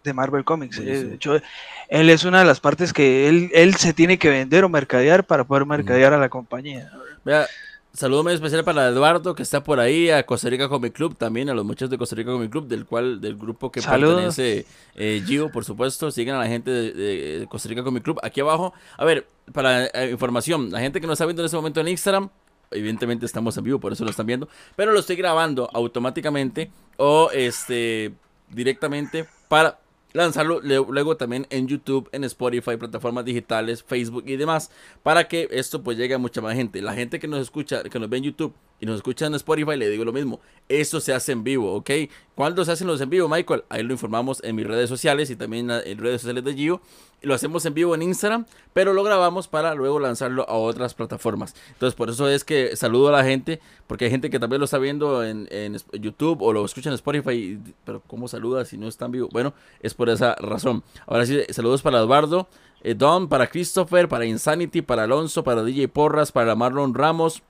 de 0.04 0.12
Marvel 0.12 0.44
Comics. 0.44 0.76
Sí, 0.76 0.84
de 0.84 1.14
hecho, 1.14 1.40
él 1.88 2.10
es 2.10 2.24
una 2.24 2.40
de 2.40 2.44
las 2.44 2.60
partes 2.60 2.92
que 2.92 3.28
él, 3.28 3.50
él 3.54 3.74
se 3.74 3.92
tiene 3.92 4.18
que 4.18 4.30
vender 4.30 4.64
o 4.64 4.68
mercadear 4.68 5.24
para 5.24 5.44
poder 5.44 5.66
mercadear 5.66 6.12
a 6.12 6.18
la 6.18 6.28
compañía. 6.28 6.90
Vea, 7.24 7.46
saludo 7.92 8.22
muy 8.22 8.32
especial 8.32 8.64
para 8.64 8.88
Eduardo 8.88 9.34
que 9.34 9.42
está 9.42 9.62
por 9.62 9.80
ahí, 9.80 10.10
a 10.10 10.24
Costa 10.24 10.48
Rica 10.48 10.68
Comic 10.68 10.92
Club 10.92 11.16
también, 11.16 11.50
a 11.50 11.54
los 11.54 11.64
muchachos 11.64 11.90
de 11.90 11.98
Costa 11.98 12.16
Rica 12.16 12.30
Comic 12.30 12.50
Club, 12.50 12.66
del 12.66 12.86
cual, 12.86 13.20
del 13.20 13.36
grupo 13.36 13.70
que 13.70 13.80
Saludos. 13.80 14.36
pertenece 14.36 14.66
eh, 14.94 15.22
Gio, 15.26 15.50
por 15.50 15.64
supuesto. 15.64 16.10
Sigan 16.10 16.36
a 16.36 16.40
la 16.40 16.46
gente 16.46 16.70
de, 16.70 16.92
de, 17.40 17.46
Costa 17.46 17.68
Rica 17.68 17.82
Comic 17.82 18.02
Club. 18.02 18.20
Aquí 18.22 18.40
abajo, 18.40 18.72
a 18.96 19.04
ver, 19.04 19.26
para 19.52 19.86
eh, 19.86 20.10
información, 20.10 20.70
la 20.70 20.80
gente 20.80 21.00
que 21.00 21.06
nos 21.06 21.14
está 21.14 21.26
viendo 21.26 21.42
en 21.42 21.46
este 21.46 21.56
momento 21.56 21.80
en 21.80 21.88
Instagram, 21.88 22.30
evidentemente 22.70 23.26
estamos 23.26 23.56
en 23.56 23.64
vivo, 23.64 23.80
por 23.80 23.92
eso 23.92 24.04
lo 24.04 24.10
están 24.10 24.26
viendo, 24.26 24.48
pero 24.76 24.92
lo 24.92 25.00
estoy 25.00 25.16
grabando 25.16 25.68
automáticamente 25.72 26.70
o 26.96 27.30
este 27.32 28.12
directamente 28.48 29.26
para 29.48 29.78
lanzarlo 30.12 30.60
luego 30.60 31.16
también 31.16 31.46
en 31.50 31.68
YouTube, 31.68 32.08
en 32.12 32.24
Spotify, 32.24 32.76
plataformas 32.76 33.24
digitales, 33.24 33.82
Facebook 33.82 34.24
y 34.26 34.36
demás, 34.36 34.70
para 35.02 35.28
que 35.28 35.48
esto 35.50 35.82
pues 35.82 35.96
llegue 35.96 36.14
a 36.14 36.18
mucha 36.18 36.40
más 36.40 36.54
gente. 36.54 36.82
La 36.82 36.94
gente 36.94 37.18
que 37.18 37.28
nos 37.28 37.40
escucha, 37.40 37.82
que 37.84 37.98
nos 37.98 38.08
ve 38.08 38.18
en 38.18 38.24
YouTube 38.24 38.54
y 38.80 38.86
nos 38.86 38.96
escucha 38.96 39.26
en 39.26 39.34
Spotify, 39.34 39.76
le 39.76 39.88
digo 39.88 40.04
lo 40.04 40.12
mismo, 40.12 40.40
esto 40.68 41.00
se 41.00 41.12
hace 41.12 41.32
en 41.32 41.44
vivo, 41.44 41.74
¿ok? 41.74 41.90
¿Cuándo 42.34 42.64
se 42.64 42.72
hacen 42.72 42.86
los 42.86 43.00
en 43.00 43.10
vivo, 43.10 43.28
Michael? 43.28 43.64
Ahí 43.68 43.82
lo 43.82 43.92
informamos 43.92 44.42
en 44.42 44.56
mis 44.56 44.66
redes 44.66 44.88
sociales 44.88 45.30
y 45.30 45.36
también 45.36 45.70
en 45.70 45.98
redes 45.98 46.22
sociales 46.22 46.44
de 46.44 46.54
Gio. 46.54 46.80
Lo 47.22 47.34
hacemos 47.34 47.66
en 47.66 47.74
vivo 47.74 47.94
en 47.94 48.00
Instagram, 48.00 48.46
pero 48.72 48.94
lo 48.94 49.02
grabamos 49.02 49.46
para 49.46 49.74
luego 49.74 50.00
lanzarlo 50.00 50.48
a 50.48 50.54
otras 50.54 50.94
plataformas. 50.94 51.54
Entonces, 51.68 51.94
por 51.94 52.08
eso 52.08 52.26
es 52.30 52.44
que 52.44 52.74
saludo 52.76 53.08
a 53.08 53.12
la 53.12 53.24
gente, 53.24 53.60
porque 53.86 54.06
hay 54.06 54.10
gente 54.10 54.30
que 54.30 54.38
también 54.38 54.60
lo 54.60 54.64
está 54.64 54.78
viendo 54.78 55.22
en, 55.22 55.46
en 55.50 55.76
YouTube 56.00 56.40
o 56.40 56.52
lo 56.54 56.64
escucha 56.64 56.88
en 56.88 56.94
Spotify, 56.94 57.58
pero 57.84 58.02
¿cómo 58.06 58.26
saluda 58.26 58.64
si 58.64 58.78
no 58.78 58.88
está 58.88 59.04
en 59.04 59.12
vivo? 59.12 59.28
Bueno, 59.30 59.52
es 59.80 59.92
por 59.92 60.08
esa 60.08 60.34
razón. 60.36 60.82
Ahora 61.06 61.26
sí, 61.26 61.42
saludos 61.50 61.82
para 61.82 61.98
Eduardo, 61.98 62.48
eh, 62.82 62.94
Don, 62.94 63.28
para 63.28 63.48
Christopher, 63.48 64.08
para 64.08 64.24
Insanity, 64.24 64.80
para 64.80 65.04
Alonso, 65.04 65.44
para 65.44 65.62
DJ 65.62 65.88
Porras, 65.88 66.32
para 66.32 66.54
Marlon 66.54 66.94
Ramos, 66.94 67.42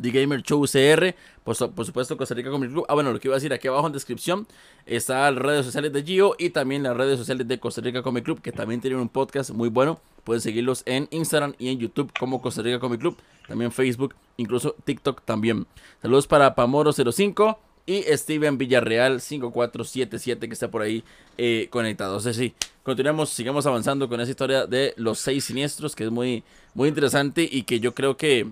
The 0.00 0.10
Gamer 0.10 0.42
Show 0.42 0.64
CR, 0.64 1.14
por, 1.44 1.56
supuesto 1.56 2.16
Costa 2.16 2.34
Rica 2.34 2.50
Comic 2.50 2.70
Club. 2.70 2.84
Ah, 2.88 2.94
bueno, 2.94 3.12
lo 3.12 3.18
que 3.18 3.28
iba 3.28 3.34
a 3.34 3.38
decir 3.38 3.52
aquí 3.52 3.68
abajo 3.68 3.86
en 3.86 3.92
descripción 3.92 4.46
está 4.86 5.30
las 5.30 5.42
redes 5.42 5.66
sociales 5.66 5.92
de 5.92 6.02
Gio 6.02 6.34
y 6.38 6.50
también 6.50 6.82
las 6.82 6.96
redes 6.96 7.18
sociales 7.18 7.48
de 7.48 7.58
Costa 7.58 7.80
Rica 7.80 8.02
Comic 8.02 8.24
Club, 8.24 8.40
que 8.40 8.52
también 8.52 8.80
tienen 8.80 9.00
un 9.00 9.08
podcast 9.08 9.50
muy 9.50 9.68
bueno. 9.68 10.00
Pueden 10.24 10.40
seguirlos 10.40 10.82
en 10.86 11.08
Instagram 11.10 11.54
y 11.58 11.68
en 11.68 11.78
YouTube 11.78 12.12
como 12.18 12.40
Costa 12.42 12.62
Rica 12.62 12.78
Comic 12.78 13.00
Club. 13.00 13.16
También 13.46 13.72
Facebook, 13.72 14.14
incluso 14.36 14.76
TikTok 14.84 15.22
también. 15.24 15.66
Saludos 16.02 16.26
para 16.26 16.54
Pamoro05 16.54 17.56
y 17.88 18.02
Steven 18.02 18.58
Villarreal 18.58 19.22
5477 19.22 20.46
que 20.46 20.52
está 20.52 20.70
por 20.70 20.82
ahí 20.82 21.02
eh, 21.38 21.68
conectado. 21.70 22.18
Entonces 22.18 22.36
sí, 22.36 22.54
continuemos, 22.82 23.30
sigamos 23.30 23.64
avanzando 23.64 24.10
con 24.10 24.20
esa 24.20 24.30
historia 24.30 24.66
de 24.66 24.92
los 24.98 25.18
seis 25.18 25.44
siniestros 25.44 25.96
que 25.96 26.04
es 26.04 26.10
muy, 26.10 26.44
muy 26.74 26.90
interesante 26.90 27.48
y 27.50 27.62
que 27.62 27.80
yo 27.80 27.94
creo 27.94 28.18
que 28.18 28.46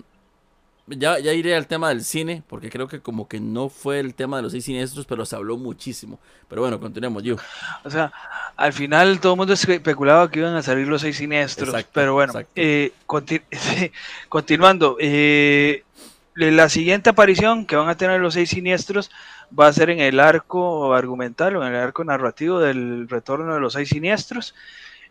ya, 0.87 1.19
ya 1.19 1.33
iré 1.33 1.57
al 1.57 1.67
tema 1.67 1.89
del 1.89 2.05
cine, 2.05 2.43
porque 2.47 2.71
creo 2.71 2.87
que 2.87 3.01
como 3.01 3.27
que 3.27 3.41
no 3.41 3.69
fue 3.69 3.99
el 3.99 4.15
tema 4.15 4.37
de 4.37 4.45
los 4.45 4.53
seis 4.53 4.65
siniestros, 4.65 5.07
pero 5.07 5.27
se 5.27 5.35
habló 5.35 5.57
muchísimo. 5.57 6.19
Pero 6.49 6.63
bueno, 6.63 6.79
continuemos, 6.79 7.23
yo. 7.23 7.37
O 7.85 7.91
sea, 7.91 8.13
al 8.57 8.73
final 8.73 9.21
todo 9.21 9.33
el 9.33 9.39
mundo 9.39 9.53
especulaba 9.53 10.31
que 10.31 10.39
iban 10.41 10.55
a 10.55 10.63
salir 10.63 10.87
los 10.87 11.03
seis 11.03 11.17
siniestros, 11.17 11.75
pero 11.93 12.15
bueno, 12.15 12.35
eh, 12.55 12.93
continuando, 14.29 14.97
eh, 15.01 15.83
la 16.35 16.69
siguiente 16.69 17.11
aparición 17.11 17.67
que 17.67 17.77
van 17.77 17.89
a 17.89 17.97
tener 17.97 18.21
los 18.21 18.35
seis 18.35 18.51
siniestros 18.51 19.11
va 19.59 19.67
a 19.67 19.73
ser 19.73 19.91
en 19.91 20.01
el 20.01 20.21
arco 20.21 20.95
argumental 20.95 21.57
o 21.57 21.67
en 21.67 21.75
el 21.75 21.81
arco 21.81 22.05
narrativo 22.05 22.61
del 22.61 23.09
retorno 23.09 23.55
de 23.55 23.61
los 23.61 23.73
seis 23.73 23.89
siniestros. 23.89 24.55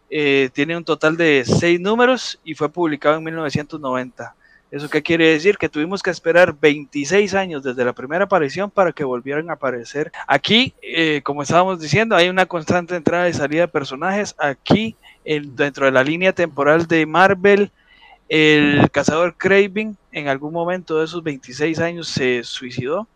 Eh, 0.10 0.50
tiene 0.54 0.78
un 0.78 0.86
total 0.86 1.18
de 1.18 1.44
seis 1.46 1.80
números 1.80 2.40
y 2.44 2.54
fue 2.54 2.70
publicado 2.70 3.18
en 3.18 3.24
1990. 3.24 4.36
¿Eso 4.72 4.90
qué 4.90 5.02
quiere 5.04 5.30
decir? 5.30 5.58
Que 5.58 5.70
tuvimos 5.70 6.02
que 6.02 6.10
esperar 6.10 6.56
26 6.60 7.34
años 7.34 7.64
desde 7.64 7.86
la 7.86 7.94
primera 7.94 8.26
aparición 8.26 8.70
para 8.72 8.92
que 8.92 9.04
volvieran 9.04 9.50
a 9.50 9.54
aparecer. 9.54 10.12
Aquí, 10.28 10.74
eh, 10.82 11.22
como 11.24 11.44
estábamos 11.44 11.80
diciendo, 11.80 12.16
hay 12.16 12.30
una 12.30 12.46
constante 12.46 12.96
entrada 12.96 13.30
y 13.30 13.34
salida 13.34 13.62
de 13.62 13.68
personajes. 13.68 14.36
Aquí, 14.38 14.96
dentro 15.24 15.86
de 15.86 15.92
la 15.92 16.04
línea 16.04 16.34
temporal 16.34 16.88
de 16.88 17.06
Marvel, 17.06 17.72
el 18.28 18.90
cazador 18.92 19.36
Craven 19.38 19.98
en 20.12 20.28
algún 20.28 20.52
momento 20.52 21.00
de 21.00 21.06
esos 21.06 21.24
26 21.24 21.80
años 21.80 22.08
se 22.08 22.44
suicidó. 22.44 23.08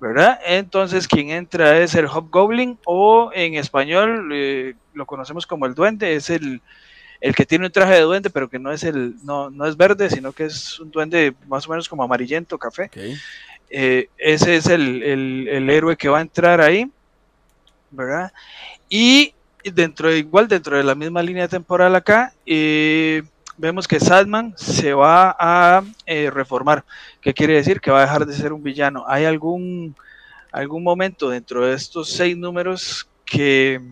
¿verdad? 0.00 0.38
Entonces 0.46 1.08
quien 1.08 1.30
entra 1.30 1.78
es 1.78 1.94
el 1.94 2.06
Hobgoblin 2.06 2.78
o 2.84 3.30
en 3.34 3.54
español 3.54 4.30
eh, 4.32 4.74
lo 4.94 5.06
conocemos 5.06 5.46
como 5.46 5.66
el 5.66 5.74
duende, 5.74 6.14
es 6.14 6.30
el, 6.30 6.62
el 7.20 7.34
que 7.34 7.46
tiene 7.46 7.66
un 7.66 7.72
traje 7.72 7.94
de 7.94 8.00
duende, 8.02 8.30
pero 8.30 8.48
que 8.48 8.58
no 8.58 8.72
es 8.72 8.84
el, 8.84 9.16
no, 9.24 9.50
no 9.50 9.66
es 9.66 9.76
verde, 9.76 10.08
sino 10.10 10.32
que 10.32 10.44
es 10.44 10.78
un 10.78 10.90
duende 10.90 11.34
más 11.48 11.66
o 11.66 11.70
menos 11.70 11.88
como 11.88 12.02
amarillento, 12.02 12.58
café. 12.58 12.90
Eh, 13.70 14.08
ese 14.16 14.56
es 14.56 14.66
el, 14.66 15.02
el, 15.02 15.70
héroe 15.70 15.96
que 15.96 16.08
va 16.08 16.18
a 16.18 16.22
entrar 16.22 16.60
ahí, 16.60 16.90
¿verdad? 17.90 18.32
Y 18.88 19.34
dentro 19.64 20.08
de, 20.08 20.18
igual 20.18 20.48
dentro 20.48 20.76
de 20.76 20.84
la 20.84 20.94
misma 20.94 21.22
línea 21.22 21.48
temporal 21.48 21.94
acá, 21.94 22.32
eh, 22.46 23.22
vemos 23.56 23.86
que 23.86 24.00
Sadman 24.00 24.54
se 24.56 24.94
va 24.94 25.36
a 25.38 25.82
eh, 26.06 26.30
reformar. 26.30 26.84
¿Qué 27.20 27.34
quiere 27.34 27.54
decir? 27.54 27.80
Que 27.80 27.90
va 27.90 27.98
a 27.98 28.02
dejar 28.02 28.24
de 28.24 28.34
ser 28.34 28.52
un 28.52 28.62
villano. 28.62 29.04
¿Hay 29.06 29.24
algún, 29.24 29.94
algún 30.52 30.82
momento 30.82 31.28
dentro 31.28 31.66
de 31.66 31.74
estos 31.74 32.10
seis 32.10 32.36
números 32.36 33.08
que 33.26 33.82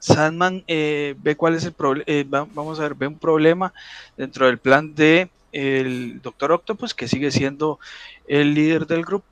Sandman 0.00 0.64
eh, 0.66 1.14
ve 1.22 1.36
cuál 1.36 1.54
es 1.54 1.64
el 1.64 1.72
problema, 1.72 2.04
eh, 2.06 2.24
vamos 2.28 2.80
a 2.80 2.82
ver, 2.82 2.94
ve 2.94 3.06
un 3.06 3.18
problema 3.18 3.72
dentro 4.16 4.46
del 4.46 4.58
plan 4.58 4.94
de 4.94 5.30
el 5.52 6.20
Doctor 6.22 6.52
Octopus, 6.52 6.94
que 6.94 7.08
sigue 7.08 7.30
siendo 7.30 7.78
el 8.26 8.54
líder 8.54 8.86
del 8.86 9.04
grupo, 9.04 9.26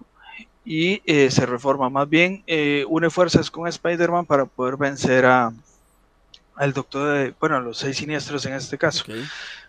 y 0.65 1.01
eh, 1.07 1.31
se 1.31 1.47
reforma. 1.47 1.89
Más 1.89 2.09
bien, 2.09 2.45
une 2.89 3.11
fuerzas 3.11 3.51
con 3.51 3.67
Spider-Man 3.67 4.27
para 4.27 4.45
poder 4.45 4.77
vencer 4.77 5.25
a 5.27 5.53
al 6.55 6.73
Doctor, 6.73 7.17
de, 7.17 7.35
bueno, 7.39 7.57
a 7.57 7.61
los 7.61 7.79
seis 7.79 7.97
siniestros 7.97 8.45
en 8.47 8.55
este 8.55 8.77
caso, 8.77 9.05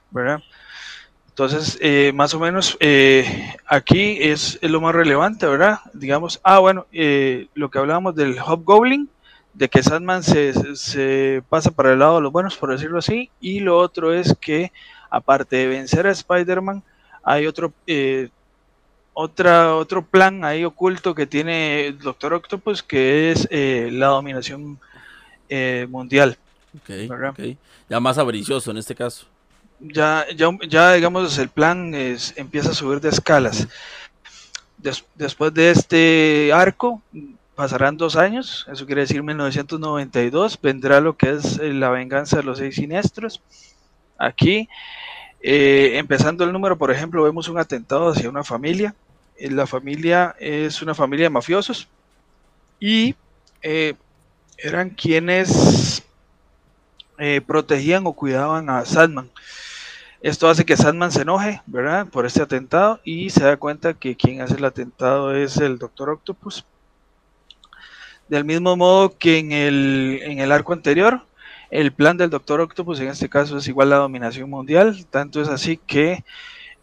¿verdad? 0.10 0.42
Entonces, 1.30 1.80
más 2.16 2.34
o 2.34 2.40
menos, 2.40 2.78
aquí 3.68 4.18
es, 4.20 4.58
es, 4.60 4.72
lo 4.72 4.82
más 4.82 4.96
relevante, 4.96 5.46
¿verdad? 5.46 5.80
Digamos, 5.94 6.42
ah, 6.44 6.58
bueno, 6.58 6.88
lo 7.54 7.70
que 7.70 7.78
hablábamos 7.78 8.16
del 8.16 8.40
Hobgoblin, 8.40 9.08
de 9.54 9.70
que 9.70 9.84
Sandman 9.84 10.24
se, 10.24 11.44
pasa 11.50 11.72
para 11.72 11.94
el 11.94 12.00
lado 12.00 12.16
de 12.16 12.22
los 12.22 12.32
buenos, 12.32 12.56
por 12.56 12.72
decirlo 12.72 13.00
así, 13.00 13.30
y 13.40 13.60
lo 13.60 13.78
otro 13.78 14.14
es 14.14 14.36
que, 14.40 14.72
aparte 15.10 15.58
de 15.58 15.68
vencer 15.68 16.08
a 16.08 16.12
Spider-Man, 16.12 16.84
hay 17.24 17.48
otro, 17.48 17.74
eh, 17.88 18.30
otra, 19.14 19.76
otro 19.76 20.06
plan 20.06 20.46
ahí 20.46 20.64
oculto 20.64 21.14
que 21.14 21.28
tiene 21.28 21.88
el 21.88 22.00
Doctor 22.00 22.34
Octopus, 22.34 22.84
que 22.84 23.32
es 23.32 23.48
eh, 23.52 23.90
la 23.92 24.08
dominación 24.08 24.80
eh, 25.50 25.88
mundial. 25.90 26.38
Ya 27.90 28.00
más 28.00 28.18
avaricioso 28.18 28.72
en 28.72 28.78
este 28.78 28.96
caso. 28.96 29.26
Ya, 29.80 30.26
ya, 30.36 30.50
ya 30.68 30.94
digamos, 30.94 31.38
el 31.38 31.50
plan 31.50 31.94
es, 31.96 32.34
empieza 32.38 32.72
a 32.72 32.74
subir 32.74 33.02
de 33.02 33.10
escalas. 33.10 33.68
después 35.16 35.54
de 35.54 35.72
este 35.72 36.52
arco, 36.54 37.02
pasarán 37.60 37.98
dos 37.98 38.16
años, 38.16 38.66
eso 38.72 38.86
quiere 38.86 39.02
decir 39.02 39.22
1992, 39.22 40.62
vendrá 40.62 41.02
lo 41.02 41.18
que 41.18 41.32
es 41.32 41.60
eh, 41.60 41.74
la 41.74 41.90
venganza 41.90 42.38
de 42.38 42.44
los 42.44 42.60
seis 42.60 42.76
siniestros. 42.76 43.42
Aquí, 44.18 44.70
eh, 45.42 45.92
empezando 45.96 46.46
el 46.46 46.54
número, 46.54 46.78
por 46.78 46.90
ejemplo, 46.90 47.22
vemos 47.22 47.50
un 47.50 47.58
atentado 47.58 48.12
hacia 48.12 48.30
una 48.30 48.46
familia. 48.46 48.96
Eh, 49.36 49.52
la 49.52 49.68
familia 49.68 50.38
es 50.40 50.82
una 50.82 50.96
familia 50.96 51.26
de 51.26 51.32
mafiosos 51.32 51.90
y 52.80 53.14
eran 53.62 54.92
quienes 54.92 56.02
protegían 57.46 58.08
o 58.08 58.14
cuidaban 58.14 58.70
a 58.70 58.86
Sandman. 58.86 59.30
Esto 60.22 60.48
hace 60.48 60.64
que 60.64 60.78
Sandman 60.78 61.12
se 61.12 61.24
enoje, 61.24 61.62
¿verdad? 61.66 62.08
Por 62.08 62.26
este 62.26 62.42
atentado 62.42 63.02
y 63.04 63.32
se 63.32 63.44
da 63.44 63.58
cuenta 63.58 63.96
que 63.96 64.16
quien 64.16 64.40
hace 64.40 64.54
el 64.54 64.64
atentado 64.64 65.36
es 65.36 65.58
el 65.58 65.78
Doctor 65.78 66.12
Octopus 66.12 66.64
del 68.30 68.46
mismo 68.46 68.78
modo 68.78 69.18
que 69.18 69.40
en 69.40 69.52
el, 69.52 70.22
en 70.24 70.40
el 70.40 70.52
arco 70.52 70.74
anterior, 70.74 71.22
el 71.72 71.92
plan 71.92 72.18
del 72.18 72.30
Doctor 72.30 72.62
Octopus 72.62 73.00
en 73.00 73.10
este 73.10 73.30
caso 73.30 73.58
es 73.58 73.68
igual 73.68 73.92
a 73.92 73.98
la 73.98 74.02
dominación 74.04 74.50
mundial, 74.50 75.06
tanto 75.10 75.42
es 75.42 75.50
así 75.50 75.78
que 75.78 76.24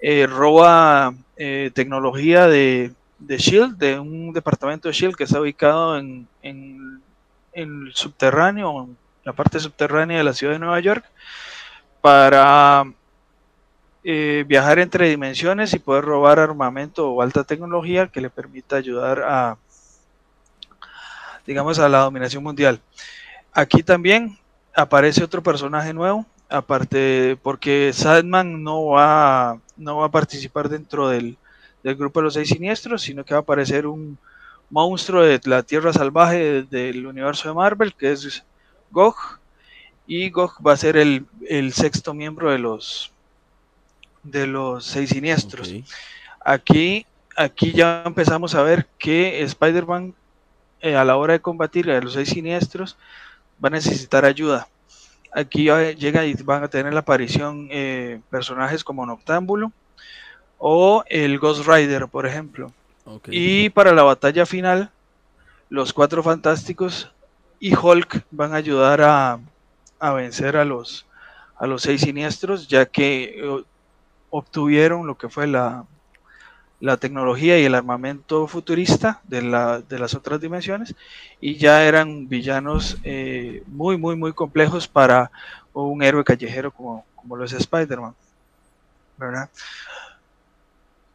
eh, 0.00 0.26
roba 0.26 1.14
eh, 1.36 1.70
tecnología 1.72 2.46
de, 2.48 2.92
de, 3.18 3.38
Shield, 3.38 3.78
de 3.78 3.98
un 3.98 4.32
departamento 4.32 4.88
de 4.88 4.94
Shield 4.94 5.16
que 5.16 5.24
está 5.24 5.40
ubicado 5.40 5.96
en, 5.96 6.28
en, 6.42 7.00
el 7.52 7.90
subterráneo, 7.94 8.84
en 8.84 8.96
la 9.24 9.32
parte 9.32 9.58
subterránea 9.58 10.18
de 10.18 10.24
la 10.24 10.34
ciudad 10.34 10.52
de 10.52 10.58
Nueva 10.58 10.78
York, 10.80 11.04
para 12.02 12.84
eh, 14.04 14.44
viajar 14.46 14.78
entre 14.78 15.08
dimensiones 15.08 15.72
y 15.74 15.78
poder 15.78 16.04
robar 16.04 16.38
armamento 16.38 17.10
o 17.10 17.22
alta 17.22 17.44
tecnología 17.44 18.08
que 18.08 18.20
le 18.20 18.30
permita 18.30 18.76
ayudar 18.76 19.22
a 19.22 19.56
digamos, 21.46 21.78
a 21.78 21.88
la 21.88 22.00
dominación 22.00 22.42
mundial. 22.42 22.80
Aquí 23.52 23.82
también 23.82 24.36
aparece 24.74 25.24
otro 25.24 25.42
personaje 25.42 25.94
nuevo, 25.94 26.26
aparte 26.48 27.38
porque 27.42 27.92
Sadman 27.92 28.62
no 28.62 28.86
va, 28.86 29.58
no 29.76 29.98
va 29.98 30.06
a 30.06 30.10
participar 30.10 30.68
dentro 30.68 31.08
del, 31.08 31.36
grupo 31.82 32.20
de 32.20 32.24
los 32.24 32.34
seis 32.34 32.48
siniestros, 32.48 33.02
sino 33.02 33.24
que 33.24 33.32
va 33.32 33.38
a 33.38 33.42
aparecer 33.42 33.86
un 33.86 34.18
monstruo 34.70 35.22
de 35.22 35.40
la 35.44 35.62
tierra 35.62 35.92
salvaje 35.92 36.64
del 36.64 37.06
universo 37.06 37.48
de 37.48 37.54
Marvel, 37.54 37.94
que 37.94 38.10
es 38.10 38.44
Gog, 38.90 39.14
y 40.06 40.30
Gog 40.30 40.54
va 40.66 40.72
a 40.72 40.76
ser 40.76 40.96
el, 40.96 41.26
sexto 41.72 42.12
miembro 42.12 42.50
de 42.50 42.58
los 42.58 43.12
de 44.24 44.48
los 44.48 44.84
seis 44.84 45.10
siniestros. 45.10 45.72
Aquí, 46.44 47.06
aquí 47.36 47.70
ya 47.70 48.02
empezamos 48.04 48.56
a 48.56 48.62
ver 48.62 48.86
que 48.98 49.42
Spider-Man 49.42 50.14
eh, 50.80 50.96
a 50.96 51.04
la 51.04 51.16
hora 51.16 51.34
de 51.34 51.40
combatir 51.40 51.90
a 51.90 52.00
los 52.00 52.14
seis 52.14 52.30
siniestros, 52.30 52.96
va 53.62 53.68
a 53.68 53.70
necesitar 53.70 54.24
ayuda. 54.24 54.68
Aquí 55.32 55.64
llega 55.64 56.24
y 56.24 56.34
van 56.42 56.64
a 56.64 56.68
tener 56.68 56.94
la 56.94 57.00
aparición 57.00 57.68
eh, 57.70 58.20
personajes 58.30 58.82
como 58.82 59.04
Noctámbulo 59.04 59.72
o 60.58 61.04
el 61.08 61.38
Ghost 61.38 61.66
Rider, 61.66 62.08
por 62.08 62.26
ejemplo. 62.26 62.72
Y 63.30 63.70
para 63.70 63.92
la 63.92 64.02
batalla 64.02 64.46
final, 64.46 64.90
los 65.68 65.92
cuatro 65.92 66.22
fantásticos 66.22 67.10
y 67.60 67.76
Hulk 67.76 68.24
van 68.30 68.52
a 68.52 68.56
ayudar 68.56 69.02
a, 69.02 69.38
a 69.98 70.12
vencer 70.12 70.56
a 70.56 70.64
los, 70.64 71.06
a 71.56 71.66
los 71.66 71.82
seis 71.82 72.00
siniestros, 72.00 72.66
ya 72.68 72.86
que 72.86 73.38
eh, 73.38 73.64
obtuvieron 74.30 75.06
lo 75.06 75.16
que 75.16 75.28
fue 75.28 75.46
la, 75.46 75.84
la 76.80 76.96
tecnología 76.96 77.58
y 77.58 77.64
el 77.64 77.74
armamento 77.74 78.46
futurista 78.46 79.20
de, 79.24 79.42
la, 79.42 79.80
de 79.80 79.98
las 79.98 80.14
otras 80.14 80.40
dimensiones 80.40 80.94
y 81.40 81.56
ya 81.56 81.84
eran 81.84 82.28
villanos 82.28 82.98
eh, 83.02 83.62
muy, 83.66 83.96
muy, 83.96 84.16
muy 84.16 84.32
complejos 84.32 84.86
para 84.86 85.30
un 85.72 86.02
héroe 86.02 86.24
callejero 86.24 86.70
como, 86.70 87.04
como 87.14 87.36
lo 87.36 87.44
es 87.44 87.52
Spider-Man. 87.52 88.14
¿verdad? 89.16 89.48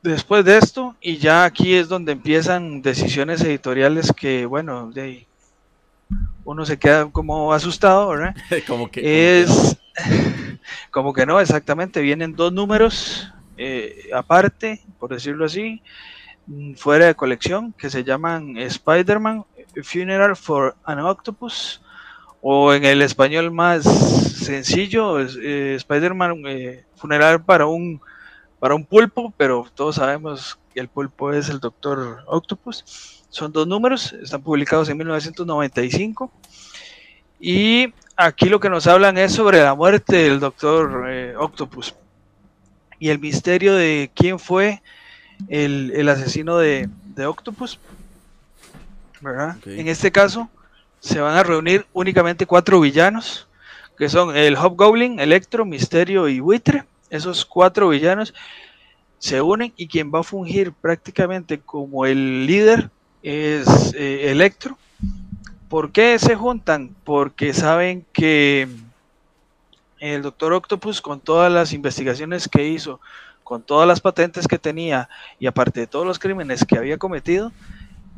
Después 0.02 0.44
de 0.44 0.58
esto, 0.58 0.96
y 1.00 1.18
ya 1.18 1.44
aquí 1.44 1.76
es 1.76 1.88
donde 1.88 2.14
empiezan 2.14 2.82
decisiones 2.82 3.42
editoriales 3.42 4.12
que, 4.12 4.48
bueno, 4.48 4.90
de 4.92 5.28
uno 6.44 6.66
se 6.66 6.80
queda 6.80 7.06
como 7.12 7.54
asustado, 7.54 8.10
¿verdad? 8.10 8.36
como 8.68 8.90
que... 8.90 9.42
Es... 9.42 9.78
Como 10.90 11.12
que 11.12 11.26
no, 11.26 11.40
exactamente, 11.40 12.02
vienen 12.02 12.36
dos 12.36 12.54
números 12.54 13.30
eh, 13.64 14.10
aparte, 14.12 14.82
por 14.98 15.12
decirlo 15.12 15.46
así, 15.46 15.84
mm, 16.48 16.74
fuera 16.74 17.06
de 17.06 17.14
colección, 17.14 17.74
que 17.78 17.92
se 17.92 18.04
llaman 18.04 18.58
Spider-Man 18.58 19.46
Funeral 19.84 20.36
for 20.36 20.76
an 20.84 20.98
Octopus, 20.98 21.80
o 22.42 22.74
en 22.74 22.86
el 22.86 23.04
español 23.04 23.52
más 23.52 23.84
sencillo, 23.84 25.20
eh, 25.20 25.76
Spider-Man 25.76 26.42
eh, 26.48 26.86
Funeral 26.96 27.44
para 27.44 27.68
un, 27.68 28.02
para 28.60 28.74
un 28.74 28.84
pulpo, 28.84 29.32
pero 29.38 29.68
todos 29.76 29.98
sabemos 29.98 30.58
que 30.74 30.80
el 30.80 30.88
pulpo 30.88 31.32
es 31.32 31.48
el 31.50 31.60
Doctor 31.60 32.24
Octopus. 32.26 33.24
Son 33.30 33.52
dos 33.52 33.68
números, 33.68 34.12
están 34.14 34.42
publicados 34.42 34.90
en 34.90 34.98
1995. 34.98 36.32
Y 37.40 37.94
aquí 38.16 38.50
lo 38.50 38.60
que 38.60 38.72
nos 38.72 38.88
hablan 38.88 39.20
es 39.20 39.34
sobre 39.34 39.62
la 39.62 39.76
muerte 39.76 40.16
del 40.16 40.40
Doctor 40.40 41.06
Octopus 41.38 41.94
y 43.02 43.10
el 43.10 43.18
misterio 43.18 43.74
de 43.74 44.12
quién 44.14 44.38
fue 44.38 44.84
el, 45.50 46.08
asesino 46.08 46.60
de, 46.60 46.88
Octopus. 47.26 47.80
¿verdad? 49.20 49.58
En 49.66 49.88
este 49.88 50.12
caso, 50.12 50.48
se 51.00 51.20
van 51.20 51.36
a 51.36 51.42
reunir 51.42 51.88
únicamente 51.94 52.46
cuatro 52.46 52.80
villanos, 52.80 53.48
que 53.98 54.08
son 54.08 54.38
el 54.38 54.56
Hobgoblin, 54.56 55.20
Electro, 55.20 55.66
Misterio 55.66 56.30
y 56.30 56.40
Buitre. 56.40 56.84
Esos 57.10 57.44
cuatro 57.44 57.90
villanos 57.90 58.36
se 59.18 59.42
unen 59.42 59.74
y 59.76 59.88
quien 59.88 60.12
va 60.14 60.20
a 60.20 60.24
fungir 60.24 60.72
prácticamente 60.72 61.60
como 61.60 62.06
el 62.06 62.46
líder 62.46 62.92
es 63.24 63.96
eh, 63.96 64.30
Electro. 64.30 64.78
¿Por 65.70 65.92
qué 65.92 66.20
se 66.20 66.36
juntan? 66.36 66.96
Porque 67.04 67.52
saben 67.56 68.06
que 68.14 68.68
el 70.02 70.24
doctor 70.24 70.52
Octopus 70.52 71.00
con 71.00 71.20
todas 71.20 71.52
las 71.52 71.74
investigaciones 71.74 72.50
que 72.50 72.68
hizo, 72.68 73.00
con 73.44 73.62
todas 73.62 73.88
las 73.88 74.02
patentes 74.02 74.48
que 74.48 74.58
tenía 74.58 75.08
y 75.40 75.46
aparte 75.46 75.82
de 75.82 75.88
todos 75.88 76.08
los 76.08 76.18
crímenes 76.18 76.66
que 76.66 76.78
había 76.78 76.98
cometido, 76.98 77.52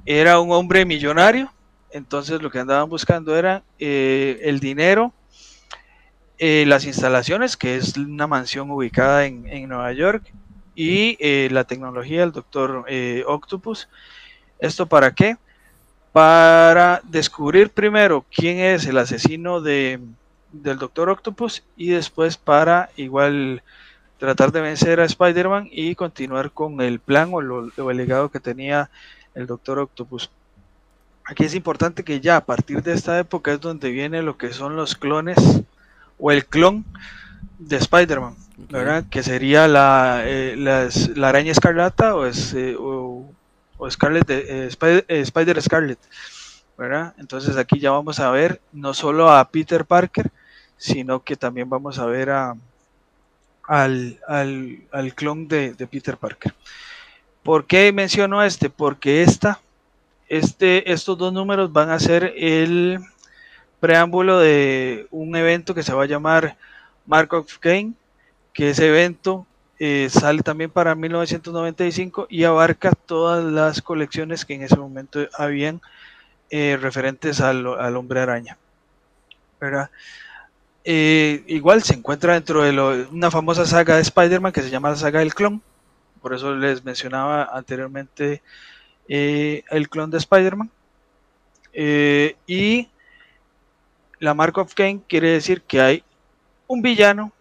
era 0.06 0.40
un 0.40 0.52
hombre 0.52 0.86
millonario. 0.86 1.52
Entonces 1.92 2.42
lo 2.42 2.50
que 2.50 2.60
andaban 2.60 2.90
buscando 2.90 3.36
era 3.36 3.64
eh, 3.80 4.40
el 4.44 4.62
dinero, 4.62 5.12
eh, 6.38 6.64
las 6.66 6.86
instalaciones, 6.86 7.58
que 7.58 7.76
es 7.76 7.98
una 7.98 8.28
mansión 8.28 8.72
ubicada 8.72 9.26
en, 9.26 9.68
Nueva 9.68 9.92
York, 9.92 10.34
y 10.76 11.18
eh, 11.20 11.50
la 11.52 11.66
tecnología 11.66 12.22
del 12.22 12.32
doctor 12.32 12.86
Octopus. 13.28 13.90
¿Esto 14.58 14.86
para 14.86 15.14
qué? 15.14 15.36
Para 16.14 17.02
descubrir 17.04 17.72
primero 17.72 18.26
quién 18.34 18.60
es 18.60 18.86
el 18.86 18.98
asesino 18.98 19.60
de, 19.60 20.00
del 20.54 20.78
Doctor 20.78 21.10
Octopus 21.10 21.64
y 21.76 21.90
después 21.90 22.38
para 22.38 22.90
igual 22.96 23.62
tratar 24.18 24.54
de 24.54 24.62
vencer 24.62 25.02
a 25.02 25.06
Spider-Man 25.06 25.68
y 25.70 25.96
continuar 25.96 26.52
con 26.52 26.80
el 26.80 27.00
plan 27.00 27.32
o, 27.34 27.42
el 27.92 27.98
legado 27.98 28.30
que 28.30 28.40
tenía 28.40 28.90
el 29.36 29.48
Doctor 29.48 29.80
Octopus. 29.80 30.30
Aquí 31.26 31.44
es 31.44 31.56
importante 31.56 32.04
que 32.04 32.22
ya 32.22 32.38
a 32.38 32.46
partir 32.46 32.84
de 32.84 32.94
esta 32.94 33.20
época 33.20 33.52
es 33.52 33.60
donde 33.60 33.92
viene 33.92 34.22
lo 34.22 34.38
que 34.38 34.54
son 34.54 34.76
los 34.76 34.96
clones 34.96 35.38
o 36.20 36.32
el 36.32 36.46
clon 36.46 36.86
de 37.60 37.78
Spider-Man, 37.78 38.36
¿verdad? 38.70 39.04
Que 39.10 39.24
sería 39.24 39.68
la, 39.68 40.22
eh, 40.26 40.56
la 40.56 41.28
araña 41.28 41.52
escarlata 41.52 42.16
o, 42.16 42.26
es, 42.26 42.54
eh, 42.54 42.76
o, 42.78 43.30
Scarlet, 43.90 44.30
eh, 44.30 44.70
Spider, 44.70 45.62
Scarlet, 45.62 46.00
¿verdad? 46.78 47.14
Entonces 47.18 47.58
aquí 47.58 47.80
ya 47.80 47.92
vamos 47.92 48.20
a 48.20 48.32
ver 48.32 48.62
no 48.72 48.94
solo 48.94 49.30
a 49.30 49.50
Peter 49.50 49.84
Parker, 49.84 50.32
sino 50.84 51.24
que 51.24 51.38
también 51.38 51.70
vamos 51.70 51.98
a 51.98 52.06
ver 52.06 52.30
a, 52.30 52.58
al, 53.66 54.20
al, 54.28 55.16
clon 55.16 55.48
de, 55.48 55.74
Peter 55.90 56.18
Parker. 56.18 56.54
¿Por 57.42 57.66
qué 57.66 57.94
menciono 57.94 58.44
este? 58.44 58.70
Porque 58.70 59.24
esta, 59.24 59.62
este, 60.28 60.92
estos 60.92 61.18
dos 61.18 61.32
números 61.32 61.72
van 61.72 61.90
a 61.90 62.00
ser 62.00 62.34
el 62.36 63.00
preámbulo 63.80 64.40
de 64.40 65.08
un 65.10 65.34
evento 65.38 65.74
que 65.74 65.84
se 65.84 65.94
va 65.94 66.04
a 66.04 66.08
llamar 66.08 66.58
Mark 67.06 67.34
of 67.34 67.60
Kane, 67.60 67.94
que 68.52 68.72
ese 68.72 68.90
evento 68.90 69.48
eh, 69.80 70.10
sale 70.12 70.42
también 70.42 70.70
para 70.70 70.96
1995 70.96 72.28
y 72.30 72.44
abarca 72.44 72.92
todas 72.92 73.42
las 73.42 73.82
colecciones 73.82 74.44
que 74.44 74.56
en 74.56 74.64
ese 74.64 74.76
momento 74.76 75.22
habían 75.38 75.80
eh, 76.50 76.78
referentes 76.78 77.40
al, 77.40 77.66
al 77.80 77.96
hombre 77.96 78.20
araña. 78.20 78.58
¿verdad? 79.62 79.90
Eh, 80.86 81.44
igual 81.48 81.82
se 81.82 81.94
encuentra 81.94 82.34
dentro 82.34 82.64
de 82.64 83.08
una 83.12 83.32
famosa 83.32 83.66
saga 83.66 83.96
de 83.96 84.02
Spider-Man 84.02 84.52
que 84.52 84.62
se 84.62 84.70
llama 84.70 84.90
la 84.90 84.96
saga 84.96 85.20
del 85.20 85.34
clon. 85.34 85.62
Por 86.22 86.34
eso 86.34 86.56
les 86.56 86.84
mencionaba 86.84 87.46
anteriormente 87.46 88.42
eh, 89.08 89.64
el 89.70 89.90
clon 89.90 90.12
de 90.12 90.18
Spider-Man. 90.18 90.70
Eh, 91.74 92.36
y 92.48 92.88
la 94.20 94.34
Mark 94.34 94.58
of 94.58 94.74
Kane 94.74 95.02
quiere 95.08 95.32
decir 95.32 95.62
que 95.62 95.82
hay 95.82 96.04
un 96.68 96.82
villano 96.82 97.32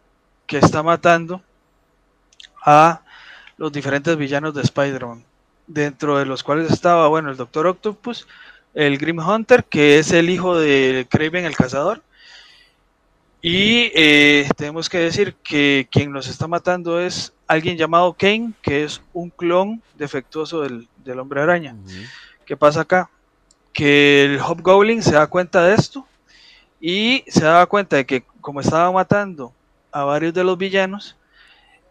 que 0.46 0.58
está 0.58 0.82
matando 0.82 1.42
a 2.64 3.02
los 3.56 3.72
diferentes 3.72 4.16
villanos 4.16 4.54
de 4.54 4.62
Spider-Man. 4.62 5.24
Dentro 5.66 6.18
de 6.18 6.26
los 6.26 6.42
cuales 6.42 6.70
estaba, 6.70 7.08
bueno, 7.08 7.30
el 7.30 7.36
Doctor 7.36 7.66
Octopus, 7.66 8.26
el 8.74 8.98
Grim 8.98 9.18
Hunter, 9.18 9.64
que 9.64 9.98
es 9.98 10.12
el 10.12 10.30
hijo 10.30 10.58
de 10.58 11.06
Kraven 11.08 11.44
el 11.44 11.56
Cazador, 11.56 12.02
y 13.44 13.90
eh, 13.96 14.48
tenemos 14.56 14.88
que 14.88 14.98
decir 14.98 15.34
que 15.42 15.88
quien 15.90 16.12
nos 16.12 16.28
está 16.28 16.46
matando 16.46 17.00
es 17.00 17.32
alguien 17.48 17.76
llamado 17.76 18.12
Kane, 18.12 18.52
que 18.62 18.84
es 18.84 19.02
un 19.12 19.30
clon 19.30 19.82
defectuoso 19.98 20.60
del, 20.60 21.18
hombre 21.18 21.42
araña. 21.42 21.74
¿Qué 22.46 22.56
pasa 22.56 22.82
acá? 22.82 23.10
Que 23.72 24.26
el 24.26 24.40
Hobgoblin 24.40 25.02
se 25.02 25.14
da 25.14 25.26
cuenta 25.26 25.64
de 25.64 25.74
esto 25.74 26.06
y 26.80 27.24
se 27.26 27.44
da 27.44 27.66
cuenta 27.66 27.96
de 27.96 28.06
que 28.06 28.22
como 28.40 28.60
estaba 28.60 28.92
matando 28.92 29.52
a 29.90 30.04
varios 30.04 30.32
de 30.32 30.44
los 30.44 30.56
villanos, 30.56 31.16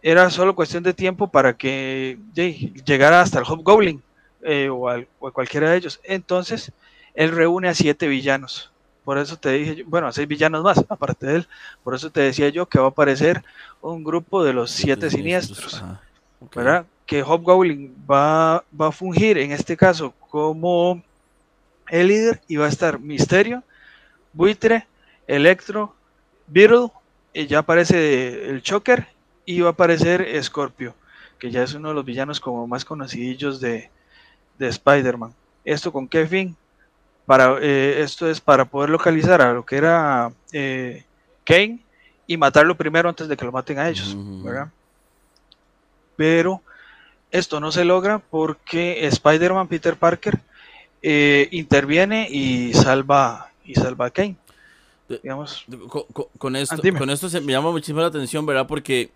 era 0.01 0.29
solo 0.29 0.55
cuestión 0.55 0.83
de 0.83 0.93
tiempo 0.93 1.27
para 1.27 1.57
que 1.57 2.17
llegara 2.33 3.19
hasta 3.19 3.39
el 3.39 3.45
Hobgoblin 3.45 4.01
eh, 4.41 4.69
o, 4.69 4.87
o 5.19 5.27
a 5.27 5.31
cualquiera 5.33 5.69
de 5.69 5.77
ellos. 5.77 5.99
Entonces, 6.05 6.71
él 7.13 7.31
reúne 7.31 7.67
a 7.67 7.75
siete 7.75 8.07
villanos 8.07 8.71
por 9.03 9.17
eso 9.17 9.37
te 9.37 9.51
dije, 9.51 9.83
bueno, 9.83 10.07
a 10.07 10.11
seis 10.11 10.27
villanos 10.27 10.63
más, 10.63 10.83
aparte 10.89 11.25
de 11.25 11.35
él. 11.37 11.47
Por 11.83 11.95
eso 11.95 12.09
te 12.09 12.21
decía 12.21 12.49
yo 12.49 12.67
que 12.67 12.79
va 12.79 12.85
a 12.85 12.89
aparecer 12.89 13.43
un 13.81 14.03
grupo 14.03 14.43
de 14.43 14.53
los 14.53 14.71
siete 14.71 15.09
siniestros. 15.09 15.83
¿Verdad? 16.55 16.85
Que 17.05 17.23
Hobgoblin 17.23 17.95
va, 18.09 18.63
va 18.79 18.87
a 18.87 18.91
fungir 18.91 19.37
en 19.37 19.51
este 19.51 19.77
caso 19.77 20.13
como 20.29 21.01
el 21.89 22.07
líder 22.07 22.41
y 22.47 22.55
va 22.55 22.65
a 22.65 22.69
estar 22.69 22.99
Misterio, 22.99 23.63
Buitre, 24.33 24.87
Electro, 25.27 25.93
Beetle, 26.47 26.87
y 27.33 27.47
ya 27.47 27.59
aparece 27.59 28.49
el 28.49 28.61
Choker 28.61 29.07
y 29.45 29.61
va 29.61 29.69
a 29.69 29.71
aparecer 29.71 30.27
Scorpio, 30.43 30.95
que 31.39 31.51
ya 31.51 31.63
es 31.63 31.73
uno 31.73 31.89
de 31.89 31.95
los 31.95 32.05
villanos 32.05 32.39
como 32.39 32.67
más 32.67 32.85
conocidos 32.85 33.59
de, 33.61 33.89
de 34.57 34.67
Spider-Man. 34.67 35.33
¿Esto 35.63 35.91
con 35.91 36.07
qué 36.07 36.25
fin? 36.25 36.55
Para, 37.25 37.57
eh, 37.61 38.01
esto 38.01 38.29
es 38.29 38.41
para 38.41 38.65
poder 38.65 38.89
localizar 38.89 39.41
a 39.41 39.53
lo 39.53 39.65
que 39.65 39.77
era 39.77 40.31
eh, 40.51 41.05
Kane 41.45 41.79
y 42.27 42.37
matarlo 42.37 42.75
primero 42.75 43.09
antes 43.09 43.27
de 43.27 43.37
que 43.37 43.45
lo 43.45 43.51
maten 43.51 43.79
a 43.79 43.89
ellos, 43.89 44.17
Pero 46.15 46.61
esto 47.29 47.59
no 47.59 47.71
se 47.71 47.85
logra 47.85 48.19
porque 48.19 49.05
Spider-Man 49.07 49.67
Peter 49.67 49.95
Parker 49.95 50.39
eh, 51.01 51.47
interviene 51.51 52.27
y 52.29 52.73
salva 52.73 53.51
y 53.65 53.75
salva 53.75 54.07
a 54.07 54.09
Kane. 54.09 54.35
Digamos, 55.07 55.65
con, 56.37 56.55
esto, 56.55 56.81
con 56.97 57.09
esto 57.09 57.29
se 57.29 57.41
me 57.41 57.51
llama 57.51 57.71
muchísimo 57.71 57.99
la 57.99 58.07
atención, 58.07 58.45
¿verdad? 58.45 58.65
Porque 58.65 59.11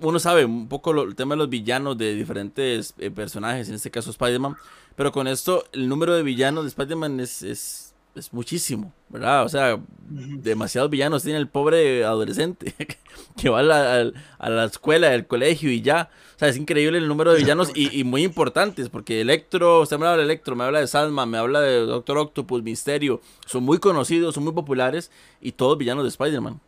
uno 0.00 0.18
sabe 0.18 0.44
un 0.44 0.68
poco 0.68 1.02
el 1.02 1.14
tema 1.14 1.34
de 1.34 1.38
los 1.38 1.48
villanos 1.48 1.96
de 1.96 2.14
diferentes 2.14 2.94
personajes, 3.14 3.68
en 3.68 3.74
este 3.74 3.90
caso 3.90 4.10
Spider-Man, 4.10 4.56
pero 5.00 5.12
con 5.12 5.26
esto, 5.28 5.64
el 5.72 5.88
número 5.88 6.14
de 6.14 6.22
villanos 6.22 6.64
de 6.64 6.68
Spider-Man 6.68 7.20
es, 7.20 7.42
es, 7.42 7.94
es, 8.14 8.32
muchísimo, 8.32 8.92
¿verdad? 9.08 9.44
O 9.44 9.48
sea, 9.48 9.80
demasiados 10.08 10.90
villanos 10.90 11.22
tiene 11.22 11.38
el 11.38 11.48
pobre 11.48 12.04
adolescente 12.04 12.74
que 13.36 13.48
va 13.48 13.60
a 13.60 13.62
la, 13.62 14.12
a 14.38 14.50
la 14.50 14.64
escuela, 14.64 15.10
al 15.10 15.26
colegio 15.26 15.70
y 15.70 15.80
ya. 15.80 16.10
O 16.36 16.38
sea, 16.38 16.48
es 16.48 16.58
increíble 16.58 16.98
el 16.98 17.08
número 17.08 17.32
de 17.32 17.38
villanos 17.38 17.70
y, 17.74 17.98
y, 17.98 18.04
muy 18.04 18.24
importantes, 18.24 18.90
porque 18.90 19.22
Electro, 19.22 19.80
usted 19.80 19.98
me 19.98 20.06
habla 20.06 20.18
de 20.18 20.24
Electro, 20.24 20.54
me 20.54 20.64
habla 20.64 20.80
de 20.80 20.86
Salma, 20.86 21.24
me 21.24 21.38
habla 21.38 21.60
de 21.62 21.80
Doctor 21.80 22.18
Octopus, 22.18 22.62
Misterio, 22.62 23.22
son 23.46 23.62
muy 23.62 23.78
conocidos, 23.78 24.34
son 24.34 24.44
muy 24.44 24.52
populares 24.52 25.10
y 25.40 25.52
todos 25.52 25.78
villanos 25.78 26.04
de 26.04 26.10
Spider-Man. 26.10 26.60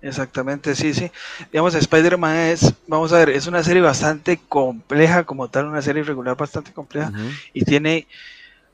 Exactamente, 0.00 0.74
sí, 0.76 0.94
sí. 0.94 1.10
Digamos, 1.50 1.74
Spider-Man 1.74 2.36
es, 2.36 2.72
vamos 2.86 3.12
a 3.12 3.18
ver, 3.18 3.30
es 3.30 3.46
una 3.46 3.62
serie 3.64 3.82
bastante 3.82 4.38
compleja, 4.48 5.24
como 5.24 5.48
tal, 5.48 5.66
una 5.66 5.82
serie 5.82 6.04
regular 6.04 6.36
bastante 6.36 6.72
compleja, 6.72 7.12
y 7.52 7.64
tiene 7.64 8.06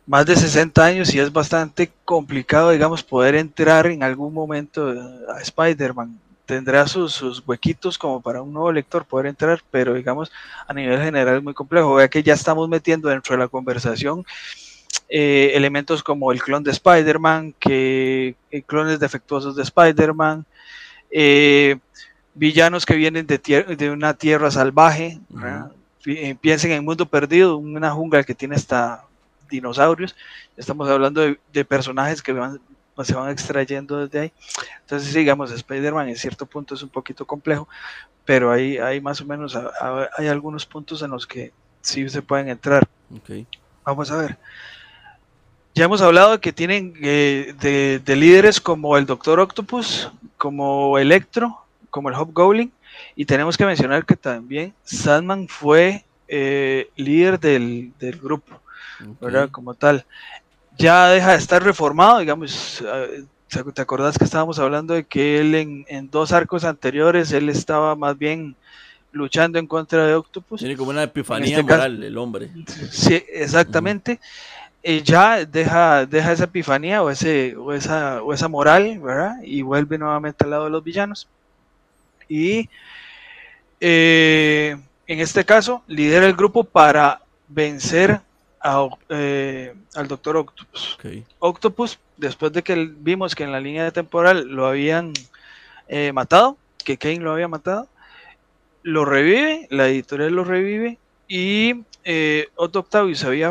más 0.06 0.26
de 0.26 0.37
60 0.37 0.84
años 0.84 1.14
y 1.14 1.18
es 1.18 1.32
bastante 1.32 1.90
complicado, 2.04 2.70
digamos, 2.70 3.02
poder 3.02 3.37
entrar 3.37 3.87
en 3.87 4.02
algún 4.02 4.34
momento 4.34 4.94
a 5.34 5.40
Spider-Man. 5.40 6.20
tendrá 6.44 6.87
sus, 6.87 7.14
sus, 7.14 7.42
huequitos 7.46 7.96
como 7.96 8.20
para 8.20 8.42
un 8.42 8.52
nuevo 8.52 8.70
lector 8.70 9.06
poder 9.06 9.26
entrar, 9.26 9.62
pero 9.70 9.94
digamos 9.94 10.30
a 10.68 10.74
nivel 10.74 11.00
general 11.00 11.38
es 11.38 11.42
muy 11.42 11.54
complejo. 11.54 11.94
Vea 11.94 12.08
que 12.08 12.22
ya 12.22 12.34
estamos 12.34 12.68
metiendo 12.68 13.08
dentro 13.08 13.34
de 13.34 13.38
la 13.42 13.48
conversación 13.48 14.26
eh, 15.08 15.52
elementos 15.54 16.02
como 16.02 16.32
el 16.32 16.42
clon 16.42 16.62
de 16.64 16.70
Spider-Man, 16.70 17.54
que 17.58 18.37
eh, 18.50 18.62
clones 18.62 19.00
defectuosos 19.00 19.56
de 19.56 19.62
Spider-Man, 19.62 20.44
eh, 21.16 21.79
villanos 22.35 22.85
que 22.85 22.96
vienen 22.96 23.29
de, 23.29 23.38
de 23.38 23.90
una 23.90 24.14
tierra 24.14 24.50
salvaje, 24.50 25.20
piensen 26.40 26.72
en 26.72 26.85
Mundo 26.85 27.07
Perdido, 27.07 27.57
una 27.57 27.92
jungla 27.92 28.24
que 28.24 28.35
tiene 28.35 28.57
hasta 28.57 29.05
dinosaurios, 29.48 30.16
estamos 30.57 30.88
hablando 30.90 31.20
de, 31.20 31.64
personajes 31.64 32.20
que 32.20 32.35
se 33.05 33.14
van 33.14 33.31
extrayendo 33.31 34.05
desde 34.05 34.20
ahí. 34.20 34.33
Entonces, 34.81 35.14
digamos, 35.14 35.53
Spider-Man 35.53 36.09
en 36.09 36.16
cierto 36.16 36.46
punto 36.46 36.74
es 36.74 36.83
un 36.83 36.88
poquito 36.88 37.24
complejo, 37.24 37.68
pero 38.24 38.50
ahí 38.50 38.79
hay 38.79 39.00
más 39.00 39.20
o 39.20 39.24
menos, 39.24 39.57
hay 40.18 40.27
algunos 40.27 40.66
puntos 40.66 41.00
en 41.03 41.12
los 41.12 41.29
que 41.29 41.53
sí 41.81 42.09
se 42.09 42.22
pueden 42.22 42.48
entrar. 42.48 42.88
Vamos 43.85 44.11
a 44.11 44.16
ver. 44.16 44.37
Ya 45.74 45.87
hemos 45.87 46.00
hablado 46.02 46.32
de 46.32 46.38
que 46.38 46.52
tienen 46.52 46.94
eh, 47.02 47.52
de, 48.04 48.16
líderes 48.16 48.60
como 48.60 48.96
el 48.96 49.06
Doctor 49.06 49.40
Octopus, 49.40 50.08
como 50.37 50.98
Electro, 50.98 51.64
como 51.90 52.08
el 52.08 52.14
Hobgoblin, 52.14 52.72
y 53.16 53.24
tenemos 53.24 53.56
que 53.56 53.66
mencionar 53.66 54.06
que 54.06 54.14
también 54.14 54.72
Sandman 54.84 55.48
fue 55.48 56.04
eh, 56.28 56.90
líder 56.94 57.40
del, 57.40 57.92
grupo, 58.22 58.60
¿verdad? 59.20 59.50
Como 59.50 59.74
tal. 59.74 60.04
Ya 60.78 61.08
deja 61.08 61.32
de 61.32 61.38
estar 61.38 61.60
reformado, 61.60 62.20
digamos, 62.20 62.80
eh, 62.87 63.24
¿te 63.48 63.82
acordás 63.82 64.16
que 64.16 64.24
estábamos 64.24 64.60
hablando 64.60 64.94
de 64.94 65.02
que 65.02 65.40
él 65.40 65.56
en, 65.88 66.08
dos 66.08 66.30
arcos 66.30 66.62
anteriores, 66.62 67.32
él 67.32 67.48
estaba 67.48 67.96
más 67.96 68.16
bien 68.16 68.54
luchando 69.10 69.58
en 69.58 69.66
contra 69.66 70.06
de 70.06 70.14
Octopus? 70.14 70.60
Tiene 70.60 70.76
como 70.76 70.90
una 70.90 71.02
epifanía 71.02 71.58
este 71.58 71.62
moral 71.64 72.00
el 72.00 72.16
hombre. 72.16 72.50
Sí, 72.92 73.24
exactamente. 73.32 74.20
Eh, 74.87 75.03
ya 75.03 75.47
deja, 75.47 76.05
deja 76.05 76.33
esa 76.33 76.44
epifanía 76.44 77.03
o, 77.03 77.09
ese, 77.09 77.57
o, 77.57 77.73
esa, 77.73 78.23
o 78.23 78.35
esa 78.35 78.49
moral, 78.49 78.99
¿verdad? 78.99 79.37
Y 79.42 79.62
vuelve 79.62 79.97
nuevamente 79.97 80.44
al 80.44 80.51
lado 80.51 80.64
de 80.64 80.70
los 80.70 80.85
villanos. 80.85 81.27
Y 82.29 82.68
eh, 83.81 84.77
en 85.07 85.20
este 85.20 85.42
caso, 85.47 85.83
lidera 85.87 86.27
el 86.27 86.35
grupo 86.35 86.64
para 86.64 87.23
vencer 87.49 88.20
eh, 89.09 89.75
al 89.94 90.07
Doctor 90.07 90.37
Octopus. 90.37 90.99
Octopus, 91.38 91.99
después 92.18 92.53
de 92.53 92.62
que 92.62 92.75
vimos 92.99 93.35
que 93.35 93.44
en 93.44 93.53
la 93.53 93.61
línea 93.61 93.85
de 93.85 93.92
temporal 93.92 94.49
lo 94.49 94.66
habían 94.66 95.14
matado, 96.12 96.59
que 96.85 96.99
Kane 96.99 97.20
lo 97.20 97.33
había 97.33 97.49
matado, 97.49 97.88
lo 98.83 99.07
revive, 99.07 99.66
la 99.70 99.88
editorial 99.88 100.35
lo 100.35 100.44
revive 100.44 100.99
y 101.27 101.85
Otto 102.57 102.81
Octavius 102.81 103.25
había 103.25 103.51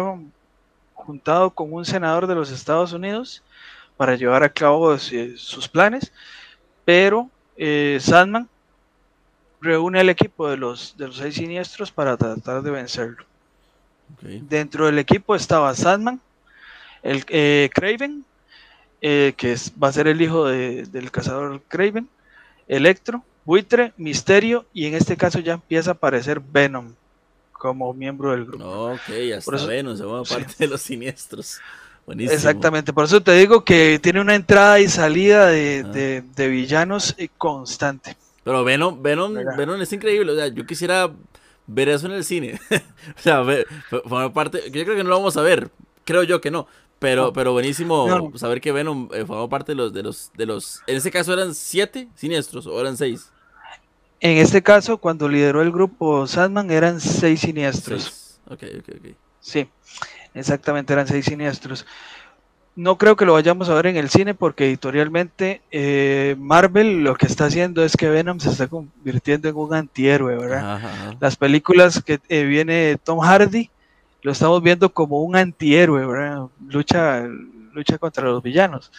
juntado 1.04 1.52
con 1.52 1.72
un 1.74 1.86
senador 1.86 2.28
de 2.28 2.36
los 2.36 2.52
Estados 2.52 2.94
Unidos 2.94 3.44
para 3.98 4.16
llevar 4.16 4.44
a 4.44 4.50
cabo 4.50 4.98
sus 4.98 5.68
planes, 5.68 6.12
pero 6.86 7.30
eh, 7.58 7.98
Sandman 8.02 8.50
reúne 9.62 10.00
al 10.00 10.10
equipo 10.10 10.50
de 10.50 10.58
los, 10.58 10.98
de 10.98 11.08
los 11.08 11.18
seis 11.18 11.36
siniestros 11.36 11.92
para 11.92 12.18
tratar 12.18 12.62
de 12.62 12.72
vencerlo. 12.72 13.26
Dentro 14.22 14.86
del 14.86 15.00
equipo 15.00 15.36
estaba 15.36 15.74
Sandman, 15.74 16.20
el 17.02 17.24
eh, 17.30 17.70
Craven, 17.74 18.26
eh, 19.02 19.34
que 19.36 19.56
va 19.82 19.90
a 19.90 19.94
ser 19.94 20.08
el 20.08 20.22
hijo 20.22 20.46
del 20.46 21.12
cazador 21.12 21.62
Craven, 21.68 22.08
Electro, 22.68 23.24
Buitre, 23.46 23.94
Misterio, 23.98 24.66
y 24.74 24.86
en 24.86 24.94
este 24.94 25.18
caso 25.18 25.40
ya 25.40 25.54
empieza 25.54 25.92
a 25.92 25.94
aparecer 25.94 26.40
Venom 26.40 26.94
como 27.64 27.94
miembro 27.94 28.32
del 28.32 28.44
grupo. 28.44 28.66
Ok, 28.66 29.00
hasta 29.38 29.46
por 29.46 29.56
eso, 29.56 29.96
se 29.96 30.04
parte 30.36 30.54
de 30.60 30.68
los 30.68 30.82
siniestros. 30.82 31.62
Buenísimo. 32.06 32.36
Exactamente, 32.36 32.92
por 32.92 33.06
eso 33.06 33.24
te 33.24 33.32
digo 33.32 33.64
que 33.64 34.00
tiene 34.04 34.20
una 34.20 34.36
entrada 34.36 34.82
y 34.82 34.90
salida 34.90 35.48
de, 35.48 35.86
ah. 35.86 36.28
de, 36.36 36.48
villanos 36.50 37.16
eh, 37.18 37.30
constante. 37.38 38.18
Pero 38.44 38.66
Venom, 38.66 39.02
Venom, 39.02 39.34
Venom 39.56 39.82
es 39.82 39.94
increíble, 39.94 40.34
o 40.34 40.36
sea, 40.36 40.48
yo 40.48 40.66
quisiera 40.66 41.10
ver 41.66 41.88
eso 41.88 42.08
en 42.08 42.12
el 42.12 42.26
cine. 42.26 42.60
o 43.18 43.22
sea, 43.22 43.40
ver, 43.44 43.66
parte, 44.34 44.64
yo 44.66 44.84
creo 44.84 44.98
que 44.98 45.04
no 45.06 45.12
lo 45.12 45.16
vamos 45.16 45.38
a 45.38 45.42
ver, 45.42 45.72
creo 46.04 46.24
yo 46.24 46.42
que 46.42 46.52
no, 46.52 46.68
pero, 47.00 47.32
pero 47.32 47.54
buenísimo 47.54 48.34
saber 48.36 48.60
que 48.60 48.74
Venom 48.74 49.08
eh, 49.14 49.24
formó 49.26 49.48
parte 49.48 49.72
de 49.72 49.78
los, 49.78 49.94
de 49.94 50.04
los, 50.04 50.32
de 50.36 50.46
los, 50.46 50.82
en 50.86 50.98
ese 50.98 51.12
caso 51.12 51.32
eran 51.32 51.56
siete 51.56 52.10
siniestros 52.14 52.68
o 52.68 52.78
eran 52.82 52.98
seis. 52.98 53.32
En 54.24 54.38
este 54.38 54.64
caso, 54.64 55.00
cuando 55.00 55.28
lideró 55.28 55.62
el 55.62 55.70
grupo 55.70 56.26
Sandman, 56.28 56.72
eran 56.72 57.02
seis 57.02 57.42
siniestros. 57.42 58.40
Ok, 58.50 58.64
ok, 58.80 58.90
ok. 58.98 59.16
Sí, 59.42 59.68
exactamente, 60.34 60.94
eran 60.94 61.06
seis 61.06 61.26
siniestros. 61.26 61.86
No 62.74 62.98
creo 62.98 63.18
que 63.18 63.26
lo 63.26 63.34
vayamos 63.34 63.68
a 63.68 63.74
ver 63.74 63.88
en 63.88 63.98
el 63.98 64.10
cine 64.10 64.34
porque 64.34 64.66
editorialmente 64.66 65.62
eh, 65.72 66.38
Marvel 66.40 67.04
lo 67.04 67.16
que 67.16 67.26
está 67.26 67.48
haciendo 67.48 67.84
es 67.84 67.98
que 67.98 68.08
Venom 68.08 68.40
se 68.40 68.50
está 68.50 68.68
convirtiendo 68.68 69.50
en 69.50 69.58
un 69.58 69.74
antihéroe, 69.74 70.38
¿verdad? 70.38 71.18
Las 71.20 71.36
películas 71.36 72.02
que 72.02 72.22
eh, 72.30 72.46
viene 72.46 72.98
Tom 73.04 73.20
Hardy 73.20 73.70
lo 74.22 74.32
estamos 74.32 74.64
viendo 74.64 74.94
como 74.94 75.22
un 75.22 75.36
antihéroe, 75.36 76.06
¿verdad? 76.06 76.48
Lucha, 76.66 77.28
lucha 77.74 77.98
contra 77.98 78.24
los 78.24 78.42
villanos. 78.42 78.90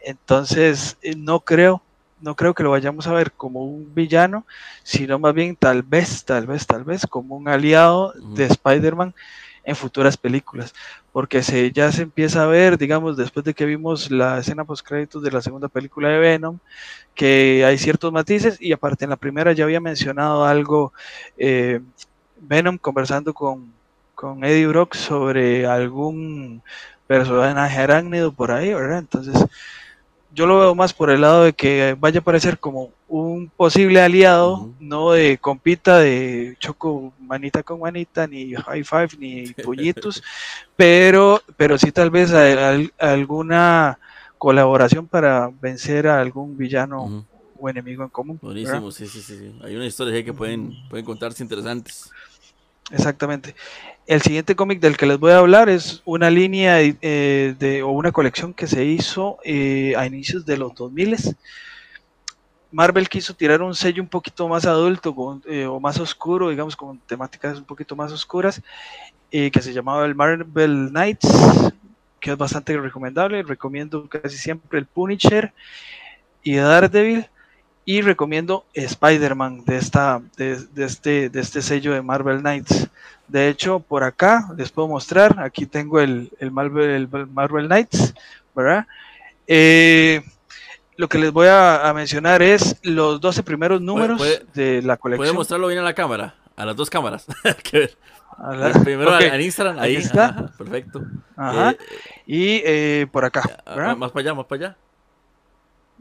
Entonces, 0.00 0.98
eh, 1.00 1.14
no 1.16 1.38
creo 1.38 1.80
no 2.24 2.34
creo 2.34 2.54
que 2.54 2.62
lo 2.62 2.70
vayamos 2.70 3.06
a 3.06 3.12
ver 3.12 3.32
como 3.32 3.64
un 3.64 3.94
villano, 3.94 4.46
sino 4.82 5.18
más 5.18 5.34
bien 5.34 5.56
tal 5.56 5.82
vez, 5.82 6.24
tal 6.24 6.46
vez, 6.46 6.66
tal 6.66 6.82
vez 6.82 7.06
como 7.06 7.36
un 7.36 7.48
aliado 7.48 8.14
de 8.34 8.44
Spider-Man 8.44 9.14
en 9.62 9.76
futuras 9.76 10.16
películas, 10.16 10.74
porque 11.12 11.42
se, 11.42 11.70
ya 11.70 11.92
se 11.92 12.02
empieza 12.02 12.42
a 12.42 12.46
ver, 12.46 12.78
digamos, 12.78 13.16
después 13.16 13.44
de 13.44 13.52
que 13.52 13.66
vimos 13.66 14.10
la 14.10 14.38
escena 14.38 14.64
post 14.64 14.86
créditos 14.86 15.22
de 15.22 15.30
la 15.30 15.42
segunda 15.42 15.68
película 15.68 16.08
de 16.08 16.18
Venom, 16.18 16.58
que 17.14 17.62
hay 17.66 17.76
ciertos 17.76 18.10
matices 18.10 18.56
y 18.60 18.72
aparte 18.72 19.04
en 19.04 19.10
la 19.10 19.16
primera 19.16 19.52
ya 19.52 19.64
había 19.64 19.80
mencionado 19.80 20.44
algo 20.44 20.92
eh, 21.36 21.80
Venom 22.40 22.78
conversando 22.78 23.34
con, 23.34 23.72
con 24.14 24.44
Eddie 24.44 24.66
Brock 24.66 24.94
sobre 24.94 25.66
algún 25.66 26.62
personaje 27.06 27.78
arácnido 27.78 28.32
por 28.32 28.50
ahí, 28.50 28.72
¿verdad? 28.72 28.98
Entonces 28.98 29.36
yo 30.34 30.46
lo 30.46 30.58
veo 30.58 30.74
más 30.74 30.92
por 30.92 31.10
el 31.10 31.20
lado 31.20 31.44
de 31.44 31.52
que 31.52 31.96
vaya 31.98 32.20
a 32.20 32.24
parecer 32.24 32.58
como 32.58 32.90
un 33.08 33.48
posible 33.48 34.00
aliado, 34.00 34.70
no 34.80 35.12
de 35.12 35.38
compita 35.38 35.98
de 35.98 36.56
choco 36.58 37.12
manita 37.20 37.62
con 37.62 37.80
manita, 37.80 38.26
ni 38.26 38.54
high 38.54 38.84
five, 38.84 39.08
ni 39.18 39.46
puñitos, 39.64 40.22
pero, 40.76 41.40
pero 41.56 41.78
sí 41.78 41.92
tal 41.92 42.10
vez 42.10 42.32
alguna 42.98 43.98
colaboración 44.36 45.06
para 45.06 45.50
vencer 45.60 46.08
a 46.08 46.20
algún 46.20 46.56
villano 46.56 47.24
o 47.58 47.68
enemigo 47.68 48.02
en 48.02 48.10
común. 48.10 48.38
Buenísimo, 48.42 48.90
sí, 48.90 49.06
sí, 49.06 49.22
sí, 49.22 49.54
Hay 49.62 49.76
una 49.76 49.86
historia 49.86 50.24
que 50.24 50.32
pueden, 50.32 50.72
pueden 50.90 51.06
contarse 51.06 51.42
interesantes. 51.42 52.10
Exactamente. 52.90 53.54
El 54.06 54.20
siguiente 54.20 54.54
cómic 54.54 54.80
del 54.80 54.96
que 54.98 55.06
les 55.06 55.18
voy 55.18 55.32
a 55.32 55.38
hablar 55.38 55.70
es 55.70 56.02
una 56.04 56.28
línea 56.28 56.82
eh, 56.82 57.54
de, 57.58 57.82
o 57.82 57.90
una 57.90 58.12
colección 58.12 58.52
que 58.52 58.66
se 58.66 58.84
hizo 58.84 59.38
eh, 59.44 59.94
a 59.96 60.04
inicios 60.04 60.44
de 60.44 60.58
los 60.58 60.74
2000. 60.74 61.16
Marvel 62.70 63.08
quiso 63.08 63.34
tirar 63.34 63.62
un 63.62 63.74
sello 63.74 64.02
un 64.02 64.08
poquito 64.08 64.46
más 64.48 64.66
adulto 64.66 65.40
eh, 65.46 65.64
o 65.64 65.80
más 65.80 65.98
oscuro, 66.00 66.50
digamos, 66.50 66.76
con 66.76 66.98
temáticas 66.98 67.58
un 67.58 67.64
poquito 67.64 67.96
más 67.96 68.12
oscuras, 68.12 68.60
que 69.30 69.62
se 69.62 69.72
llamaba 69.72 70.04
el 70.04 70.14
Marvel 70.14 70.90
Knights, 70.90 71.28
que 72.20 72.30
es 72.30 72.36
bastante 72.36 72.76
recomendable. 72.76 73.42
Recomiendo 73.42 74.08
casi 74.08 74.36
siempre 74.36 74.78
el 74.78 74.86
Punisher 74.86 75.52
y 76.44 76.54
Daredevil 76.54 77.28
y 77.84 78.00
recomiendo 78.00 78.64
Spider-Man 78.72 79.64
de, 79.64 79.76
esta, 79.76 80.22
de, 80.36 80.66
este, 80.76 81.28
de 81.28 81.40
este 81.40 81.62
sello 81.62 81.92
de 81.92 82.02
Marvel 82.02 82.40
Knights. 82.40 82.88
De 83.28 83.48
hecho, 83.48 83.80
por 83.80 84.04
acá 84.04 84.48
les 84.56 84.70
puedo 84.70 84.88
mostrar, 84.88 85.38
aquí 85.40 85.66
tengo 85.66 86.00
el, 86.00 86.30
Marvel, 86.50 86.90
el 86.90 87.08
Marvel 87.28 87.66
Knights, 87.66 88.14
¿verdad? 88.54 88.86
Eh, 89.46 90.22
lo 90.96 91.08
que 91.08 91.18
les 91.18 91.32
voy 91.32 91.48
a, 91.50 91.92
mencionar 91.94 92.42
es 92.42 92.76
los 92.82 93.20
12 93.20 93.42
primeros 93.42 93.80
números 93.80 94.22
de 94.54 94.80
la 94.82 94.96
colección. 94.96 95.26
¿Puede 95.26 95.32
mostrarlo 95.32 95.66
bien 95.68 95.80
a 95.80 95.82
la 95.82 95.94
cámara? 95.94 96.34
A 96.56 96.64
las 96.64 96.76
dos 96.76 96.88
cámaras. 96.88 97.26
Primero 98.84 99.20
en 99.20 99.40
Instagram, 99.40 99.78
ahí, 99.78 99.96
está. 99.96 100.48
perfecto. 100.56 101.02
Ajá. 101.36 101.70
Eh, 101.70 101.78
y 102.26 102.62
eh, 102.64 103.06
por 103.10 103.24
acá. 103.24 103.42
Más 103.96 104.10
para 104.10 104.20
allá, 104.20 104.34
más 104.34 104.46
para 104.46 104.66
allá 104.66 104.76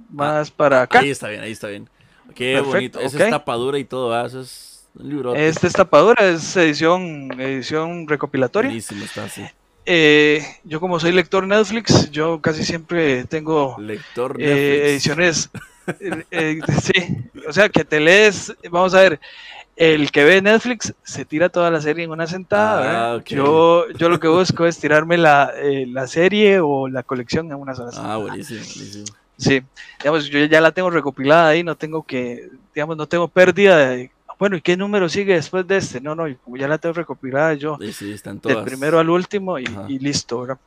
más 0.09 0.51
para 0.51 0.83
acá. 0.83 0.99
Ahí 0.99 1.09
está 1.09 1.29
bien, 1.29 1.41
ahí 1.41 1.51
está 1.51 1.67
bien. 1.67 1.89
Qué 2.35 2.59
bonito. 2.61 2.99
Esa 2.99 3.25
es 3.25 3.29
tapadura 3.29 3.77
y 3.77 3.85
todo, 3.85 4.25
eso 4.25 4.41
es 4.41 4.87
un 4.95 5.09
libro. 5.09 5.35
Esta 5.35 5.67
es 5.67 5.73
tapadura, 5.73 6.29
es 6.29 6.55
edición, 6.55 7.29
edición 7.39 8.07
recopilatoria. 8.07 8.69
Buenísimo, 8.69 9.03
está 9.03 9.25
así. 9.25 9.43
Eh, 9.85 10.45
yo 10.63 10.79
como 10.79 10.99
soy 10.99 11.11
lector 11.11 11.45
Netflix, 11.45 12.09
yo 12.09 12.39
casi 12.39 12.63
siempre 12.63 13.25
tengo 13.25 13.75
lector 13.79 14.37
eh, 14.39 14.91
ediciones 14.91 15.49
Eh, 16.31 16.59
sí, 16.81 17.17
o 17.47 17.53
sea, 17.53 17.69
que 17.69 17.83
te 17.83 17.99
lees, 17.99 18.53
vamos 18.69 18.93
a 18.93 19.01
ver, 19.01 19.19
el 19.75 20.11
que 20.11 20.23
ve 20.23 20.41
Netflix 20.41 20.93
se 21.03 21.25
tira 21.25 21.49
toda 21.49 21.71
la 21.71 21.81
serie 21.81 22.05
en 22.05 22.11
una 22.11 22.27
sentada. 22.27 23.15
Ah, 23.15 23.23
yo, 23.25 23.89
yo 23.91 24.09
lo 24.09 24.19
que 24.19 24.27
busco 24.27 24.65
es 24.65 24.79
tirarme 24.79 25.17
la, 25.17 25.51
eh, 25.55 25.85
la, 25.87 26.07
serie 26.07 26.59
o 26.59 26.87
la 26.87 27.03
colección 27.03 27.47
en 27.47 27.55
una 27.55 27.75
sola 27.75 27.91
sentada. 27.91 28.13
Ah, 28.13 28.17
buenísimo, 28.17 28.59
buenísimo. 28.59 29.05
Sí, 29.43 29.61
digamos, 29.99 30.25
yo 30.25 30.39
ya 30.45 30.61
la 30.61 30.71
tengo 30.71 30.89
recopilada 30.89 31.49
ahí, 31.49 31.63
no 31.63 31.75
tengo 31.75 32.03
que, 32.03 32.49
digamos, 32.73 32.95
no 32.95 33.07
tengo 33.07 33.27
pérdida 33.27 33.89
de, 33.89 34.11
bueno, 34.39 34.55
¿y 34.55 34.61
qué 34.61 34.77
número 34.77 35.09
sigue 35.09 35.33
después 35.33 35.67
de 35.67 35.77
este? 35.77 36.01
No, 36.01 36.15
no, 36.15 36.27
ya 36.27 36.67
la 36.67 36.77
tengo 36.77 36.93
recopilada 36.93 37.53
yo. 37.53 37.77
Sí, 37.81 37.93
sí, 37.93 38.11
están 38.13 38.39
todas. 38.39 38.57
Del 38.57 38.65
primero 38.65 38.99
al 38.99 39.09
último 39.09 39.59
y, 39.59 39.65
y 39.87 39.99
listo, 39.99 40.41
¿verdad? 40.41 40.59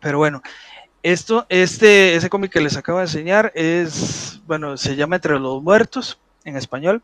Pero 0.00 0.18
bueno, 0.18 0.42
esto, 1.02 1.46
este, 1.48 2.14
ese 2.16 2.28
cómic 2.28 2.52
que 2.52 2.60
les 2.60 2.76
acabo 2.76 2.98
de 2.98 3.04
enseñar 3.04 3.52
es, 3.54 4.40
bueno, 4.46 4.76
se 4.76 4.96
llama 4.96 5.16
Entre 5.16 5.38
los 5.38 5.62
Muertos 5.62 6.18
en 6.44 6.56
español 6.56 7.02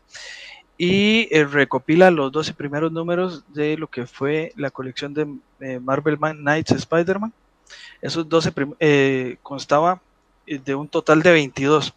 y 0.77 1.27
eh, 1.31 1.45
recopila 1.45 2.11
los 2.11 2.31
12 2.31 2.53
primeros 2.53 2.91
números 2.91 3.43
de 3.53 3.77
lo 3.77 3.87
que 3.87 4.05
fue 4.05 4.51
la 4.55 4.71
colección 4.71 5.13
de 5.13 5.27
eh, 5.59 5.79
Marvel 5.79 6.17
Man 6.17 6.37
Knights 6.37 6.71
Spider-Man. 6.71 7.33
Esos 8.01 8.27
12 8.27 8.51
eh, 8.79 9.37
constaba 9.41 10.01
de 10.45 10.75
un 10.75 10.87
total 10.87 11.21
de 11.21 11.31
22. 11.31 11.93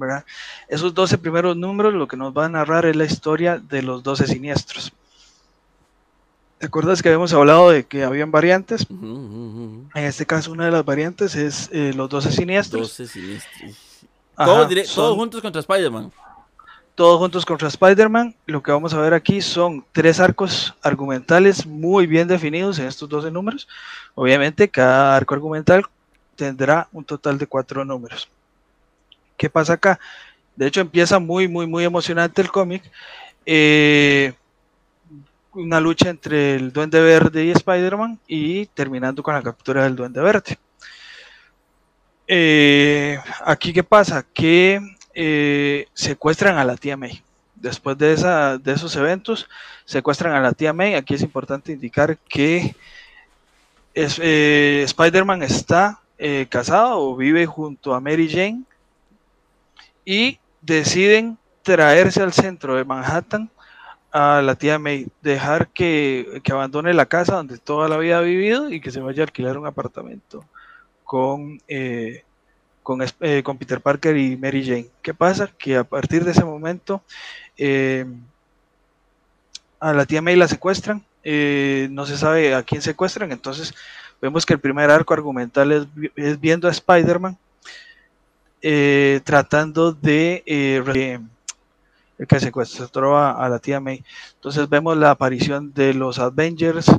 ¿verdad? 0.00 0.24
Esos 0.66 0.94
12 0.94 1.18
primeros 1.18 1.56
números 1.56 1.92
lo 1.92 2.08
que 2.08 2.16
nos 2.16 2.36
va 2.36 2.46
a 2.46 2.48
narrar 2.48 2.86
es 2.86 2.96
la 2.96 3.04
historia 3.04 3.58
de 3.58 3.82
los 3.82 4.02
12 4.02 4.26
siniestros. 4.26 4.92
¿Te 6.58 6.66
acuerdas 6.66 7.02
que 7.02 7.08
habíamos 7.08 7.32
hablado 7.32 7.70
de 7.70 7.84
que 7.84 8.04
habían 8.04 8.30
variantes? 8.30 8.86
En 8.90 9.88
este 9.94 10.26
caso, 10.26 10.52
una 10.52 10.66
de 10.66 10.70
las 10.70 10.84
variantes 10.84 11.34
es 11.34 11.70
eh, 11.72 11.92
los 11.94 12.08
12 12.08 12.32
siniestros. 12.32 12.98
12 12.98 13.06
siniestros. 13.06 14.06
todos, 14.36 15.16
juntos 15.16 15.40
contra 15.40 15.60
Spider-Man. 15.60 16.12
Todos 16.94 17.18
juntos 17.18 17.46
contra 17.46 17.68
Spider-Man. 17.68 18.34
Lo 18.46 18.62
que 18.62 18.72
vamos 18.72 18.92
a 18.92 19.00
ver 19.00 19.14
aquí 19.14 19.40
son 19.40 19.84
tres 19.92 20.20
arcos 20.20 20.74
argumentales 20.82 21.66
muy 21.66 22.06
bien 22.06 22.28
definidos 22.28 22.78
en 22.78 22.86
estos 22.86 23.08
12 23.08 23.30
números. 23.30 23.68
Obviamente, 24.14 24.68
cada 24.68 25.16
arco 25.16 25.34
argumental 25.34 25.86
tendrá 26.40 26.88
un 26.92 27.04
total 27.04 27.36
de 27.36 27.46
cuatro 27.46 27.84
números. 27.84 28.28
¿Qué 29.36 29.50
pasa 29.50 29.74
acá? 29.74 30.00
De 30.56 30.66
hecho, 30.66 30.80
empieza 30.80 31.18
muy, 31.18 31.48
muy, 31.48 31.66
muy 31.66 31.84
emocionante 31.84 32.40
el 32.40 32.50
cómic. 32.50 32.82
Eh, 33.44 34.32
una 35.52 35.80
lucha 35.80 36.08
entre 36.08 36.54
el 36.54 36.72
Duende 36.72 37.00
Verde 37.00 37.44
y 37.44 37.50
Spider-Man 37.50 38.18
y 38.26 38.66
terminando 38.66 39.22
con 39.22 39.34
la 39.34 39.42
captura 39.42 39.82
del 39.82 39.96
Duende 39.96 40.22
Verde. 40.22 40.58
Eh, 42.26 43.18
aquí 43.44 43.74
qué 43.74 43.84
pasa? 43.84 44.24
Que 44.32 44.80
eh, 45.12 45.86
secuestran 45.92 46.56
a 46.56 46.64
la 46.64 46.76
tía 46.76 46.96
May. 46.96 47.22
Después 47.54 47.98
de, 47.98 48.14
esa, 48.14 48.56
de 48.56 48.72
esos 48.72 48.96
eventos, 48.96 49.46
secuestran 49.84 50.32
a 50.32 50.40
la 50.40 50.52
tía 50.52 50.72
May. 50.72 50.94
Aquí 50.94 51.14
es 51.14 51.22
importante 51.22 51.72
indicar 51.72 52.16
que 52.16 52.74
eh, 53.94 54.82
Spider-Man 54.84 55.42
está 55.42 56.00
casado 56.48 57.00
o 57.00 57.16
vive 57.16 57.46
junto 57.46 57.94
a 57.94 58.00
Mary 58.00 58.28
Jane 58.28 58.62
y 60.04 60.38
deciden 60.60 61.38
traerse 61.62 62.22
al 62.22 62.32
centro 62.32 62.76
de 62.76 62.84
Manhattan 62.84 63.50
a 64.12 64.42
la 64.42 64.56
tía 64.56 64.78
May, 64.78 65.06
dejar 65.22 65.68
que, 65.68 66.42
abandone 66.50 66.94
la 66.94 67.06
casa 67.06 67.36
donde 67.36 67.58
toda 67.58 67.88
la 67.88 67.96
vida 67.96 68.18
ha 68.18 68.22
vivido 68.22 68.70
y 68.70 68.80
que 68.80 68.90
se 68.90 69.00
vaya 69.00 69.22
a 69.22 69.26
alquilar 69.26 69.56
un 69.56 69.66
apartamento 69.66 70.44
con, 71.04 71.60
eh, 71.68 72.24
eh, 73.20 73.42
con, 73.44 73.58
Peter 73.58 73.80
Parker 73.80 74.16
y 74.16 74.36
Mary 74.36 74.64
Jane. 74.64 74.88
¿Qué 75.02 75.14
pasa? 75.14 75.48
Que 75.56 75.76
a 75.76 75.84
partir 75.84 76.24
de 76.24 76.32
ese 76.32 76.44
momento 76.44 77.02
eh, 77.56 78.04
a 79.78 79.92
la 79.92 80.06
tía 80.06 80.22
May 80.22 80.36
la 80.36 80.48
secuestran, 80.48 81.04
no 81.22 82.06
se 82.06 82.16
sabe 82.16 82.54
a 82.54 82.62
quién 82.62 82.82
secuestran, 82.82 83.30
entonces 83.30 83.74
vemos 84.20 84.44
que 84.44 84.54
el 84.54 84.60
primer 84.60 84.90
arco 84.90 85.14
argumental 85.14 85.72
es, 85.72 85.86
es 86.16 86.40
viendo 86.40 86.68
a 86.68 86.70
Spider-Man 86.70 87.36
tratando 89.24 89.92
de 89.92 90.42
el 92.18 92.26
que 92.26 92.40
secuestró 92.40 93.16
a, 93.16 93.32
a, 93.32 93.48
la 93.48 93.58
tía 93.58 93.80
May. 93.80 94.04
Entonces 94.34 94.68
vemos 94.68 94.96
la 94.96 95.12
aparición 95.12 95.72
de 95.72 95.94
los 95.94 96.18
Avengers, 96.18 96.92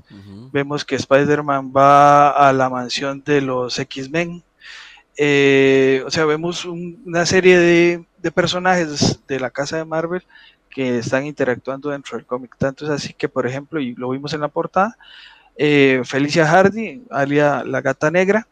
vemos 0.52 0.84
que 0.84 0.96
Spider-Man 0.96 1.72
va 1.76 2.32
a 2.32 2.52
la 2.52 2.70
mansión 2.70 3.24
de 3.24 3.42
los 3.42 3.78
X-Men, 3.78 4.44
eh, 5.18 6.04
o 6.06 6.10
sea, 6.10 6.26
vemos 6.26 6.66
una 6.66 7.26
serie 7.26 7.58
de, 7.58 8.32
personajes 8.32 9.20
de 9.28 9.40
la 9.40 9.50
casa 9.50 9.78
de 9.78 9.86
Marvel 9.86 10.24
que 10.70 10.98
están 10.98 11.26
interactuando 11.26 11.90
dentro 11.90 12.18
del 12.18 12.26
cómic. 12.26 12.56
Tanto 12.58 12.86
es 12.86 12.92
así 12.92 13.14
que, 13.14 13.30
por 13.30 13.46
ejemplo, 13.46 13.80
y 13.80 13.94
lo 13.94 14.10
vimos 14.10 14.34
en 14.34 14.42
la 14.42 14.48
portada, 14.48 14.98
eh, 15.56 16.02
Felicia 16.06 16.48
Hardy, 16.48 17.04
alia 17.10 17.64
la 17.64 17.82
gata 17.82 18.10
negra, 18.10 18.48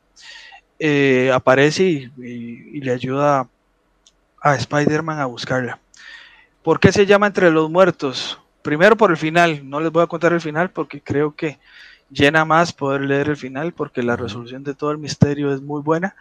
eh, 0.78 1.32
aparece 1.34 1.84
y, 2.18 2.80
le 2.82 2.92
ayuda 2.92 3.48
a 4.42 4.56
Spider-Man 4.56 5.20
a 5.20 5.26
buscarla. 5.26 5.80
¿Por 6.64 6.80
qué 6.80 6.92
se 6.92 7.06
llama 7.06 7.28
Entre 7.28 7.52
los 7.52 7.70
Muertos? 7.70 8.40
Primero 8.62 8.96
por 8.96 9.12
el 9.12 9.18
final, 9.18 9.68
no 9.70 9.80
les 9.80 9.92
voy 9.92 10.04
a 10.04 10.08
contar 10.08 10.34
el 10.34 10.42
final 10.42 10.70
porque 10.70 11.02
creo 11.02 11.36
que 11.36 11.60
llena 12.10 12.46
más 12.46 12.74
poder 12.74 13.02
leer 13.02 13.30
el 13.30 13.38
final 13.38 13.74
porque 13.74 14.04
la 14.04 14.16
resolución 14.16 14.64
de 14.64 14.74
todo 14.74 14.92
el 14.92 14.98
misterio 14.98 15.54
es 15.54 15.62
muy 15.62 15.82
buena 15.82 16.16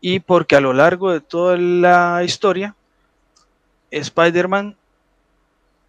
y 0.00 0.20
porque 0.20 0.56
a 0.56 0.60
lo 0.60 0.72
largo 0.72 1.12
de 1.12 1.20
toda 1.20 1.56
la 1.56 2.22
historia 2.24 2.74
Spider-Man 3.90 4.76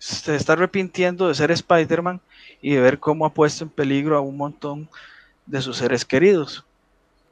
se 0.04 0.36
está 0.36 0.51
arrepintiendo 0.51 1.30
de 1.30 1.34
ser 1.34 1.49
Spider-Man 1.49 2.20
y 2.62 2.74
de 2.74 2.82
ver 2.82 2.99
cómo 2.99 3.26
ha 3.26 3.34
puesto 3.34 3.64
en 3.64 3.70
peligro 3.70 4.18
a 4.18 4.20
un 4.20 4.36
montón 4.36 4.89
de 5.45 5.62
sus 5.62 5.78
seres 5.78 6.04
queridos, 6.04 6.66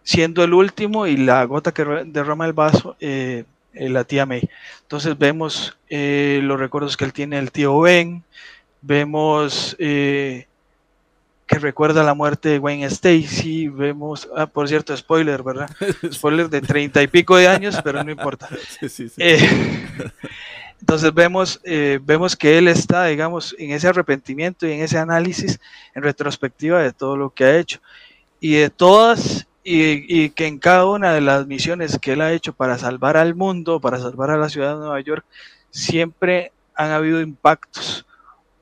siendo 0.04 0.42
el 0.42 0.54
último 0.54 1.06
y 1.06 1.18
la 1.18 1.44
gota 1.44 1.74
que 1.74 1.84
derrama 2.06 2.46
el 2.46 2.54
vaso 2.54 2.96
eh, 3.02 3.44
eh, 3.74 3.90
la 3.90 4.06
tía 4.06 4.26
May. 4.26 4.50
Entonces 4.84 5.18
vemos 5.18 5.78
eh, 5.90 6.40
los 6.44 6.58
recuerdos 6.58 6.96
que 6.96 7.04
él 7.04 7.12
tiene 7.12 7.40
el 7.40 7.52
tío 7.52 7.78
Ben, 7.82 8.24
vemos 8.82 9.76
eh, 9.78 10.48
que 11.46 11.60
recuerda 11.60 12.04
la 12.04 12.14
muerte 12.14 12.48
de 12.48 12.60
Wayne 12.60 12.86
Stacy, 12.86 13.68
vemos, 13.68 14.30
ah, 14.34 14.46
por 14.46 14.70
cierto, 14.70 14.96
spoiler, 14.96 15.44
¿verdad? 15.44 15.70
Spoiler 16.10 16.50
de 16.50 16.62
treinta 16.62 17.04
y 17.04 17.08
pico 17.08 17.36
de 17.36 17.50
años, 17.50 17.82
pero 17.84 18.02
no 18.02 18.12
importa. 18.12 18.48
entonces 20.82 21.14
vemos, 21.14 21.62
vemos 22.02 22.36
que 22.36 22.58
él 22.58 22.68
está, 22.68 23.06
digamos, 23.06 23.56
en 23.58 23.72
ese 23.72 23.88
arrepentimiento 23.88 24.68
y 24.68 24.74
en 24.74 24.82
ese 24.82 24.98
análisis 24.98 25.60
en 25.96 26.04
retrospectiva 26.04 26.82
de 26.82 26.92
todo 26.92 27.16
lo 27.16 27.30
que 27.30 27.46
ha 27.46 27.58
hecho. 27.58 27.80
Y 28.40 28.56
de 28.56 28.70
todas 28.70 29.48
y, 29.64 30.30
que 30.32 30.48
en 30.48 30.60
cada 30.60 30.86
una 30.86 31.14
de 31.14 31.22
las 31.22 31.48
misiones 31.48 32.00
que 32.00 32.14
él 32.14 32.22
ha 32.22 32.34
hecho 32.34 32.54
para 32.54 32.78
salvar 32.78 33.18
al 33.18 33.36
mundo, 33.36 33.80
para 33.80 34.00
salvar 34.00 34.32
a 34.32 34.38
la 34.38 34.50
ciudad 34.50 34.74
de 34.74 34.80
Nueva 34.80 35.02
York, 35.02 35.26
siempre 35.70 36.52
han 36.76 36.92
habido 36.92 37.22
impactos 37.22 38.06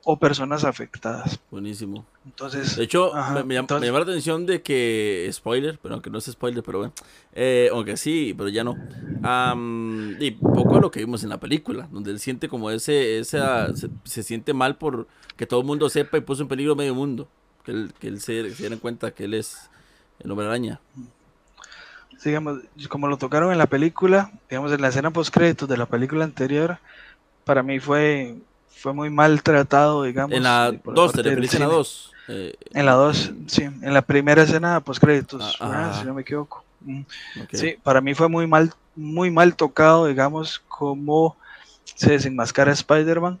o 0.04 0.18
personas 0.18 0.64
afectadas. 0.64 1.40
Buenísimo. 1.50 2.04
Entonces, 2.24 2.76
de 2.76 2.84
hecho, 2.84 3.12
me, 3.44 3.54
llama 3.54 3.78
la 3.80 3.98
atención 3.98 4.46
de 4.46 4.62
que, 4.62 5.28
spoiler, 5.32 5.78
pero 5.82 5.94
aunque 5.94 6.10
no 6.10 6.18
es 6.18 6.24
spoiler, 6.24 6.62
pero 6.62 6.78
bueno, 6.78 6.92
eh, 7.32 7.68
aunque 7.72 7.96
sí, 7.96 8.34
pero 8.36 8.48
ya 8.48 8.64
no. 8.64 8.76
y 10.18 10.30
poco 10.32 10.80
lo 10.80 10.90
que 10.90 11.00
vimos 11.00 11.22
en 11.22 11.30
la 11.30 11.38
película, 11.38 11.88
donde 11.90 12.10
él 12.10 12.18
siente 12.18 12.48
como 12.48 12.70
ese, 12.70 13.18
esa, 13.18 13.74
se, 13.76 14.22
siente 14.22 14.54
mal 14.54 14.76
por 14.76 15.06
que 15.36 15.46
todo 15.46 15.60
el 15.60 15.66
mundo 15.66 15.88
sepa 15.88 16.18
y 16.18 16.20
puso 16.20 16.42
en 16.42 16.48
peligro 16.48 16.76
medio 16.76 16.94
mundo, 16.94 17.28
que 17.64 17.72
él, 17.72 17.92
que 17.98 18.08
él 18.08 18.20
se, 18.20 18.50
se 18.50 18.62
diera 18.62 18.76
cuenta 18.76 19.10
que 19.12 19.24
él 19.24 19.34
es 19.34 19.70
el 20.20 20.30
hombre 20.30 20.46
araña. 20.46 20.80
Digamos, 22.24 22.58
como 22.90 23.08
lo 23.08 23.16
tocaron 23.16 23.50
en 23.50 23.58
la 23.58 23.66
película, 23.66 24.30
digamos, 24.50 24.72
en 24.72 24.82
la 24.82 24.88
escena 24.88 25.10
post 25.10 25.32
créditos 25.32 25.68
de 25.68 25.78
la 25.78 25.86
película 25.86 26.24
anterior, 26.24 26.78
para 27.44 27.62
mí 27.62 27.80
fue, 27.80 28.36
fue 28.80 28.94
muy 28.94 29.10
mal 29.10 29.42
tratado, 29.42 30.04
digamos. 30.04 30.36
En 30.36 30.42
la 30.42 30.72
2, 30.72 31.12
¿te 31.12 31.22
referís 31.22 31.54
en 31.54 31.60
la 31.60 31.66
2? 31.66 32.12
Eh, 32.28 32.54
en 32.72 32.86
la 32.86 32.92
2, 32.92 33.32
sí, 33.46 33.62
en 33.62 33.94
la 33.94 34.02
primera 34.02 34.42
escena 34.42 34.80
post 34.80 35.02
créditos, 35.02 35.58
ah, 35.60 35.96
si 36.00 36.06
no 36.06 36.14
me 36.14 36.22
equivoco. 36.22 36.64
Mm. 36.80 37.02
Sí, 37.52 37.76
para 37.82 38.00
mí 38.00 38.14
fue 38.14 38.28
muy 38.28 38.46
mal, 38.46 38.72
muy 38.96 39.30
mal 39.30 39.54
tocado, 39.54 40.06
digamos, 40.06 40.62
cómo 40.66 41.36
se 41.84 42.12
desenmascara 42.12 42.72
Spider-Man, 42.72 43.38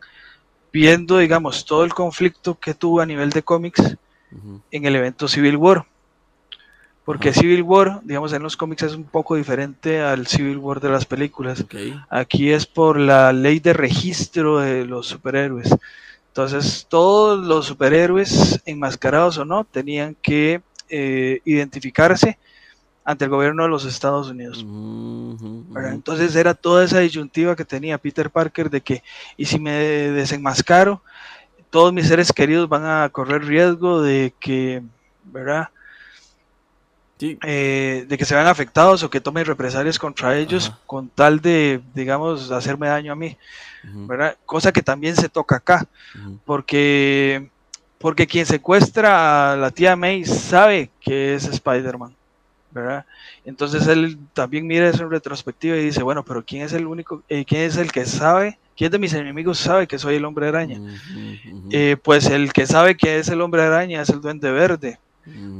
viendo, 0.72 1.16
digamos, 1.18 1.64
todo 1.64 1.84
el 1.84 1.94
conflicto 1.94 2.58
que 2.58 2.74
tuvo 2.74 3.00
a 3.00 3.06
nivel 3.06 3.30
de 3.30 3.42
cómics 3.42 3.96
en 4.70 4.84
el 4.84 4.94
evento 4.94 5.26
Civil 5.26 5.56
War. 5.56 5.86
Porque 7.04 7.32
Civil 7.32 7.62
War, 7.62 8.00
digamos, 8.04 8.32
en 8.32 8.42
los 8.42 8.56
cómics 8.56 8.82
es 8.82 8.94
un 8.94 9.04
poco 9.04 9.34
diferente 9.34 10.00
al 10.00 10.26
Civil 10.26 10.58
War 10.58 10.80
de 10.80 10.90
las 10.90 11.06
películas. 11.06 11.64
Aquí 12.08 12.50
es 12.50 12.66
por 12.66 12.98
la 12.98 13.32
ley 13.32 13.58
de 13.58 13.72
registro 13.72 14.58
de 14.58 14.84
los 14.84 15.06
superhéroes. 15.06 15.74
Entonces, 16.28 16.86
todos 16.88 17.44
los 17.44 17.66
superhéroes, 17.66 18.60
enmascarados 18.64 19.38
o 19.38 19.44
no, 19.44 19.64
tenían 19.64 20.14
que 20.22 20.60
eh, 20.88 21.40
identificarse 21.44 22.38
ante 23.04 23.24
el 23.24 23.30
gobierno 23.30 23.64
de 23.64 23.68
los 23.68 23.84
Estados 23.84 24.28
Unidos. 24.28 24.64
Entonces 25.92 26.36
era 26.36 26.54
toda 26.54 26.84
esa 26.84 27.00
disyuntiva 27.00 27.56
que 27.56 27.64
tenía 27.64 27.98
Peter 27.98 28.30
Parker 28.30 28.70
de 28.70 28.80
que, 28.80 29.02
y 29.36 29.46
si 29.46 29.58
me 29.58 29.72
desenmascaro, 29.72 31.02
todos 31.70 31.92
mis 31.92 32.06
seres 32.06 32.32
queridos 32.32 32.68
van 32.68 32.84
a 32.84 33.08
correr 33.08 33.44
riesgo 33.44 34.02
de 34.02 34.34
que, 34.38 34.82
¿verdad? 35.24 35.70
Eh, 37.20 38.06
de 38.08 38.18
que 38.18 38.24
se 38.24 38.34
vean 38.34 38.46
afectados 38.46 39.02
o 39.02 39.10
que 39.10 39.20
tomen 39.20 39.44
represalias 39.44 39.98
contra 39.98 40.38
ellos 40.38 40.72
con 40.86 41.08
tal 41.08 41.40
de, 41.40 41.80
digamos, 41.94 42.50
hacerme 42.50 42.88
daño 42.88 43.12
a 43.12 43.16
mí, 43.16 43.36
¿verdad? 43.82 44.36
Cosa 44.46 44.72
que 44.72 44.82
también 44.82 45.16
se 45.16 45.28
toca 45.28 45.56
acá, 45.56 45.86
porque, 46.44 47.48
porque 47.98 48.26
quien 48.26 48.46
secuestra 48.46 49.52
a 49.52 49.56
la 49.56 49.70
tía 49.70 49.96
May 49.96 50.24
sabe 50.24 50.90
que 51.00 51.34
es 51.34 51.44
Spider-Man, 51.44 52.14
¿verdad? 52.70 53.04
Entonces 53.44 53.86
él 53.86 54.18
también 54.32 54.66
mira 54.66 54.88
eso 54.88 55.02
en 55.02 55.10
retrospectiva 55.10 55.76
y 55.76 55.84
dice, 55.84 56.02
bueno, 56.02 56.24
pero 56.24 56.44
¿quién 56.44 56.62
es 56.62 56.72
el 56.72 56.86
único, 56.86 57.22
eh, 57.28 57.44
quién 57.44 57.62
es 57.62 57.76
el 57.76 57.90
que 57.92 58.06
sabe, 58.06 58.58
quién 58.76 58.90
de 58.92 58.98
mis 58.98 59.12
enemigos 59.12 59.58
sabe 59.58 59.86
que 59.86 59.98
soy 59.98 60.16
el 60.16 60.24
hombre 60.24 60.48
araña? 60.48 60.80
Eh, 61.70 61.96
pues 62.02 62.26
el 62.26 62.52
que 62.52 62.66
sabe 62.66 62.96
que 62.96 63.18
es 63.18 63.28
el 63.28 63.40
hombre 63.40 63.62
araña 63.62 64.00
es 64.02 64.08
el 64.08 64.20
duende 64.20 64.50
verde. 64.50 64.98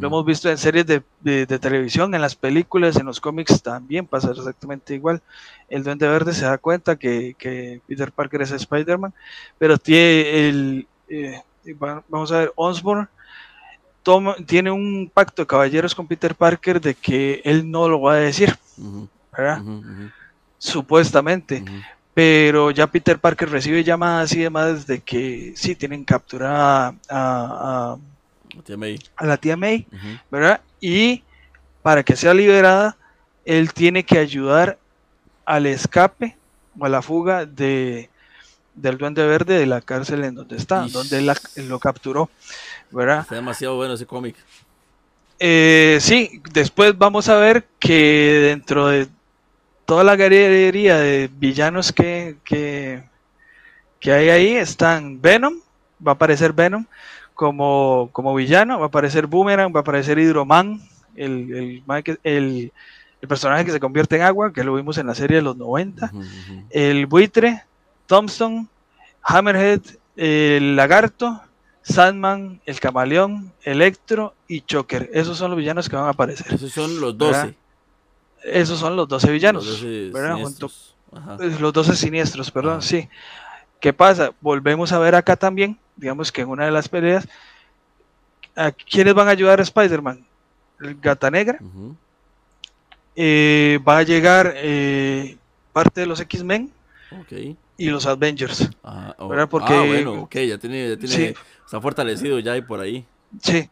Lo 0.00 0.06
hemos 0.06 0.24
visto 0.24 0.50
en 0.50 0.58
series 0.58 0.86
de, 0.86 1.58
televisión, 1.58 2.14
en 2.14 2.20
las 2.20 2.34
películas, 2.34 2.96
en 2.96 3.06
los 3.06 3.20
cómics 3.20 3.62
también 3.62 4.06
pasa 4.06 4.30
exactamente 4.30 4.94
igual. 4.94 5.22
El 5.68 5.84
Duende 5.84 6.08
Verde 6.08 6.32
se 6.32 6.44
da 6.44 6.58
cuenta 6.58 6.96
que, 6.96 7.80
Peter 7.86 8.12
Parker 8.12 8.42
es 8.42 8.50
Spider-Man, 8.50 9.12
pero 9.58 9.78
tiene 9.78 10.48
el, 10.48 10.86
eh, 11.08 11.40
vamos 12.08 12.32
a 12.32 12.38
ver, 12.38 12.52
Osborn 12.56 13.08
tiene 14.46 14.70
un 14.70 15.10
pacto 15.12 15.42
de 15.42 15.46
caballeros 15.46 15.94
con 15.94 16.06
Peter 16.06 16.34
Parker 16.34 16.80
de 16.80 16.94
que 16.94 17.42
él 17.44 17.70
no 17.70 17.88
lo 17.88 18.00
va 18.00 18.14
a 18.14 18.16
decir, 18.16 18.56
¿verdad? 19.36 19.62
Supuestamente. 20.58 21.62
Pero 22.12 22.70
ya 22.70 22.86
Peter 22.86 23.18
Parker 23.18 23.50
recibe 23.50 23.84
llamadas 23.84 24.32
y 24.34 24.40
demás 24.40 24.86
de 24.86 25.00
que 25.00 25.52
sí 25.56 25.76
tienen 25.76 26.04
capturada 26.04 26.94
a, 27.08 27.94
a, 27.94 27.96
la 29.20 29.36
tía 29.36 29.56
May, 29.56 29.86
¿verdad? 30.30 30.60
Y 30.80 31.22
para 31.82 32.02
que 32.02 32.16
sea 32.16 32.34
liberada, 32.34 32.96
él 33.44 33.72
tiene 33.72 34.04
que 34.04 34.18
ayudar 34.18 34.78
al 35.44 35.66
escape 35.66 36.36
o 36.78 36.84
a 36.84 36.88
la 36.88 37.02
fuga 37.02 37.46
de, 37.46 38.10
del 38.74 38.98
Duende 38.98 39.26
Verde 39.26 39.58
de 39.58 39.66
la 39.66 39.80
cárcel 39.80 40.24
en 40.24 40.34
donde 40.34 40.56
está, 40.56 40.86
donde 40.88 41.18
él, 41.18 41.68
lo 41.68 41.78
capturó. 41.78 42.30
¿verdad? 42.90 43.20
Está 43.20 43.36
demasiado 43.36 43.76
bueno 43.76 43.94
ese 43.94 44.06
cómic. 44.06 44.36
Eh, 45.38 45.98
sí, 46.00 46.42
después 46.52 46.96
vamos 46.98 47.28
a 47.28 47.36
ver 47.36 47.66
que 47.78 48.48
dentro 48.48 48.88
de 48.88 49.08
toda 49.86 50.04
la 50.04 50.16
galería 50.16 50.98
de 50.98 51.30
villanos 51.32 51.92
que, 51.92 52.36
que, 52.44 53.02
hay 54.12 54.28
ahí 54.28 54.52
están 54.52 55.20
Venom, 55.20 55.54
va 56.06 56.12
a 56.12 56.14
aparecer 56.14 56.52
Venom 56.52 56.84
como, 57.40 58.10
como 58.12 58.34
villano, 58.34 58.78
va 58.78 58.84
a 58.84 58.88
aparecer 58.88 59.26
Boomerang, 59.26 59.74
va 59.74 59.78
a 59.78 59.80
aparecer 59.80 60.18
Hidroman, 60.18 60.78
el, 61.16 61.82
el, 62.22 62.72
personaje 63.26 63.64
que 63.64 63.72
se 63.72 63.80
convierte 63.80 64.16
en 64.16 64.22
agua, 64.22 64.52
que 64.52 64.62
lo 64.62 64.74
vimos 64.74 64.98
en 64.98 65.06
la 65.06 65.14
serie 65.14 65.38
de 65.38 65.42
los 65.42 65.56
90, 65.56 66.12
el 66.68 67.06
buitre, 67.06 67.64
Thompson, 68.04 68.68
Hammerhead, 69.22 69.80
el 70.16 70.76
lagarto, 70.76 71.40
Sandman, 71.80 72.60
el 72.66 72.78
Camaleón, 72.78 73.54
Electro 73.62 74.34
y 74.46 74.60
Choker. 74.60 75.08
Esos 75.14 75.38
son 75.38 75.52
los 75.52 75.58
villanos 75.58 75.88
que 75.88 75.96
van 75.96 76.04
a 76.04 76.10
aparecer. 76.10 76.52
Esos 76.52 76.72
son 76.72 77.00
los 77.00 77.16
12. 77.16 77.56
Esos 78.44 78.78
son 78.78 78.96
los 78.96 79.08
12 79.08 79.32
villanos. 79.32 79.64
Los 79.64 79.80
12 79.80 80.34
siniestros. 80.34 80.94
los 81.58 81.72
12 81.72 81.96
siniestros, 81.96 82.50
perdón, 82.50 82.82
sí. 82.82 83.08
¿Qué 83.80 83.94
pasa? 83.94 84.34
Volvemos 84.42 84.92
a 84.92 84.98
ver 84.98 85.14
acá 85.14 85.36
también, 85.36 85.78
digamos 86.00 86.32
que 86.32 86.40
en 86.40 86.48
una 86.48 86.64
de 86.64 86.72
las 86.72 86.88
peleas, 86.88 87.28
¿a 88.56 88.72
quiénes 88.72 89.14
van 89.14 89.28
a 89.28 89.32
ayudar 89.32 89.60
a 89.60 89.62
Spider-Man? 89.62 90.24
El 90.80 90.94
Gata 90.96 91.30
Negra. 91.30 91.58
Eh, 93.14 93.78
va 93.86 93.98
a 93.98 94.02
llegar 94.02 94.54
eh, 94.56 95.36
parte 95.72 96.00
de 96.00 96.06
los 96.06 96.20
X-Men. 96.20 96.70
y 97.76 97.90
los 97.90 98.06
Avengers. 98.06 98.70
Ah, 98.82 99.14
Porque, 99.50 99.74
ah, 99.74 99.84
bueno, 99.86 100.22
ok, 100.22 100.36
ya 100.36 100.58
tiene, 100.58 100.88
ya 100.88 100.96
tiene 100.96 101.34
Está 101.64 101.80
fortalecido 101.80 102.38
ya 102.38 102.56
y 102.56 102.62
por 102.62 102.80
ahí. 102.80 103.04
Sí, 103.42 103.68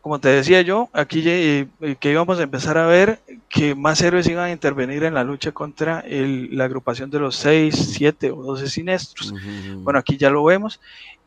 como 0.00 0.20
te 0.20 0.28
decía 0.28 0.62
yo, 0.62 0.88
aquí 0.92 1.22
eh, 1.26 1.68
que 1.98 2.10
íbamos 2.10 2.38
a 2.38 2.42
empezar 2.42 2.78
a 2.78 2.86
ver 2.86 3.20
que 3.48 3.74
más 3.74 4.00
héroes 4.00 4.26
iban 4.28 4.44
a 4.44 4.52
intervenir 4.52 5.04
en 5.04 5.14
la 5.14 5.24
lucha 5.24 5.52
contra 5.52 6.04
la 6.08 6.64
agrupación 6.64 7.10
de 7.10 7.18
los 7.20 7.36
6, 7.36 7.74
7 7.94 8.30
o 8.30 8.42
12 8.42 8.68
siniestros. 8.68 9.34
Bueno, 9.78 9.98
aquí 9.98 10.16
ya 10.16 10.30
lo 10.30 10.44
vemos. 10.44 10.80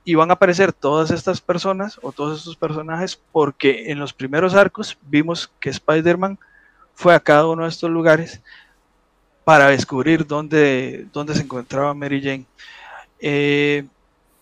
Y 0.05 0.15
van 0.15 0.29
a 0.29 0.35
aparecer 0.35 0.71
todas 0.71 1.11
estas 1.11 1.41
personas 1.41 1.99
o 2.01 2.11
todos 2.11 2.37
estos 2.37 2.55
personajes 2.55 3.19
porque 3.31 3.91
en 3.91 3.99
los 3.99 4.13
primeros 4.13 4.53
arcos 4.53 4.97
vimos 5.01 5.51
que 5.59 5.71
Spider-Man 5.71 6.39
fue 6.93 7.13
a 7.13 7.19
cada 7.19 7.47
uno 7.47 7.63
de 7.63 7.69
estos 7.69 7.89
lugares 7.89 8.41
para 9.43 9.69
descubrir 9.69 10.25
dónde, 10.25 11.07
dónde 11.11 11.33
se 11.33 11.41
encontraba 11.41 11.93
Mary 11.93 12.21
Jane. 12.21 12.45
Eh, 13.19 13.85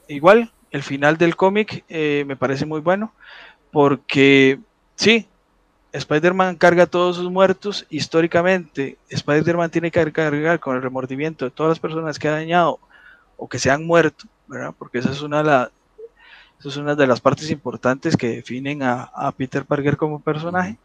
igual, 0.07 0.51
el 0.71 0.83
final 0.83 1.17
del 1.17 1.35
cómic 1.35 1.83
eh, 1.87 2.23
me 2.27 2.35
parece 2.35 2.65
muy 2.65 2.81
bueno 2.81 3.13
porque 3.71 4.59
sí, 4.95 5.27
Spider-Man 5.93 6.55
carga 6.55 6.83
a 6.83 6.87
todos 6.87 7.17
sus 7.17 7.29
muertos. 7.29 7.85
Históricamente, 7.89 8.97
Spider-Man 9.09 9.69
tiene 9.69 9.91
que 9.91 10.11
cargar 10.11 10.59
con 10.59 10.75
el 10.75 10.81
remordimiento 10.81 11.45
de 11.45 11.51
todas 11.51 11.71
las 11.71 11.79
personas 11.79 12.17
que 12.17 12.27
ha 12.27 12.31
dañado 12.31 12.79
o 13.37 13.47
que 13.47 13.59
se 13.59 13.69
han 13.69 13.85
muerto, 13.85 14.25
¿verdad? 14.53 14.73
Porque 14.77 14.99
esa 14.99 15.11
es 15.11 15.21
una 15.21 15.39
de, 15.39 15.43
la, 15.43 15.71
es 16.63 16.77
una 16.77 16.95
de 16.95 17.07
las 17.07 17.19
partes 17.19 17.49
importantes 17.51 18.15
que 18.15 18.29
definen 18.29 18.83
a, 18.83 19.03
a 19.03 19.31
Peter 19.31 19.65
Parker 19.65 19.97
como 19.97 20.19
personaje. 20.19 20.77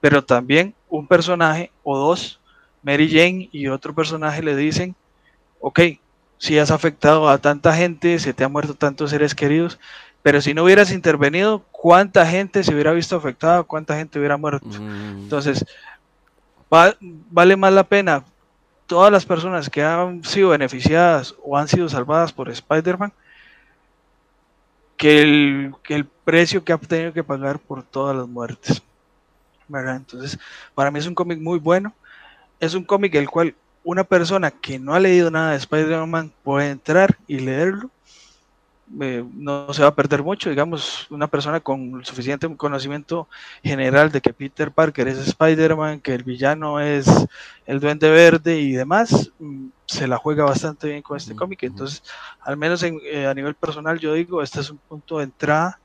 Pero 0.00 0.22
también 0.22 0.74
un 0.88 1.06
personaje 1.06 1.70
o 1.82 1.96
dos, 1.96 2.40
Mary 2.82 3.08
Jane 3.08 3.48
y 3.52 3.68
otro 3.68 3.94
personaje 3.94 4.42
le 4.42 4.54
dicen, 4.54 4.94
ok, 5.60 5.80
si 6.38 6.58
has 6.58 6.70
afectado 6.70 7.28
a 7.28 7.38
tanta 7.38 7.74
gente, 7.74 8.18
se 8.18 8.34
te 8.34 8.44
han 8.44 8.52
muerto 8.52 8.74
tantos 8.74 9.10
seres 9.10 9.34
queridos, 9.34 9.78
pero 10.22 10.40
si 10.40 10.52
no 10.52 10.64
hubieras 10.64 10.90
intervenido, 10.90 11.64
¿cuánta 11.70 12.26
gente 12.26 12.64
se 12.64 12.72
hubiera 12.74 12.92
visto 12.92 13.16
afectada? 13.16 13.62
¿Cuánta 13.62 13.96
gente 13.96 14.18
hubiera 14.18 14.36
muerto? 14.36 14.66
Mm. 14.66 15.22
Entonces, 15.22 15.64
vale 17.30 17.56
más 17.56 17.72
la 17.72 17.84
pena 17.84 18.24
todas 18.86 19.10
las 19.10 19.24
personas 19.24 19.70
que 19.70 19.82
han 19.82 20.24
sido 20.24 20.50
beneficiadas 20.50 21.34
o 21.42 21.56
han 21.56 21.68
sido 21.68 21.88
salvadas 21.88 22.32
por 22.32 22.50
Spider-Man 22.50 23.12
que 24.96 25.22
el, 25.22 25.74
que 25.82 25.94
el 25.94 26.04
precio 26.04 26.64
que 26.64 26.72
ha 26.72 26.78
tenido 26.78 27.12
que 27.12 27.24
pagar 27.24 27.58
por 27.58 27.82
todas 27.82 28.16
las 28.16 28.28
muertes. 28.28 28.82
Entonces, 29.68 30.38
para 30.74 30.90
mí 30.90 30.98
es 30.98 31.06
un 31.06 31.14
cómic 31.14 31.40
muy 31.40 31.58
bueno. 31.58 31.92
Es 32.60 32.74
un 32.74 32.84
cómic 32.84 33.14
el 33.14 33.28
cual 33.28 33.54
una 33.82 34.04
persona 34.04 34.50
que 34.50 34.78
no 34.78 34.94
ha 34.94 35.00
leído 35.00 35.30
nada 35.30 35.50
de 35.50 35.56
Spider-Man 35.56 36.32
puede 36.42 36.70
entrar 36.70 37.16
y 37.26 37.40
leerlo. 37.40 37.90
Eh, 39.00 39.24
no 39.32 39.72
se 39.72 39.82
va 39.82 39.88
a 39.88 39.94
perder 39.94 40.22
mucho, 40.22 40.50
digamos, 40.50 41.10
una 41.10 41.26
persona 41.26 41.60
con 41.60 42.04
suficiente 42.04 42.54
conocimiento 42.56 43.28
general 43.62 44.12
de 44.12 44.20
que 44.20 44.34
Peter 44.34 44.70
Parker 44.70 45.08
es 45.08 45.18
Spider-Man, 45.18 46.00
que 46.00 46.14
el 46.14 46.22
villano 46.22 46.80
es 46.80 47.06
el 47.66 47.80
Duende 47.80 48.10
Verde 48.10 48.60
y 48.60 48.72
demás, 48.72 49.32
mm, 49.38 49.68
se 49.86 50.06
la 50.06 50.18
juega 50.18 50.44
bastante 50.44 50.88
bien 50.88 51.02
con 51.02 51.16
este 51.16 51.34
cómic. 51.34 51.62
Entonces, 51.62 52.02
al 52.42 52.56
menos 52.56 52.82
eh, 52.82 53.26
a 53.26 53.34
nivel 53.34 53.54
personal, 53.54 53.98
yo 53.98 54.12
digo, 54.12 54.42
este 54.42 54.60
es 54.60 54.70
un 54.70 54.78
punto 54.78 55.18
de 55.18 55.24
entrada 55.24 55.80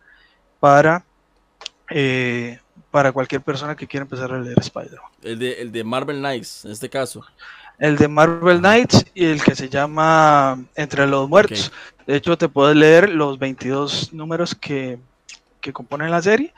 para, 0.60 1.06
eh, 1.90 2.60
para 2.92 3.14
cualquier 3.14 3.42
persona 3.42 3.76
que 3.76 3.88
quiera 3.88 4.04
empezar 4.04 4.34
a 4.34 4.40
leer 4.40 4.60
Spider-Man. 4.60 5.12
El 5.24 5.40
de, 5.40 5.62
el 5.62 5.72
de 5.72 5.84
Marvel 5.86 6.20
Knights, 6.20 6.66
en 6.66 6.72
este 6.72 6.90
caso 6.90 7.24
el 7.80 7.98
de 7.98 8.08
Marvel 8.08 8.60
Knights 8.60 9.06
y 9.14 9.26
el 9.26 9.42
que 9.42 9.56
se 9.56 9.70
llama 9.70 10.64
Entre 10.76 11.08
los 11.08 11.28
Muertos. 11.30 11.72
De 12.06 12.16
hecho, 12.16 12.38
te 12.38 12.50
puedes 12.50 12.76
leer 12.76 13.10
los 13.10 13.40
22 13.40 14.14
números 14.14 14.54
que, 14.56 15.00
componen 15.74 16.12
la 16.12 16.22
serie, 16.22 16.54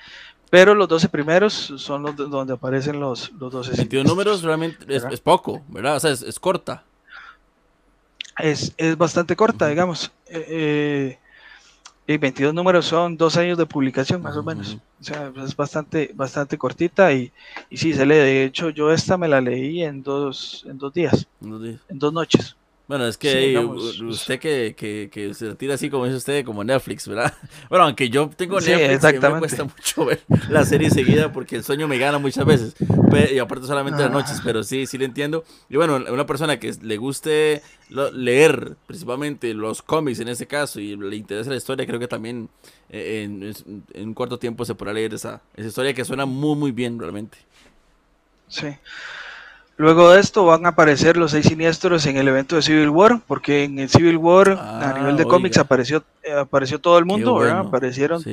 pero 0.49 0.73
los 0.73 0.87
12 0.87 1.09
primeros 1.09 1.73
son 1.77 2.03
los 2.03 2.15
donde 2.15 2.53
aparecen 2.53 2.99
los, 2.99 3.31
los 3.33 3.51
12. 3.51 3.75
22 3.75 4.05
números 4.05 4.41
realmente 4.41 4.85
es, 4.87 5.19
poco, 5.19 5.61
¿verdad? 5.67 5.97
O 5.97 5.99
sea, 5.99 6.11
es, 6.11 6.39
corta. 6.39 6.83
Es, 8.37 8.73
bastante 8.97 9.35
corta, 9.35 9.67
digamos. 9.67 10.11
Eh, 10.27 10.45
eh 10.49 11.17
y 12.07 12.17
22 12.17 12.53
números 12.53 12.85
son 12.85 13.15
dos 13.15 13.37
años 13.37 13.57
de 13.57 13.65
publicación, 13.65 14.21
más 14.21 14.35
o 14.35 14.43
menos. 14.43 14.77
O 14.99 15.03
sea, 15.03 15.31
es 15.43 15.55
bastante, 15.55 16.11
bastante 16.13 16.57
cortita 16.57 17.13
y, 17.13 17.31
y 17.69 17.77
sí, 17.77 17.93
se 17.93 18.05
lee. 18.05 18.15
De 18.15 18.45
hecho, 18.45 18.69
yo 18.69 18.91
esta 18.91 19.17
me 19.17 19.27
la 19.27 19.39
leí 19.39 19.83
en 19.83 20.03
dos, 20.03 20.65
en 20.67 20.77
dos 20.77 20.93
días. 20.93 21.27
En 21.41 21.99
dos, 21.99 22.13
noches. 22.13 22.55
Bueno, 22.91 23.07
es 23.07 23.17
que 23.17 23.57
usted 24.05 24.37
que, 24.37 24.75
que, 24.75 25.09
que, 25.09 25.33
se 25.33 25.55
tira 25.55 25.75
así 25.75 25.89
como 25.89 26.03
dice 26.03 26.17
usted, 26.17 26.43
como 26.43 26.61
Netflix, 26.61 27.07
¿verdad? 27.07 27.33
Bueno, 27.69 27.85
aunque 27.85 28.09
yo 28.09 28.29
tengo 28.35 28.59
Netflix, 28.59 29.13
me 29.21 29.39
cuesta 29.39 29.63
mucho 29.63 30.03
ver 30.03 30.21
la 30.49 30.65
serie 30.65 30.89
seguida 30.89 31.31
porque 31.31 31.55
el 31.55 31.63
sueño 31.63 31.87
me 31.87 31.97
gana 31.97 32.17
muchas 32.17 32.43
veces. 32.43 32.75
Y 33.31 33.39
aparte 33.39 33.65
solamente 33.65 34.01
las 34.01 34.11
noches, 34.11 34.41
pero 34.43 34.61
sí, 34.61 34.85
sí 34.87 34.97
le 34.97 35.05
entiendo. 35.05 35.45
Y 35.69 35.77
bueno, 35.77 36.03
una 36.11 36.25
persona 36.25 36.59
que 36.59 36.73
le 36.81 36.97
guste 36.97 37.61
leer 38.11 38.75
principalmente 38.87 39.53
los 39.53 39.81
cómics 39.81 40.19
en 40.19 40.27
este 40.27 40.45
caso 40.45 40.81
y 40.81 40.97
le 40.97 41.15
interesa 41.15 41.49
la 41.49 41.55
historia, 41.55 41.85
creo 41.85 41.97
que 41.97 42.09
también 42.09 42.49
eh, 42.89 43.21
en, 43.23 43.53
en, 43.93 44.07
un 44.09 44.13
corto 44.13 44.37
tiempo 44.37 44.65
se 44.65 44.75
podrá 44.75 44.91
leer 44.91 45.13
esa, 45.13 45.41
esa 45.55 45.69
historia 45.69 45.93
que 45.93 46.03
suena 46.03 46.25
muy, 46.25 46.57
muy 46.57 46.71
bien 46.73 46.99
realmente. 46.99 47.37
Sí. 48.49 48.67
Luego 49.77 50.11
de 50.11 50.19
esto 50.19 50.45
van 50.45 50.65
a 50.65 50.69
aparecer 50.69 51.17
los 51.17 51.31
seis 51.31 51.47
siniestros 51.47 52.05
en 52.05 52.17
el 52.17 52.27
evento 52.27 52.55
de 52.55 52.61
Civil 52.61 52.89
War, 52.89 53.19
porque 53.25 53.63
en 53.63 53.79
el 53.79 53.89
Civil 53.89 54.17
War 54.17 54.51
a 54.51 54.91
ah, 54.91 54.99
nivel 54.99 55.17
de 55.17 55.25
cómics 55.25 55.57
apareció 55.57 56.03
eh, 56.23 56.33
apareció 56.33 56.79
todo 56.79 56.99
el 56.99 57.05
mundo, 57.05 57.35
¿verdad? 57.35 57.59
Aparecieron 57.59 58.23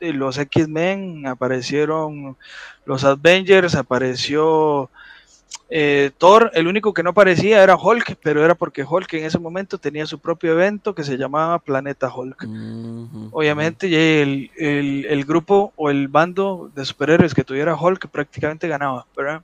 los 0.00 0.38
X-Men, 0.38 1.26
aparecieron 1.26 2.36
los 2.84 3.04
Avengers, 3.04 3.74
apareció 3.74 4.90
eh, 5.70 6.10
Thor, 6.16 6.50
el 6.54 6.66
único 6.66 6.94
que 6.94 7.02
no 7.02 7.10
aparecía 7.10 7.62
era 7.62 7.76
Hulk, 7.76 8.16
pero 8.22 8.42
era 8.42 8.54
porque 8.54 8.84
Hulk 8.84 9.12
en 9.14 9.24
ese 9.24 9.38
momento 9.38 9.78
tenía 9.78 10.06
su 10.06 10.18
propio 10.18 10.52
evento 10.52 10.94
que 10.94 11.04
se 11.04 11.18
llamaba 11.18 11.58
Planeta 11.58 12.12
Hulk. 12.14 12.46
Obviamente 13.32 14.22
el, 14.22 14.50
el, 14.56 15.04
el, 15.04 15.24
grupo 15.24 15.72
o 15.76 15.90
el 15.90 16.08
bando 16.08 16.70
de 16.74 16.84
superhéroes 16.84 17.34
que 17.34 17.44
tuviera 17.44 17.76
Hulk 17.76 18.08
prácticamente 18.08 18.66
ganaba, 18.66 19.06
¿verdad? 19.14 19.42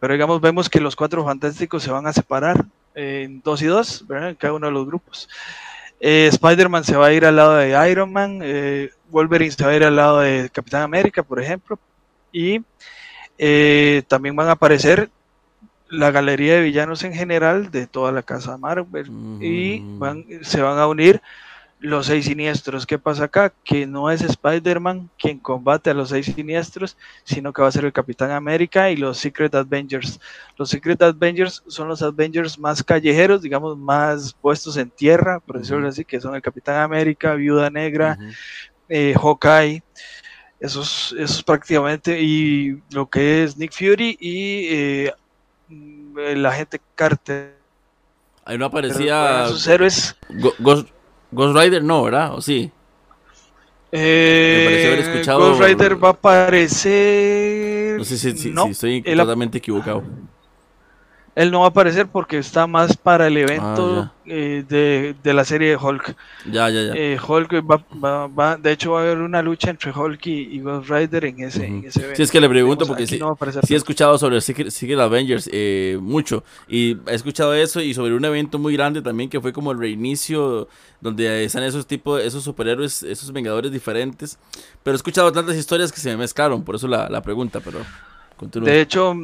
Pero 0.00 0.14
digamos, 0.14 0.40
vemos 0.40 0.68
que 0.68 0.80
los 0.80 0.96
cuatro 0.96 1.24
fantásticos 1.24 1.82
se 1.82 1.90
van 1.90 2.06
a 2.06 2.12
separar 2.12 2.64
en 2.94 3.40
dos 3.42 3.62
y 3.62 3.66
dos, 3.66 4.06
¿verdad? 4.08 4.30
En 4.30 4.34
cada 4.34 4.54
uno 4.54 4.66
de 4.66 4.72
los 4.72 4.86
grupos. 4.86 5.28
Eh, 6.00 6.28
Spider-Man 6.32 6.84
se 6.84 6.96
va 6.96 7.06
a 7.06 7.12
ir 7.12 7.26
al 7.26 7.36
lado 7.36 7.56
de 7.56 7.90
Iron 7.90 8.10
Man, 8.10 8.40
eh, 8.42 8.90
Wolverine 9.10 9.50
se 9.50 9.64
va 9.64 9.70
a 9.70 9.76
ir 9.76 9.84
al 9.84 9.96
lado 9.96 10.20
de 10.20 10.48
Capitán 10.50 10.82
América, 10.82 11.22
por 11.22 11.40
ejemplo, 11.40 11.78
y 12.32 12.62
eh, 13.36 14.02
también 14.08 14.34
van 14.34 14.48
a 14.48 14.52
aparecer 14.52 15.10
la 15.90 16.10
galería 16.10 16.54
de 16.54 16.62
villanos 16.62 17.04
en 17.04 17.12
general 17.12 17.70
de 17.70 17.86
toda 17.86 18.12
la 18.12 18.22
casa 18.22 18.56
Marvel 18.56 19.10
y 19.40 19.82
van, 19.98 20.24
se 20.42 20.62
van 20.62 20.78
a 20.78 20.86
unir 20.86 21.20
los 21.80 22.06
seis 22.06 22.26
siniestros. 22.26 22.86
¿Qué 22.86 22.98
pasa 22.98 23.24
acá? 23.24 23.52
Que 23.64 23.86
no 23.86 24.10
es 24.10 24.20
Spider-Man 24.22 25.10
quien 25.18 25.38
combate 25.38 25.90
a 25.90 25.94
los 25.94 26.10
seis 26.10 26.26
siniestros, 26.26 26.96
sino 27.24 27.52
que 27.52 27.62
va 27.62 27.68
a 27.68 27.72
ser 27.72 27.86
el 27.86 27.92
Capitán 27.92 28.30
América 28.30 28.90
y 28.90 28.96
los 28.96 29.18
Secret 29.18 29.54
Avengers. 29.54 30.20
Los 30.56 30.70
Secret 30.70 31.00
Avengers 31.02 31.62
son 31.66 31.88
los 31.88 32.02
Avengers 32.02 32.58
más 32.58 32.82
callejeros, 32.82 33.42
digamos, 33.42 33.76
más 33.78 34.34
puestos 34.34 34.76
en 34.76 34.90
tierra, 34.90 35.40
por 35.40 35.58
decirlo 35.58 35.88
así, 35.88 36.04
que 36.04 36.20
son 36.20 36.34
el 36.34 36.42
Capitán 36.42 36.76
América, 36.76 37.34
Viuda 37.34 37.70
Negra, 37.70 38.18
eh, 38.88 39.14
Hawkeye. 39.20 39.82
Esos, 40.60 41.16
esos 41.18 41.42
prácticamente, 41.42 42.20
y 42.20 42.82
lo 42.90 43.08
que 43.08 43.44
es 43.44 43.56
Nick 43.56 43.72
Fury 43.72 44.18
y 44.20 44.66
eh, 44.68 45.14
el 46.18 46.44
agente 46.44 46.78
Carter. 46.94 47.56
Ahí 48.44 48.58
no 48.58 48.66
aparecía. 48.66 49.46
Sus 49.46 49.66
héroes. 49.66 50.14
Ghost 50.58 50.90
Rider 51.56 51.82
no, 51.82 52.02
¿verdad? 52.04 52.34
¿O 52.34 52.40
sí? 52.40 52.70
Eh, 53.92 54.66
Me 54.68 54.86
haber 54.86 54.98
escuchado. 55.00 55.40
Ghost 55.40 55.62
Rider 55.62 56.02
va 56.02 56.08
a 56.08 56.12
aparecer. 56.12 57.98
No 57.98 58.04
sé 58.04 58.16
si, 58.18 58.36
si, 58.36 58.52
si 58.52 58.70
estoy 58.70 59.02
totalmente 59.02 59.58
equivocado. 59.58 60.02
Él 61.36 61.50
no 61.50 61.60
va 61.60 61.66
a 61.66 61.68
aparecer 61.68 62.08
porque 62.08 62.38
está 62.38 62.66
más 62.66 62.96
para 62.96 63.28
el 63.28 63.36
evento 63.36 64.02
ah, 64.02 64.12
eh, 64.26 64.64
de, 64.68 65.14
de, 65.22 65.34
la 65.34 65.44
serie 65.44 65.70
de 65.70 65.76
Hulk. 65.76 66.16
Ya, 66.46 66.68
ya, 66.70 66.82
ya. 66.82 66.92
Eh, 66.94 67.18
Hulk 67.24 67.62
va, 67.70 68.26
va, 68.26 68.56
de 68.56 68.72
hecho 68.72 68.92
va 68.92 69.00
a 69.00 69.02
haber 69.04 69.18
una 69.18 69.40
lucha 69.40 69.70
entre 69.70 69.92
Hulk 69.92 70.26
y, 70.26 70.60
Ghost 70.60 70.90
Rider 70.90 71.24
en 71.26 71.40
ese, 71.40 71.66
en 71.66 71.84
ese 71.84 72.00
evento. 72.00 72.16
Sí, 72.16 72.22
es 72.24 72.30
que 72.32 72.40
le 72.40 72.48
pregunto 72.48 72.84
porque 72.84 73.06
sí, 73.06 73.20
sí, 73.62 73.74
he 73.74 73.76
escuchado 73.76 74.18
sobre 74.18 74.40
Secret, 74.40 74.98
Avengers 74.98 75.48
eh, 75.52 75.98
mucho 76.00 76.42
y 76.68 76.96
he 77.06 77.14
escuchado 77.14 77.54
eso 77.54 77.80
y 77.80 77.94
sobre 77.94 78.14
un 78.14 78.24
evento 78.24 78.58
muy 78.58 78.74
grande 78.74 79.00
también 79.00 79.30
que 79.30 79.40
fue 79.40 79.52
como 79.52 79.70
el 79.70 79.78
reinicio 79.78 80.68
donde 81.00 81.44
están 81.44 81.62
esos 81.62 81.86
tipos, 81.86 82.20
esos 82.22 82.42
superhéroes, 82.42 83.04
esos 83.04 83.32
vengadores 83.32 83.70
diferentes. 83.70 84.36
Pero 84.82 84.94
he 84.94 84.96
escuchado 84.96 85.30
tantas 85.30 85.56
historias 85.56 85.92
que 85.92 86.00
se 86.00 86.10
me 86.10 86.16
mezclaron, 86.16 86.64
por 86.64 86.74
eso 86.74 86.88
la, 86.88 87.08
la 87.08 87.22
pregunta, 87.22 87.60
pero... 87.64 87.78
De 88.40 88.80
hecho, 88.80 89.14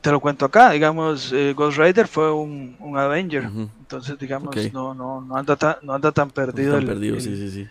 te, 0.00 0.12
lo 0.12 0.20
cuento 0.20 0.44
acá, 0.44 0.70
digamos, 0.70 1.32
eh, 1.32 1.54
Ghost 1.56 1.76
Rider 1.76 2.06
fue 2.06 2.32
un, 2.32 2.76
Avenger, 2.96 3.44
entonces 3.44 4.16
digamos, 4.18 4.54
no, 4.72 4.94
no, 4.94 5.20
no, 5.20 5.36
anda 5.36 5.56
tan, 5.56 5.76
no 5.82 5.94
anda 5.94 6.12
tan 6.12 6.30
perdido, 6.30 6.78
el, 6.78 6.86
perdido 6.86 7.18
sí, 7.18 7.36
sí, 7.36 7.50
sí. 7.50 7.68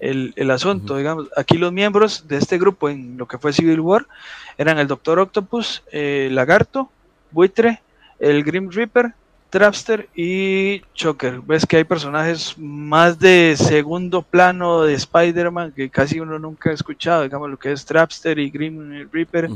el, 0.00 0.50
asunto, 0.50 0.96
digamos. 0.96 1.28
Aquí 1.36 1.56
los 1.56 1.72
miembros 1.72 2.26
de 2.26 2.36
este 2.36 2.58
grupo 2.58 2.88
en 2.88 3.16
lo 3.16 3.28
que 3.28 3.38
fue 3.38 3.52
Civil 3.52 3.80
War 3.80 4.06
eran 4.56 4.78
el 4.78 4.88
Doctor 4.88 5.20
Octopus, 5.20 5.84
eh, 5.92 6.28
Lagarto, 6.32 6.90
Buitre, 7.30 7.80
el 8.18 8.42
Grim 8.42 8.70
Reaper, 8.70 9.14
Trapster 9.50 10.08
y 10.14 10.82
Choker. 10.94 11.40
Ves 11.40 11.64
que 11.64 11.78
hay 11.78 11.84
personajes 11.84 12.56
más 12.58 13.18
de 13.18 13.54
segundo 13.56 14.22
plano 14.22 14.82
de 14.82 14.94
Spider-Man 14.94 15.72
que 15.72 15.88
casi 15.88 16.20
uno 16.20 16.38
nunca 16.38 16.70
ha 16.70 16.74
escuchado, 16.74 17.22
digamos 17.22 17.50
lo 17.50 17.58
que 17.58 17.72
es 17.72 17.84
Trapster 17.84 18.38
y 18.38 18.50
Grim 18.50 19.08
Reaper. 19.10 19.48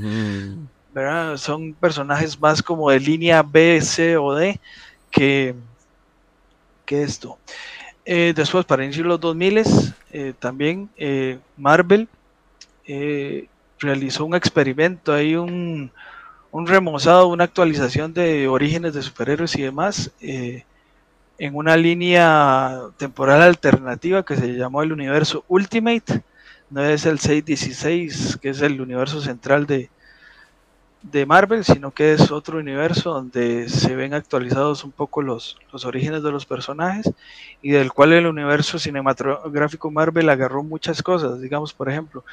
¿verdad? 0.93 1.36
Son 1.36 1.72
personajes 1.74 2.38
más 2.38 2.62
como 2.62 2.90
de 2.90 3.01
línea 3.01 3.43
B, 3.43 3.80
C 3.80 4.16
o 4.16 4.34
D 4.34 4.59
que, 5.11 5.55
que 6.84 7.03
esto. 7.03 7.38
Eh, 8.05 8.32
después, 8.34 8.64
para 8.64 8.84
iniciar 8.84 9.07
los 9.07 9.20
2000, 9.20 9.62
eh, 10.11 10.34
también 10.38 10.88
eh, 10.97 11.38
Marvel 11.57 12.09
realizó 13.78 14.24
un 14.24 14.34
experimento, 14.34 15.12
hay 15.12 15.34
un, 15.34 15.90
un 16.53 16.67
remozado, 16.67 17.29
una 17.29 17.45
actualización 17.45 18.13
de 18.13 18.47
orígenes 18.47 18.93
de 18.95 19.03
superhéroes 19.03 19.57
y 19.57 19.63
demás 19.63 20.13
eh, 20.21 20.65
en 21.39 21.57
una 21.57 21.77
línea 21.77 22.79
temporal 22.99 23.41
alternativa 23.41 24.23
que 24.23 24.37
se 24.37 24.55
llamó 24.55 24.83
el 24.83 24.93
universo 24.93 25.45
Ultimate. 25.49 26.23
No 26.71 26.85
es 26.85 27.07
el 27.07 27.19
616, 27.19 28.39
que 28.41 28.51
es 28.51 28.61
el 28.61 28.81
universo 28.81 29.21
central 29.23 29.67
de, 29.67 29.91
de 31.01 31.25
Marvel, 31.25 31.65
sino 31.65 31.91
que 31.91 32.13
es 32.13 32.31
otro 32.31 32.59
universo 32.59 33.13
donde 33.15 33.71
se 33.71 33.97
ven 33.97 34.13
actualizados 34.13 34.85
un 34.85 34.93
poco 34.93 35.23
los, 35.23 35.59
los 35.73 35.87
orígenes 35.87 36.23
de 36.23 36.33
los 36.33 36.45
personajes 36.45 37.11
y 37.63 37.71
del 37.71 37.93
cual 37.93 38.13
el 38.13 38.27
universo 38.27 38.79
cinematográfico 38.79 39.91
Marvel 39.91 40.29
agarró 40.29 40.63
muchas 40.63 41.03
cosas. 41.03 41.41
Digamos, 41.41 41.73
por 41.73 41.89
ejemplo, 41.91 42.25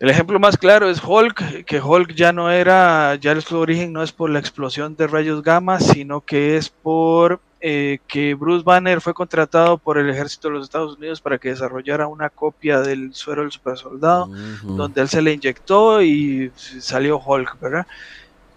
el 0.00 0.10
ejemplo 0.10 0.38
más 0.38 0.56
claro 0.56 0.88
es 0.88 1.02
Hulk, 1.02 1.64
que 1.64 1.80
Hulk 1.80 2.14
ya 2.14 2.32
no 2.32 2.50
era, 2.50 3.16
ya 3.16 3.40
su 3.40 3.58
origen 3.58 3.92
no 3.92 4.02
es 4.02 4.12
por 4.12 4.30
la 4.30 4.38
explosión 4.38 4.94
de 4.96 5.08
rayos 5.08 5.42
gamma, 5.42 5.80
sino 5.80 6.20
que 6.20 6.56
es 6.56 6.68
por 6.68 7.40
eh, 7.60 7.98
que 8.06 8.34
Bruce 8.34 8.62
Banner 8.62 9.00
fue 9.00 9.12
contratado 9.12 9.78
por 9.78 9.98
el 9.98 10.08
ejército 10.08 10.46
de 10.46 10.54
los 10.54 10.64
Estados 10.64 10.96
Unidos 10.96 11.20
para 11.20 11.38
que 11.38 11.48
desarrollara 11.48 12.06
una 12.06 12.30
copia 12.30 12.80
del 12.80 13.12
suero 13.12 13.42
del 13.42 13.50
supersoldado, 13.50 14.30
donde 14.62 15.00
él 15.00 15.08
se 15.08 15.20
le 15.20 15.32
inyectó 15.32 16.00
y 16.00 16.52
salió 16.54 17.18
Hulk, 17.18 17.58
¿verdad? 17.60 17.86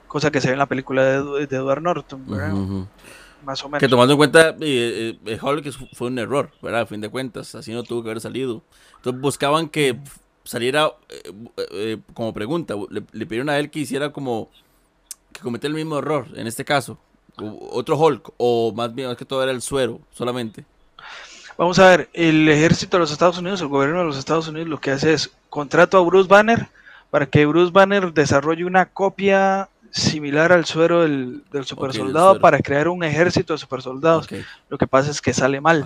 Cosa 0.08 0.30
que 0.30 0.42
se 0.42 0.50
ve 0.50 0.54
en 0.54 0.60
la 0.60 0.68
película 0.68 1.04
de, 1.04 1.44
Edward 1.50 1.82
Norton, 1.82 2.24
¿verdad? 2.28 2.54
Más 3.44 3.64
o 3.66 3.70
menos. 3.70 3.80
Que 3.80 3.88
tomando 3.88 4.14
en 4.14 4.18
cuenta, 4.18 4.56
eh, 4.62 5.18
eh, 5.26 5.40
Hulk 5.42 5.72
fue 5.96 6.10
un 6.10 6.20
error, 6.20 6.52
¿verdad? 6.62 6.82
A 6.82 6.86
fin 6.86 7.02
de 7.02 7.10
cuentas, 7.10 7.56
así 7.56 7.74
no 7.74 7.82
tuvo 7.82 8.04
que 8.04 8.10
haber 8.10 8.22
salido. 8.22 8.62
Entonces 8.98 9.20
buscaban 9.20 9.68
que 9.68 9.98
saliera 10.44 10.92
eh, 11.10 11.32
eh, 11.74 11.98
como 12.14 12.34
pregunta, 12.34 12.76
le, 12.90 13.26
pidieron 13.26 13.50
a 13.50 13.60
él 13.60 13.70
que 13.70 13.80
hiciera 13.80 14.12
como 14.12 14.50
que 15.32 15.42
cometiera 15.42 15.72
el 15.72 15.78
mismo 15.78 15.98
error, 15.98 16.28
en 16.36 16.48
este 16.48 16.66
caso, 16.66 16.98
otro 17.38 17.98
Hulk, 17.98 18.34
o 18.38 18.74
más 18.74 18.94
bien, 18.94 19.08
más 19.08 19.18
que 19.18 19.26
todo 19.26 19.42
era 19.44 19.52
el 19.52 19.62
suero 19.62 20.00
solamente. 20.12 20.66
Vamos 21.58 21.80
a 21.80 21.90
ver, 21.90 22.10
el 22.14 22.48
ejército 22.50 22.98
de 22.98 23.02
los 23.02 23.12
Estados 23.12 23.38
Unidos, 23.38 23.62
el 23.62 23.68
gobierno 23.68 24.00
de 24.00 24.06
los 24.06 24.18
Estados 24.18 24.48
Unidos 24.48 24.68
lo 24.68 24.80
que 24.80 24.92
hace 24.92 25.14
es 25.14 25.32
contrato 25.50 25.98
a 25.98 26.02
Bruce 26.02 26.28
Banner 26.28 26.68
para 27.12 27.28
que 27.28 27.46
Bruce 27.46 27.72
Banner 27.72 28.14
desarrolle 28.14 28.66
una 28.66 28.88
copia 28.88 29.70
similar 29.92 30.54
al 30.54 30.66
suero 30.66 31.02
del, 31.02 31.44
del 31.52 31.66
supersoldado 31.66 32.40
para 32.40 32.60
crear 32.60 32.88
un 32.88 33.04
ejército 33.04 33.54
de 33.54 33.60
supersoldados. 33.60 34.28
Lo 34.70 34.78
que 34.78 34.88
pasa 34.88 35.12
es 35.12 35.22
que 35.22 35.34
sale 35.34 35.62
mal. 35.62 35.86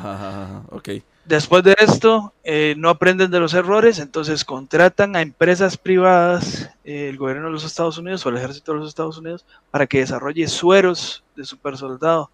Después 1.25 1.63
de 1.63 1.75
esto, 1.79 2.33
eh, 2.43 2.75
no 2.77 2.89
aprenden 2.89 3.31
de 3.31 3.39
los 3.39 3.55
errores, 3.55 3.97
entonces 3.97 4.45
contratan 4.45 5.15
a 5.15 5.21
empresas 5.21 5.75
privadas, 5.75 6.69
eh, 6.83 7.09
el 7.09 7.17
gobierno 7.17 7.47
de 7.47 7.51
los 7.51 7.65
Estados 7.65 7.97
Unidos 7.97 8.23
o 8.25 8.29
el 8.29 8.37
ejército 8.37 8.73
de 8.73 8.79
los 8.79 8.89
Estados 8.89 9.17
Unidos, 9.17 9.43
para 9.71 9.87
que 9.87 9.99
desarrolle 9.99 10.47
sueros 10.47 11.23
de 11.35 11.43
supersoldado. 11.43 12.29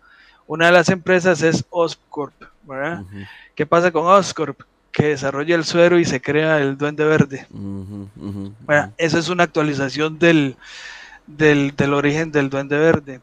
Una 0.45 0.65
de 0.65 0.73
las 0.73 0.89
empresas 0.89 1.41
es 1.41 1.63
Oscorp, 1.69 2.33
¿verdad? 2.63 3.03
¿Qué 3.55 3.65
pasa 3.65 3.91
con 3.91 4.05
Oscorp? 4.07 4.59
Que 4.91 5.07
desarrolla 5.07 5.55
el 5.55 5.63
suero 5.63 5.97
y 5.97 6.03
se 6.03 6.21
crea 6.21 6.59
el 6.59 6.77
duende 6.77 7.05
verde. 7.05 7.47
esa 8.97 9.19
es 9.19 9.29
una 9.29 9.43
actualización 9.43 10.19
del, 10.19 10.57
del, 11.27 11.93
origen 11.93 12.33
del 12.33 12.49
duende 12.49 12.77
verde. 12.77 13.21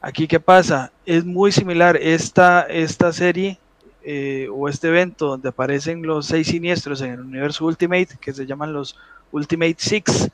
Aquí, 0.00 0.26
¿qué 0.26 0.40
pasa? 0.40 0.92
Es 1.04 1.26
muy 1.26 1.52
similar 1.52 1.98
esta, 1.98 2.62
esta 2.62 3.12
serie 3.12 3.58
eh, 4.02 4.48
o 4.52 4.68
este 4.68 4.88
evento 4.88 5.26
donde 5.26 5.48
aparecen 5.48 6.02
los 6.02 6.26
seis 6.26 6.46
siniestros 6.46 7.00
en 7.02 7.12
el 7.12 7.20
universo 7.20 7.66
Ultimate, 7.66 8.18
que 8.20 8.32
se 8.32 8.46
llaman 8.46 8.72
los 8.72 8.96
Ultimate 9.32 9.76
Six, 9.78 10.30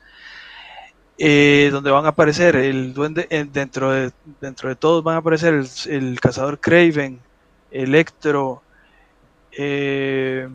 eh, 1.19 1.69
donde 1.73 1.91
van 1.91 2.05
a 2.07 2.11
aparecer 2.11 2.57
el 2.57 2.95
duende, 2.95 3.27
eh, 3.31 3.47
dentro, 3.51 3.91
de, 3.91 4.13
dentro 4.41 4.69
de 4.69 4.77
todos 4.77 5.03
van 5.03 5.17
a 5.17 5.19
aparecer 5.19 5.65
el, 5.87 6.21
cazador 6.21 6.61
Craven, 6.61 7.21
Electro, 7.71 8.63
el, 9.53 10.51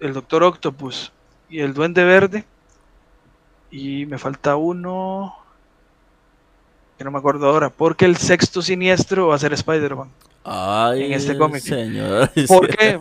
el 0.00 0.12
Doctor 0.12 0.42
Octopus 0.42 1.12
y 1.48 1.60
el 1.60 1.74
Duende 1.74 2.04
Verde. 2.04 2.44
Y 3.70 4.06
me 4.06 4.18
falta 4.18 4.56
uno 4.56 5.34
que 6.96 7.04
no 7.04 7.10
me 7.10 7.18
acuerdo 7.18 7.48
ahora, 7.48 7.68
porque 7.68 8.06
el 8.06 8.16
sexto 8.16 8.62
siniestro 8.62 9.28
va 9.28 9.34
a 9.34 9.38
ser 9.38 9.52
Spider-Man. 9.52 10.08
En 10.46 11.12
este 11.12 11.36
cómic. 11.36 11.60
Señor. 11.60 12.30
¿Por 12.48 12.68
qué? 12.68 13.00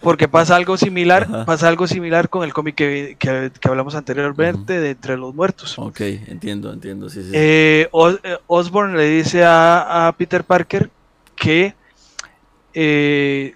Porque 0.00 0.28
pasa 0.28 0.56
algo 0.56 0.76
similar, 0.76 1.44
pasa 1.44 1.68
algo 1.68 1.86
similar 1.86 2.28
con 2.28 2.44
el 2.44 2.52
cómic 2.52 2.74
que, 2.74 3.50
hablamos 3.62 3.94
anteriormente 3.94 4.80
de 4.80 4.90
Entre 4.90 5.16
los 5.16 5.34
Muertos. 5.34 5.78
Ok, 5.78 6.00
entiendo, 6.00 6.72
entiendo. 6.72 7.08
Sí, 7.08 7.22
sí. 7.22 7.30
Eh, 7.32 7.88
eh, 7.92 8.38
Osborn 8.46 8.96
le 8.96 9.08
dice 9.08 9.42
a, 9.44 10.12
Peter 10.16 10.44
Parker 10.44 10.90
que 11.36 11.74
eh, 12.74 13.54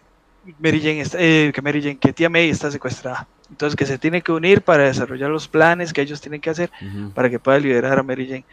Mary 0.58 0.80
Jane 0.80 1.52
que 1.52 1.62
Mary 1.62 1.82
Jane, 1.82 1.98
que 1.98 2.12
tía 2.12 2.28
May 2.28 2.50
está 2.50 2.70
secuestrada. 2.70 3.26
Entonces, 3.50 3.76
que 3.76 3.86
se 3.86 3.98
tiene 3.98 4.22
que 4.22 4.32
unir 4.32 4.62
para 4.62 4.84
desarrollar 4.84 5.30
los 5.30 5.48
planes 5.48 5.92
que 5.92 6.00
ellos 6.00 6.20
tienen 6.20 6.40
que 6.40 6.50
hacer 6.50 6.70
para 7.14 7.28
que 7.28 7.38
pueda 7.38 7.58
liderar 7.58 7.98
a 7.98 8.02
Mary 8.02 8.26
Jane. 8.26 8.44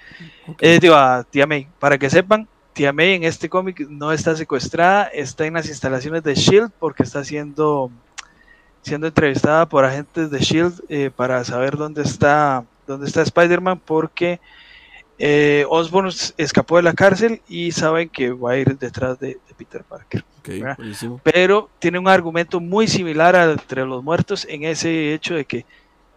Eh, 0.60 0.80
digo, 0.82 0.96
a 0.96 1.24
Tía 1.24 1.48
May. 1.48 1.68
Para 1.80 1.98
que 1.98 2.10
sepan, 2.10 2.48
Tía 2.74 2.94
May 2.94 3.14
en 3.14 3.24
este 3.24 3.50
cómic 3.50 3.88
no 3.90 4.12
está 4.12 4.36
secuestrada, 4.36 5.04
está 5.06 5.46
en 5.46 5.54
las 5.54 5.68
instalaciones 5.68 6.24
de 6.24 6.36
Shield 6.36 6.72
porque 6.80 7.04
está 7.04 7.24
siendo, 7.24 7.92
siendo 8.82 9.08
entrevistada 9.08 9.68
por 9.68 9.84
agentes 9.86 10.32
de 10.32 10.40
Shield 10.40 10.82
eh, 10.90 11.12
para 11.16 11.44
saber 11.44 11.78
dónde 11.78 12.04
está, 12.04 12.66
dónde 12.88 13.08
está 13.08 13.22
Spider-Man 13.22 13.82
porque 13.86 14.40
eh, 15.20 15.66
Osborn 15.70 16.10
escapó 16.38 16.78
de 16.78 16.84
la 16.84 16.94
cárcel 16.94 17.42
y 17.48 17.72
saben 17.72 18.10
que 18.10 18.32
va 18.32 18.52
a 18.52 18.58
ir 18.58 18.78
detrás 18.78 19.20
de 19.20 19.38
Peter 19.58 19.84
Parker. 19.84 20.26
Pero 21.24 21.70
tiene 21.80 22.00
un 22.00 22.08
argumento 22.08 22.60
muy 22.60 22.88
similar 22.88 23.36
a 23.36 23.52
entre 23.52 23.86
los 23.86 24.04
muertos 24.04 24.46
en 24.50 24.64
ese 24.64 25.14
hecho 25.14 25.36
de 25.36 25.46
que 25.46 25.66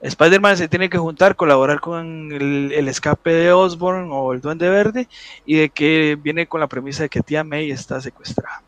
Spider-Man 0.03 0.57
se 0.57 0.69
tiene 0.69 0.91
que 0.91 0.99
juntar, 0.99 1.35
colaborar 1.35 1.81
con 1.81 2.31
el, 2.33 2.89
escape 2.89 3.33
de 3.33 3.53
Osborn 3.53 4.11
o 4.13 4.33
el 4.33 4.41
Duende 4.41 4.69
Verde 4.69 5.09
y 5.47 5.57
de 5.57 5.71
que 5.71 6.19
viene 6.21 6.47
con 6.47 6.61
la 6.61 6.67
premisa 6.67 7.05
de 7.05 7.09
que 7.09 7.23
tía 7.23 7.43
May 7.43 7.71
está 7.71 8.01
secuestrada. 8.01 8.63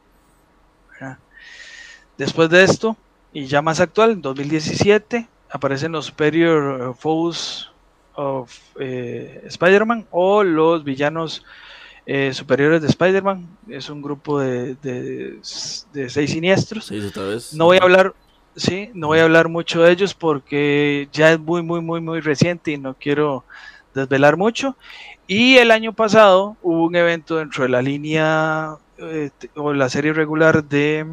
Después 2.17 2.49
de 2.49 2.65
esto, 2.65 2.97
y 3.35 3.45
ya 3.45 3.61
más 3.61 3.81
actual, 3.81 4.13
en 4.13 4.23
2017, 4.23 5.29
aparecen 5.51 5.93
los 5.93 6.07
Superior 6.07 6.95
Foes 6.99 7.71
of 8.15 8.51
eh, 8.81 9.43
Spider-Man 9.47 10.07
o 10.11 10.43
los 10.43 10.83
villanos 10.83 11.45
eh, 12.07 12.33
superiores 12.33 12.81
de 12.81 12.89
Spider-Man. 12.89 13.47
Es 13.69 13.91
un 13.91 14.01
grupo 14.01 14.41
de, 14.41 14.77
de, 14.77 15.39
seis 15.43 16.31
siniestros. 16.31 16.91
No 17.53 17.67
voy 17.67 17.79
a 17.79 17.83
hablar, 17.83 18.15
sí, 18.57 18.91
no 18.95 19.09
voy 19.09 19.21
a 19.21 19.25
hablar 19.25 19.49
mucho 19.49 19.83
de 19.83 19.93
ellos 19.93 20.15
porque 20.15 21.09
ya 21.13 21.33
es 21.33 21.39
muy, 21.39 21.63
muy, 21.63 21.81
muy, 21.81 22.01
muy 22.01 22.21
reciente 22.21 22.73
y 22.73 22.79
no 22.79 22.95
quiero 22.95 23.45
desvelar 23.95 24.37
mucho. 24.37 24.77
Y 25.27 25.57
el 25.57 25.71
año 25.71 25.93
pasado 25.93 26.57
hubo 26.63 26.85
un 26.85 26.97
evento 26.97 27.37
dentro 27.37 27.65
de 27.65 27.69
la 27.69 27.83
línea 27.83 28.77
eh, 28.99 29.31
o 29.55 29.73
la 29.73 29.89
serie 29.89 30.13
regular 30.13 30.65
de, 30.65 31.07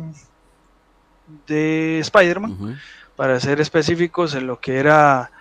de 1.47 1.99
Spider-Man. 1.99 2.79
Para 3.15 3.39
ser 3.39 3.61
específicos, 3.61 4.33
en 4.33 4.47
lo 4.47 4.59
que 4.59 4.77
era 4.77 5.31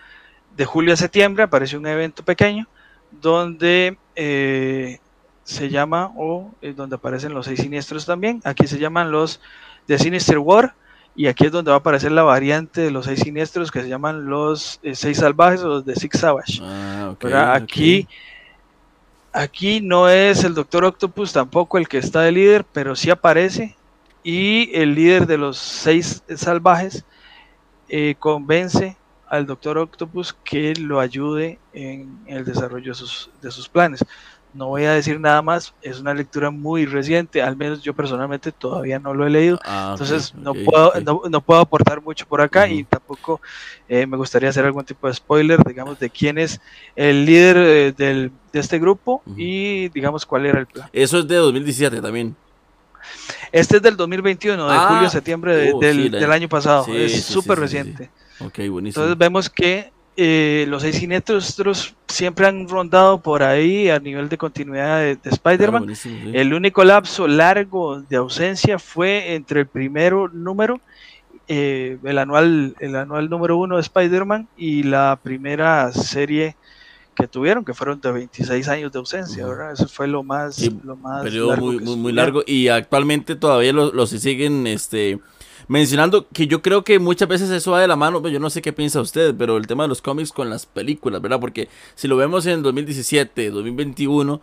de 0.57 0.64
julio 0.64 0.92
a 0.92 0.96
septiembre, 0.96 1.44
apareció 1.44 1.78
un 1.78 1.86
evento 1.86 2.22
pequeño 2.22 2.66
donde 3.11 3.96
eh, 4.14 4.98
se 5.44 5.68
llama, 5.68 6.12
o 6.16 6.50
es 6.61 6.76
donde 6.76 6.96
aparecen 6.96 7.34
los 7.34 7.46
seis 7.46 7.61
siniestros 7.61 8.07
también. 8.07 8.40
Aquí 8.44 8.66
se 8.66 8.78
llaman 8.78 9.11
los 9.11 9.40
de 9.86 9.98
Sinister 9.98 10.38
War. 10.38 10.74
Y 11.14 11.26
aquí 11.26 11.46
es 11.46 11.52
donde 11.52 11.70
va 11.70 11.76
a 11.76 11.80
aparecer 11.80 12.10
la 12.12 12.22
variante 12.22 12.80
de 12.80 12.90
los 12.90 13.04
seis 13.04 13.20
siniestros 13.20 13.70
que 13.70 13.82
se 13.82 13.88
llaman 13.88 14.26
los 14.26 14.80
eh, 14.82 14.94
seis 14.94 15.18
salvajes 15.18 15.62
o 15.62 15.68
los 15.68 15.84
de 15.84 15.94
Six 15.94 16.18
Savage. 16.18 16.60
Ah, 16.62 17.54
aquí, 17.54 18.08
aquí 19.32 19.80
no 19.82 20.08
es 20.08 20.42
el 20.44 20.54
Doctor 20.54 20.84
Octopus 20.84 21.32
tampoco 21.32 21.76
el 21.76 21.86
que 21.86 21.98
está 21.98 22.22
de 22.22 22.32
líder, 22.32 22.64
pero 22.72 22.96
sí 22.96 23.10
aparece. 23.10 23.76
Y 24.24 24.74
el 24.74 24.94
líder 24.94 25.26
de 25.26 25.36
los 25.36 25.58
seis 25.58 26.22
salvajes 26.34 27.04
eh, 27.88 28.14
convence 28.18 28.96
al 29.28 29.46
Doctor 29.46 29.78
Octopus 29.78 30.34
que 30.44 30.74
lo 30.74 31.00
ayude 31.00 31.58
en 31.72 32.18
el 32.26 32.44
desarrollo 32.44 32.92
de 32.92 32.94
sus, 32.94 33.30
de 33.42 33.50
sus 33.50 33.68
planes. 33.68 34.04
No 34.55 34.68
voy 34.68 34.84
a 34.84 34.92
decir 34.92 35.18
nada 35.18 35.40
más, 35.40 35.72
es 35.80 36.00
una 36.00 36.12
lectura 36.12 36.50
muy 36.50 36.84
reciente, 36.84 37.40
al 37.40 37.57
menos 37.57 37.82
yo 37.82 37.94
personalmente 37.94 38.53
todavía 38.53 38.98
no 38.98 39.14
lo 39.14 39.26
he 39.26 39.30
leído, 39.30 39.59
ah, 39.64 39.90
entonces 39.92 40.34
no, 40.34 40.53
puedo, 40.53 40.92
No, 41.30 41.40
puedo 41.40 41.61
aportar 41.61 42.03
mucho 42.03 42.26
por 42.26 42.40
acá 42.40 42.68
y 42.68 42.84
tampoco 42.84 43.40
eh, 43.88 44.07
me 44.07 44.16
gustaría 44.16 44.50
hacer 44.50 44.64
algún 44.64 44.84
tipo 44.84 45.07
de 45.07 45.14
spoiler, 45.14 45.62
digamos, 45.64 45.98
de 45.98 46.11
quién 46.11 46.36
es 46.36 46.61
el 46.96 47.24
líder 47.24 47.57
eh, 47.57 47.92
del, 47.96 48.30
de 48.53 48.61
este 48.61 48.78
grupo 48.78 49.22
y 49.36 49.88
digamos 49.88 50.26
cuál 50.26 50.46
era 50.46 50.61
el 50.61 50.66
plan. 50.66 50.88
Eso 50.92 51.20
es 51.20 51.28
de 51.28 51.36
2017 51.36 52.03
también. 52.03 52.36
Este 53.50 53.76
es 53.76 53.82
del 53.82 53.96
2021, 53.96 54.68
de 54.68 54.78
julio 54.78 55.03
a 55.03 55.07
ah, 55.07 55.11
septiembre 55.11 55.72
uh, 55.72 55.80
del, 55.80 56.32
año 56.32 56.48
pasado, 56.48 56.86
es 56.94 57.24
súper 57.24 57.59
reciente. 57.59 58.11
Ok, 58.40 58.59
buenísimo. 58.68 59.05
Entonces 59.05 59.18
vemos 59.18 59.50
que 59.50 59.92
eh, 60.16 60.66
los 60.68 60.82
seis 60.82 60.96
siniestros 60.96 61.94
siempre 62.06 62.46
han 62.46 62.68
rondado 62.68 63.20
por 63.22 63.42
ahí 63.42 63.88
a 63.88 63.98
nivel 63.98 64.28
de 64.28 64.36
continuidad 64.36 64.98
de, 65.00 65.18
Spider-Man. 65.24 65.94
El 66.34 66.52
único 66.52 66.84
lapso 66.84 67.26
largo 67.26 68.02
de 68.02 68.16
ausencia 68.16 68.78
fue 68.78 69.34
entre 69.34 69.60
el 69.60 69.66
primero 69.66 70.28
número, 70.28 70.80
eh, 71.48 71.98
el, 72.04 72.18
anual, 72.18 72.76
el 72.78 72.96
anual 72.96 73.30
número 73.30 73.56
uno 73.56 73.76
de 73.76 73.82
Spider-Man 73.82 74.48
y 74.56 74.82
la 74.82 75.18
primera 75.22 75.90
serie 75.92 76.56
que 77.14 77.26
tuvieron, 77.26 77.64
que 77.64 77.72
fueron 77.72 78.00
de 78.00 78.12
26 78.12 78.68
años 78.68 78.92
de 78.92 78.98
ausencia, 78.98 79.46
Eso 79.72 79.88
fue 79.88 80.08
lo 80.08 80.22
más, 80.22 80.58
lo 80.84 80.96
más 80.96 81.24
largo 81.24 81.56
muy, 81.56 81.96
muy, 81.96 82.12
largo 82.12 82.42
y 82.46 82.68
actualmente 82.68 83.34
todavía 83.36 83.72
los, 83.72 83.92
los 83.92 84.10
siguen 84.10 84.66
este 84.66 85.20
mencionando 85.73 86.29
que 86.29 86.47
yo 86.47 86.61
creo 86.61 86.85
que 86.85 86.99
muchas 86.99 87.27
veces 87.27 87.49
eso 87.49 87.70
va 87.70 87.81
de 87.81 87.89
la 87.89 87.97
mano, 87.97 88.20
pues 88.20 88.31
yo 88.31 88.39
no 88.39 88.51
sé 88.51 88.61
qué 88.61 88.75
piensa 88.75 89.01
usted, 89.01 89.35
pero 89.35 89.57
el 89.57 89.66
tema 89.66 89.85
de 89.85 89.89
los 89.89 90.03
cómics 90.03 90.31
con 90.31 90.51
las 90.51 90.66
películas, 90.66 91.23
¿verdad? 91.23 91.41
Porque 91.41 91.70
si 91.95 92.09
lo 92.09 92.18
vemos 92.18 92.45
en 92.45 92.62
2017, 92.62 93.51
2021, 93.51 94.43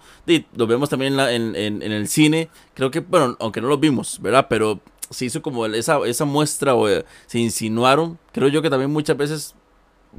lo 0.56 0.68
vemos 0.68 0.90
también 0.90 1.20
en, 1.20 1.56
en, 1.56 1.84
el 1.84 2.08
cine, 2.08 2.50
creo 2.74 2.90
que, 2.90 3.02
bueno, 3.02 3.38
aunque 3.40 3.62
no 3.62 3.68
lo 3.68 3.78
vimos, 3.78 4.20
¿verdad? 4.20 4.48
Pero 4.50 4.80
se 5.12 5.26
hizo 5.26 5.44
como 5.44 5.68
esa, 5.68 6.00
esa 6.08 6.26
muestra 6.26 6.74
o 6.74 6.90
eh, 6.90 7.06
se 7.28 7.38
insinuaron, 7.38 8.18
creo 8.32 8.48
yo 8.48 8.64
que 8.64 8.72
también 8.72 8.90
muchas 8.90 9.16
veces 9.16 9.54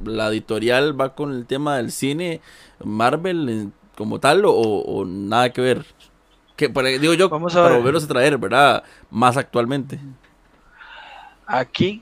la 0.05 0.29
editorial 0.29 0.99
va 0.99 1.13
con 1.13 1.33
el 1.33 1.45
tema 1.45 1.75
del 1.75 1.91
cine, 1.91 2.39
Marvel 2.85 3.73
como 3.97 4.21
tal, 4.21 4.43
o, 4.45 5.03
nada 5.05 5.51
que 5.51 5.59
ver. 5.59 5.85
Que, 6.55 6.69
digo 6.99 7.15
yo, 7.15 7.27
Vamos 7.27 7.53
a 7.57 7.63
para 7.63 7.75
volverlos 7.75 8.05
a 8.05 8.07
traer, 8.07 8.37
¿verdad? 8.37 8.83
Más 9.09 9.35
actualmente. 9.35 9.99
Aquí 11.51 12.01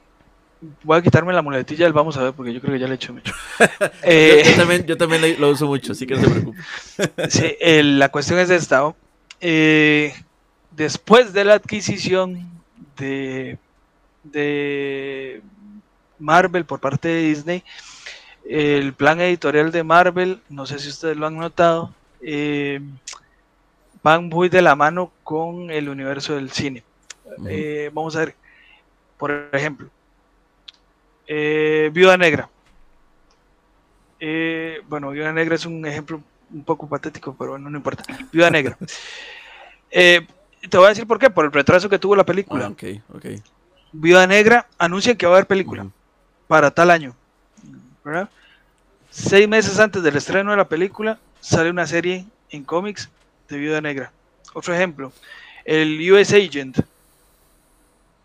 voy 0.84 0.98
a 0.98 1.02
quitarme 1.02 1.34
la 1.34 1.42
muletilla 1.42 1.86
del 1.86 1.94
vamos 1.94 2.18
a 2.18 2.24
ver 2.24 2.34
porque 2.34 2.54
yo 2.54 2.62
creo 2.62 2.74
que 2.74 2.80
ya 2.80 2.88
le 2.88 2.94
he 2.94 2.96
hecho 2.96 3.14
mucho. 3.14 3.34
Eh, 4.04 4.44
yo, 4.86 4.98
también, 4.98 5.40
lo 5.40 5.50
uso 5.50 5.68
mucho, 5.68 5.92
así 5.92 6.06
que 6.06 6.16
no 6.16 6.22
se 6.22 6.30
preocupe. 6.30 6.60
sí, 7.30 7.56
la 7.82 8.10
cuestión 8.10 8.40
es 8.40 8.50
esta. 8.50 8.94
Eh, 9.42 10.14
después 10.72 11.34
de 11.34 11.46
la 11.46 11.56
adquisición 11.56 12.50
de, 12.98 13.58
de 14.24 15.42
Marvel 16.18 16.66
por 16.66 16.80
parte 16.80 17.08
de 17.08 17.22
Disney, 17.22 17.64
el 18.48 18.94
plan 18.94 19.22
editorial 19.22 19.72
de 19.72 19.84
Marvel, 19.84 20.42
no 20.50 20.66
sé 20.66 20.80
si 20.80 20.90
ustedes 20.90 21.18
lo 21.18 21.28
han 21.28 21.38
notado, 21.38 21.94
eh, 22.22 22.82
van 24.02 24.28
muy 24.30 24.50
de 24.50 24.62
la 24.62 24.76
mano 24.76 25.12
con 25.24 25.70
el 25.72 25.90
universo 25.90 26.36
del 26.36 26.52
cine. 26.52 26.84
vamos 27.94 28.16
a 28.16 28.20
ver, 28.20 28.36
por 29.20 29.50
ejemplo, 29.52 29.90
eh, 31.28 31.92
Viuda 31.94 32.18
Negra. 32.18 32.50
Eh, 34.20 34.82
bueno, 34.88 35.12
Viuda 35.12 35.32
Negra 35.32 35.56
es 35.56 35.66
un 35.66 35.86
ejemplo 35.86 36.22
un 36.52 36.64
poco 36.64 36.88
patético, 36.88 37.36
pero 37.38 37.52
bueno, 37.52 37.70
no 37.70 37.78
importa. 37.78 38.04
Viuda 38.32 38.50
Negra. 38.50 38.78
Eh, 39.92 40.22
te 40.70 40.78
voy 40.78 40.86
a 40.86 40.90
decir 40.90 41.08
por 41.08 41.18
qué, 41.18 41.32
por 41.32 41.46
el 41.46 41.52
retraso 41.52 41.90
que 41.90 41.98
tuvo 41.98 42.16
la 42.16 42.24
película. 42.24 42.68
Ah, 42.68 42.70
okay, 42.70 43.02
okay. 43.12 43.42
Viuda 43.92 44.28
Negra 44.28 44.68
anuncia 44.78 45.16
que 45.16 45.26
va 45.26 45.34
a 45.34 45.36
haber 45.38 45.48
película 45.48 45.88
para 46.48 46.70
tal 46.70 46.92
año. 46.92 47.16
Seis 49.10 49.48
meses 49.48 49.80
antes 49.80 50.04
del 50.04 50.16
estreno 50.16 50.52
de 50.52 50.58
la 50.58 50.70
película 50.70 51.18
sale 51.40 51.72
una 51.72 51.88
serie 51.88 52.28
en 52.52 52.64
cómics 52.64 53.10
de 53.48 53.58
Viuda 53.58 53.82
Negra. 53.82 54.12
Otro 54.54 54.76
ejemplo, 54.76 55.12
el 55.66 56.00
US 56.12 56.34
Agent. 56.34 56.82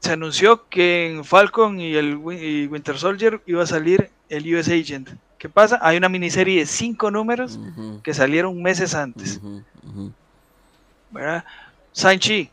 Se 0.05 0.13
anunció 0.13 0.69
que 0.69 1.11
en 1.11 1.25
Falcon 1.25 1.81
y 1.81 1.95
el 1.95 2.21
y 2.39 2.67
Winter 2.67 2.99
Soldier 2.99 3.41
iba 3.47 3.63
a 3.63 3.67
salir 3.67 4.11
el 4.29 4.55
US 4.55 4.69
Agent. 4.69 5.09
¿Qué 5.39 5.49
pasa? 5.49 5.79
Hay 5.81 5.97
una 5.97 6.11
miniserie 6.11 6.59
de 6.61 6.67
cinco 6.67 7.11
números 7.11 7.59
que 8.03 8.13
salieron 8.13 8.61
meses 8.63 8.95
antes. 8.95 9.41
¿verdad? 11.11 11.43
Shang-Chi. 11.95 12.51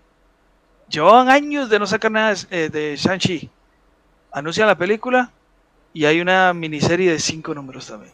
Llevaban 0.88 1.28
años 1.28 1.70
de 1.70 1.78
no 1.80 1.86
sacar 1.88 2.10
nada 2.12 2.34
eh, 2.52 2.70
de 2.72 2.95
Shang-Chi. 2.95 3.49
Anuncian 4.32 4.68
la 4.68 4.78
película 4.78 5.30
y 5.93 6.06
hay 6.06 6.22
una 6.22 6.54
miniserie 6.54 7.12
de 7.12 7.20
cinco 7.20 7.54
números 7.54 7.88
también. 7.88 8.14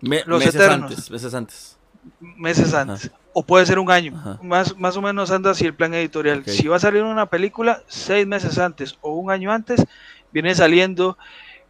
Me- 0.00 0.24
Los 0.26 0.40
meses 0.40 0.56
Eternos. 0.56 0.90
antes, 0.90 1.08
meses 1.10 1.34
antes. 1.34 1.76
Meses 2.20 2.74
antes. 2.74 3.10
O 3.32 3.42
puede 3.44 3.66
ser 3.66 3.78
un 3.78 3.90
año. 3.90 4.14
Ajá. 4.16 4.38
Más, 4.42 4.76
más 4.76 4.96
o 4.96 5.02
menos 5.02 5.30
anda 5.30 5.50
así 5.50 5.64
el 5.64 5.74
plan 5.74 5.94
editorial. 5.94 6.44
Si 6.46 6.66
va 6.66 6.76
a 6.76 6.80
salir 6.80 7.02
una 7.02 7.26
película 7.26 7.82
seis 7.86 8.26
meses 8.26 8.58
antes 8.58 8.98
o 9.00 9.14
un 9.14 9.30
año 9.30 9.52
antes, 9.52 9.84
vienen 10.32 10.54
saliendo 10.54 11.16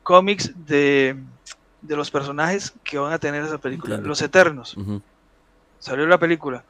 cómics 0.03 0.53
de, 0.67 1.17
de 1.83 1.97
los 1.97 2.11
personajes 2.11 2.73
que 2.83 2.99
van 2.99 3.13
a 3.13 3.19
tener 3.19 3.45
esa 3.45 3.59
película. 3.59 3.99
Los 3.99 4.23
Eternos. 4.23 4.77
Salió 5.79 6.07
la 6.07 6.19
película. 6.19 6.65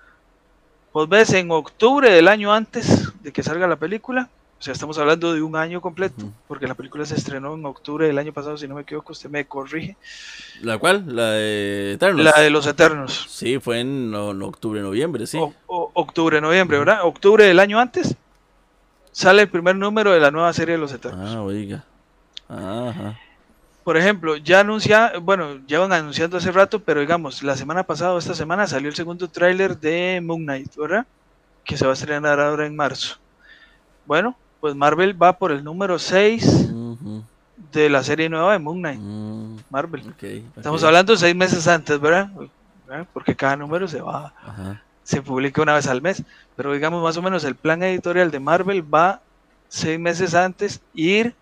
Pues 0.92 1.08
ves, 1.08 1.32
en 1.34 1.50
octubre 1.52 2.10
del 2.10 2.26
año 2.26 2.52
antes 2.52 3.12
de 3.22 3.32
que 3.32 3.44
salga 3.44 3.68
la 3.68 3.76
película, 3.76 4.28
o 4.60 4.62
sea, 4.62 4.74
estamos 4.74 4.98
hablando 4.98 5.32
de 5.32 5.40
un 5.40 5.56
año 5.56 5.80
completo, 5.80 6.22
porque 6.46 6.68
la 6.68 6.74
película 6.74 7.06
se 7.06 7.14
estrenó 7.14 7.54
en 7.54 7.64
octubre 7.64 8.06
del 8.06 8.18
año 8.18 8.30
pasado, 8.32 8.58
si 8.58 8.68
no 8.68 8.74
me 8.74 8.82
equivoco, 8.82 9.12
usted 9.12 9.30
me 9.30 9.46
corrige. 9.46 9.96
¿La 10.60 10.76
cual? 10.76 11.04
La 11.16 11.30
de 11.30 11.92
Eternos. 11.94 12.22
La 12.24 12.38
de 12.40 12.50
los 12.50 12.66
Eternos. 12.66 13.26
Sí, 13.30 13.58
fue 13.58 13.80
en 13.80 14.10
no- 14.10 14.28
octubre, 14.46 14.82
noviembre, 14.82 15.26
sí. 15.26 15.38
O- 15.38 15.54
o- 15.66 15.90
octubre, 15.94 16.40
noviembre, 16.42 16.78
¿verdad? 16.78 17.00
Octubre 17.04 17.44
del 17.44 17.58
año 17.58 17.78
antes 17.80 18.14
sale 19.12 19.42
el 19.42 19.48
primer 19.48 19.76
número 19.76 20.12
de 20.12 20.20
la 20.20 20.30
nueva 20.30 20.52
serie 20.52 20.74
de 20.74 20.80
los 20.80 20.92
Eternos. 20.92 21.34
Ah, 21.34 21.42
oiga. 21.42 21.84
Ajá. 22.48 23.18
Por 23.82 23.96
ejemplo, 23.96 24.36
ya 24.36 24.60
anuncia, 24.60 25.14
bueno, 25.22 25.56
llevan 25.66 25.92
anunciando 25.94 26.36
hace 26.36 26.52
rato, 26.52 26.80
pero 26.80 27.00
digamos, 27.00 27.42
la 27.42 27.56
semana 27.56 27.82
pasada 27.84 28.12
o 28.12 28.18
esta 28.18 28.34
semana 28.34 28.66
salió 28.66 28.90
el 28.90 28.94
segundo 28.94 29.26
tráiler 29.28 29.78
de 29.78 30.20
Moon 30.22 30.42
Knight, 30.42 30.76
¿verdad? 30.76 31.06
Que 31.64 31.78
se 31.78 31.86
va 31.86 31.92
a 31.92 31.94
estrenar 31.94 32.38
ahora 32.40 32.66
en 32.66 32.76
marzo. 32.76 33.16
Bueno, 34.06 34.36
pues 34.60 34.74
Marvel 34.74 35.20
va 35.20 35.32
por 35.38 35.52
el 35.52 35.64
número 35.64 35.98
6 35.98 36.44
Ujú, 36.70 37.24
de 37.56 37.88
la 37.90 38.02
serie 38.02 38.28
nueva 38.28 38.52
de 38.52 38.58
Moon 38.58 38.78
Knight, 38.78 39.00
mm, 39.00 39.56
Marvel. 39.70 40.08
ok, 40.08 40.22
Estamos 40.56 40.82
hablando 40.84 41.16
seis 41.16 41.34
meses 41.34 41.66
antes, 41.68 41.98
¿verdad? 42.00 42.28
¿verdad? 42.86 43.06
Porque 43.12 43.34
cada 43.34 43.56
número 43.56 43.86
se 43.88 44.00
va, 44.00 44.34
Ajá. 44.42 44.82
se 45.02 45.22
publica 45.22 45.62
una 45.62 45.74
vez 45.74 45.86
al 45.86 46.02
mes. 46.02 46.22
Pero 46.56 46.72
digamos 46.72 47.02
más 47.02 47.16
o 47.16 47.22
menos 47.22 47.44
el 47.44 47.56
plan 47.56 47.82
editorial 47.82 48.30
de 48.30 48.40
Marvel 48.40 48.82
va 48.94 49.22
seis 49.68 49.98
meses 49.98 50.34
antes 50.34 50.80
ir 50.92 51.36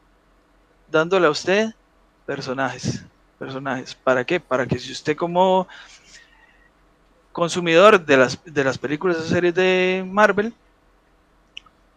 dándole 0.87 1.27
a 1.27 1.31
usted 1.31 1.71
personajes. 2.27 3.05
Personajes. 3.39 3.95
¿Para 3.95 4.25
qué? 4.25 4.41
Para 4.41 4.67
que 4.67 4.79
si 4.79 4.91
usted 4.93 5.17
como 5.17 5.69
consumidor 7.33 8.05
de 8.05 8.17
las, 8.17 8.43
de 8.45 8.65
las 8.65 8.79
películas 8.79 9.17
o 9.19 9.23
series 9.23 9.55
de 9.55 10.05
Marvel 10.07 10.53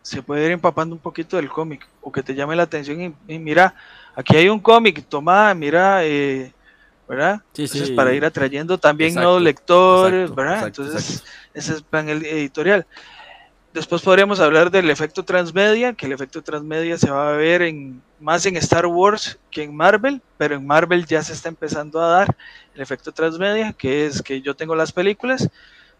se 0.01 0.23
puede 0.23 0.45
ir 0.45 0.51
empapando 0.51 0.95
un 0.95 1.01
poquito 1.01 1.37
del 1.37 1.49
cómic 1.49 1.87
o 2.01 2.11
que 2.11 2.23
te 2.23 2.33
llame 2.35 2.55
la 2.55 2.63
atención 2.63 3.01
y, 3.01 3.33
y 3.35 3.39
mira, 3.39 3.75
aquí 4.15 4.35
hay 4.35 4.49
un 4.49 4.59
cómic, 4.59 5.05
toma, 5.07 5.53
mira, 5.53 6.03
eh, 6.05 6.53
¿verdad? 7.07 7.41
Sí, 7.53 7.63
Entonces, 7.63 7.89
sí. 7.89 7.93
para 7.93 8.13
ir 8.13 8.25
atrayendo 8.25 8.77
también 8.77 9.09
Exacto, 9.09 9.23
nuevos 9.25 9.41
lectores, 9.43 10.31
exacto, 10.31 10.35
¿verdad? 10.35 10.53
exacto, 10.55 10.83
Entonces, 10.83 11.23
ese 11.53 11.71
es 11.71 11.77
el 11.77 11.83
plan 11.83 12.09
editorial. 12.09 12.85
Después 13.73 14.01
podríamos 14.01 14.39
hablar 14.41 14.69
del 14.69 14.89
efecto 14.89 15.23
transmedia, 15.23 15.93
que 15.93 16.05
el 16.05 16.11
efecto 16.11 16.41
transmedia 16.41 16.97
se 16.97 17.09
va 17.09 17.29
a 17.29 17.37
ver 17.37 17.61
en, 17.61 18.01
más 18.19 18.45
en 18.45 18.57
Star 18.57 18.85
Wars 18.85 19.39
que 19.49 19.63
en 19.63 19.73
Marvel, 19.75 20.21
pero 20.37 20.55
en 20.55 20.67
Marvel 20.67 21.05
ya 21.05 21.21
se 21.23 21.31
está 21.33 21.47
empezando 21.47 22.01
a 22.01 22.07
dar 22.09 22.35
el 22.75 22.81
efecto 22.81 23.13
transmedia, 23.13 23.71
que 23.73 24.05
es 24.05 24.21
que 24.21 24.41
yo 24.41 24.55
tengo 24.55 24.75
las 24.75 24.91
películas, 24.91 25.49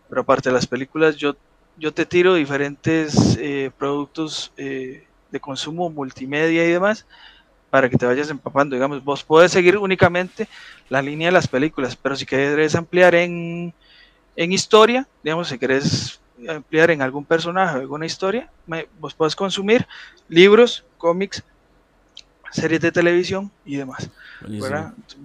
pero 0.09 0.21
aparte 0.21 0.49
de 0.49 0.53
las 0.53 0.67
películas 0.67 1.15
yo, 1.15 1.35
yo 1.81 1.93
te 1.93 2.05
tiro 2.05 2.35
diferentes 2.35 3.37
eh, 3.39 3.71
productos 3.77 4.53
eh, 4.57 5.07
de 5.29 5.39
consumo 5.41 5.89
multimedia 5.89 6.65
y 6.65 6.71
demás 6.71 7.07
para 7.69 7.89
que 7.89 7.97
te 7.97 8.05
vayas 8.05 8.29
empapando. 8.29 8.75
Digamos, 8.75 9.03
vos 9.03 9.23
puedes 9.23 9.51
seguir 9.51 9.77
únicamente 9.77 10.47
la 10.89 11.01
línea 11.01 11.29
de 11.29 11.33
las 11.33 11.47
películas, 11.47 11.95
pero 11.95 12.15
si 12.15 12.25
querés 12.25 12.75
ampliar 12.75 13.15
en, 13.15 13.75
en 14.35 14.53
historia, 14.53 15.09
digamos, 15.23 15.49
si 15.49 15.59
querés 15.59 16.21
ampliar 16.49 16.91
en 16.91 17.01
algún 17.01 17.25
personaje 17.25 17.77
alguna 17.79 18.05
historia, 18.07 18.51
me- 18.65 18.87
vos 18.93 19.15
puedes 19.15 19.35
consumir 19.35 19.87
libros, 20.27 20.87
cómics, 20.97 21.43
series 22.51 22.81
de 22.81 22.91
televisión 22.91 23.51
y 23.63 23.77
demás. 23.77 24.09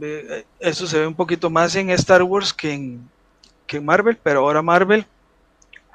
Eh, 0.01 0.47
Eso 0.59 0.87
se 0.87 1.01
ve 1.01 1.07
un 1.07 1.17
poquito 1.17 1.51
más 1.51 1.75
en 1.77 1.91
Star 1.91 2.23
Wars 2.23 2.53
que 2.53 2.73
en, 2.73 3.13
que 3.67 3.79
en 3.79 3.85
Marvel, 3.87 4.19
pero 4.23 4.41
ahora 4.41 4.63
Marvel 4.63 5.07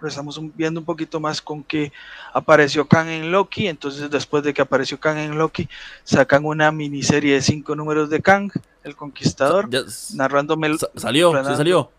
lo 0.02 0.08
estamos 0.08 0.40
viendo 0.56 0.80
un 0.80 0.86
poquito 0.86 1.20
más 1.20 1.42
con 1.42 1.64
que 1.64 1.92
apareció 2.34 2.88
Kang 2.88 3.08
en 3.08 3.32
Loki, 3.32 3.68
entonces 3.68 4.10
después 4.10 4.44
de 4.44 4.54
que 4.54 4.62
apareció 4.62 5.00
Kang 5.00 5.18
en 5.18 5.38
Loki, 5.38 5.70
sacan 6.04 6.46
una 6.46 6.72
miniserie 6.72 7.36
de 7.36 7.42
cinco 7.42 7.76
números 7.76 8.10
de 8.10 8.22
Kang, 8.22 8.52
el 8.84 8.96
Conquistador, 8.96 9.70
narrándome, 10.16 10.76
salió, 10.96 11.32
Fernando. 11.32 11.58
salió. 11.58 11.92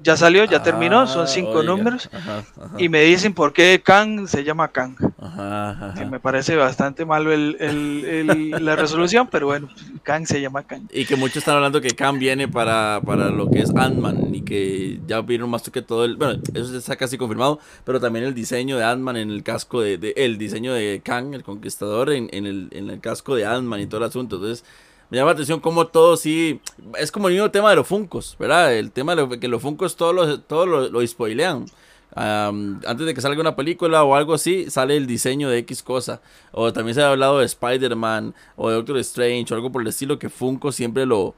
Ya 0.00 0.16
salió, 0.16 0.44
ya 0.44 0.62
terminó, 0.62 1.06
son 1.08 1.24
Ah, 1.24 1.26
cinco 1.26 1.50
oiga. 1.50 1.64
números, 1.64 2.08
Ajá, 2.12 2.44
ajá, 2.60 2.74
y 2.78 2.88
me 2.88 3.00
dicen 3.02 3.34
por 3.34 3.52
qué 3.52 3.82
Kang 3.84 4.28
se 4.28 4.44
llama 4.44 4.68
Kang, 4.68 4.94
ajá, 5.20 5.94
que 5.96 6.04
me 6.06 6.20
parece 6.20 6.54
bastante 6.56 7.04
malo 7.04 7.32
el- 7.32 7.56
el- 7.58 8.04
el- 8.04 8.64
la 8.64 8.76
resolución, 8.76 9.28
pero 9.30 9.46
bueno, 9.46 9.68
Kang 10.04 10.24
se 10.26 10.40
llama 10.40 10.62
Kang. 10.62 10.82
Y 10.92 11.04
que 11.04 11.16
muchos 11.16 11.38
están 11.38 11.56
hablando 11.56 11.80
que 11.80 11.90
Khan 11.90 12.18
viene 12.18 12.46
para, 12.46 13.00
para 13.04 13.30
lo 13.30 13.50
que 13.50 13.60
es 13.62 13.72
Ant-Man 13.76 14.34
y 14.34 14.42
que 14.42 15.00
ya 15.06 15.20
vieron 15.20 15.50
más 15.50 15.68
que 15.68 15.82
todo 15.82 16.04
el... 16.04 16.16
Bueno, 16.16 16.40
eso 16.54 16.76
está 16.76 16.94
casi 16.96 17.18
confirmado, 17.18 17.58
pero 17.84 17.98
también 18.00 18.24
el 18.24 18.34
diseño 18.34 18.76
de 18.78 18.84
Ant-Man 18.84 19.16
en 19.16 19.30
el 19.30 19.42
casco 19.42 19.80
de... 19.80 19.98
de- 19.98 20.14
el 20.16 20.38
diseño 20.38 20.72
de 20.74 21.00
Khan, 21.04 21.34
el 21.34 21.42
conquistador, 21.42 22.12
en, 22.12 22.28
en 22.32 22.46
el, 22.46 22.68
en 22.70 22.88
el 22.90 23.00
casco 23.00 23.34
de 23.34 23.46
Ant-Man 23.46 23.80
y 23.80 23.86
todo 23.86 23.98
el 23.98 24.06
asunto. 24.08 24.36
Entonces, 24.36 24.64
me 25.10 25.16
llama 25.16 25.30
la 25.30 25.34
atención 25.34 25.60
cómo 25.60 25.86
todo 25.86 26.16
sí... 26.16 26.60
Es 26.98 27.10
como 27.10 27.28
el 27.28 27.34
mismo 27.34 27.50
tema 27.50 27.70
de 27.70 27.76
los 27.76 27.86
Funcos, 27.86 28.36
¿verdad? 28.38 28.74
El 28.74 28.90
tema 28.90 29.14
de 29.14 29.40
que 29.40 29.48
los 29.48 29.62
Funcos 29.62 29.96
todo 29.96 30.12
lo, 30.12 30.40
todo 30.40 30.66
lo, 30.66 30.88
lo 30.88 31.06
spoilean. 31.06 31.66
Antes 32.14 33.06
de 33.06 33.14
que 33.14 33.20
salga 33.20 33.40
una 33.40 33.54
película 33.54 34.02
o 34.02 34.14
algo 34.14 34.34
así, 34.34 34.70
sale 34.70 34.96
el 34.96 35.06
diseño 35.06 35.48
de 35.48 35.58
X 35.58 35.82
cosa. 35.82 36.20
O 36.52 36.72
también 36.72 36.94
se 36.94 37.02
ha 37.02 37.10
hablado 37.10 37.38
de 37.38 37.46
Spider-Man 37.46 38.34
o 38.56 38.70
de 38.70 38.76
Doctor 38.76 38.98
Strange 38.98 39.52
o 39.52 39.56
algo 39.56 39.70
por 39.70 39.82
el 39.82 39.88
estilo 39.88 40.18
que 40.18 40.28
Funko 40.28 40.72
siempre 40.72 41.06
lo, 41.06 41.34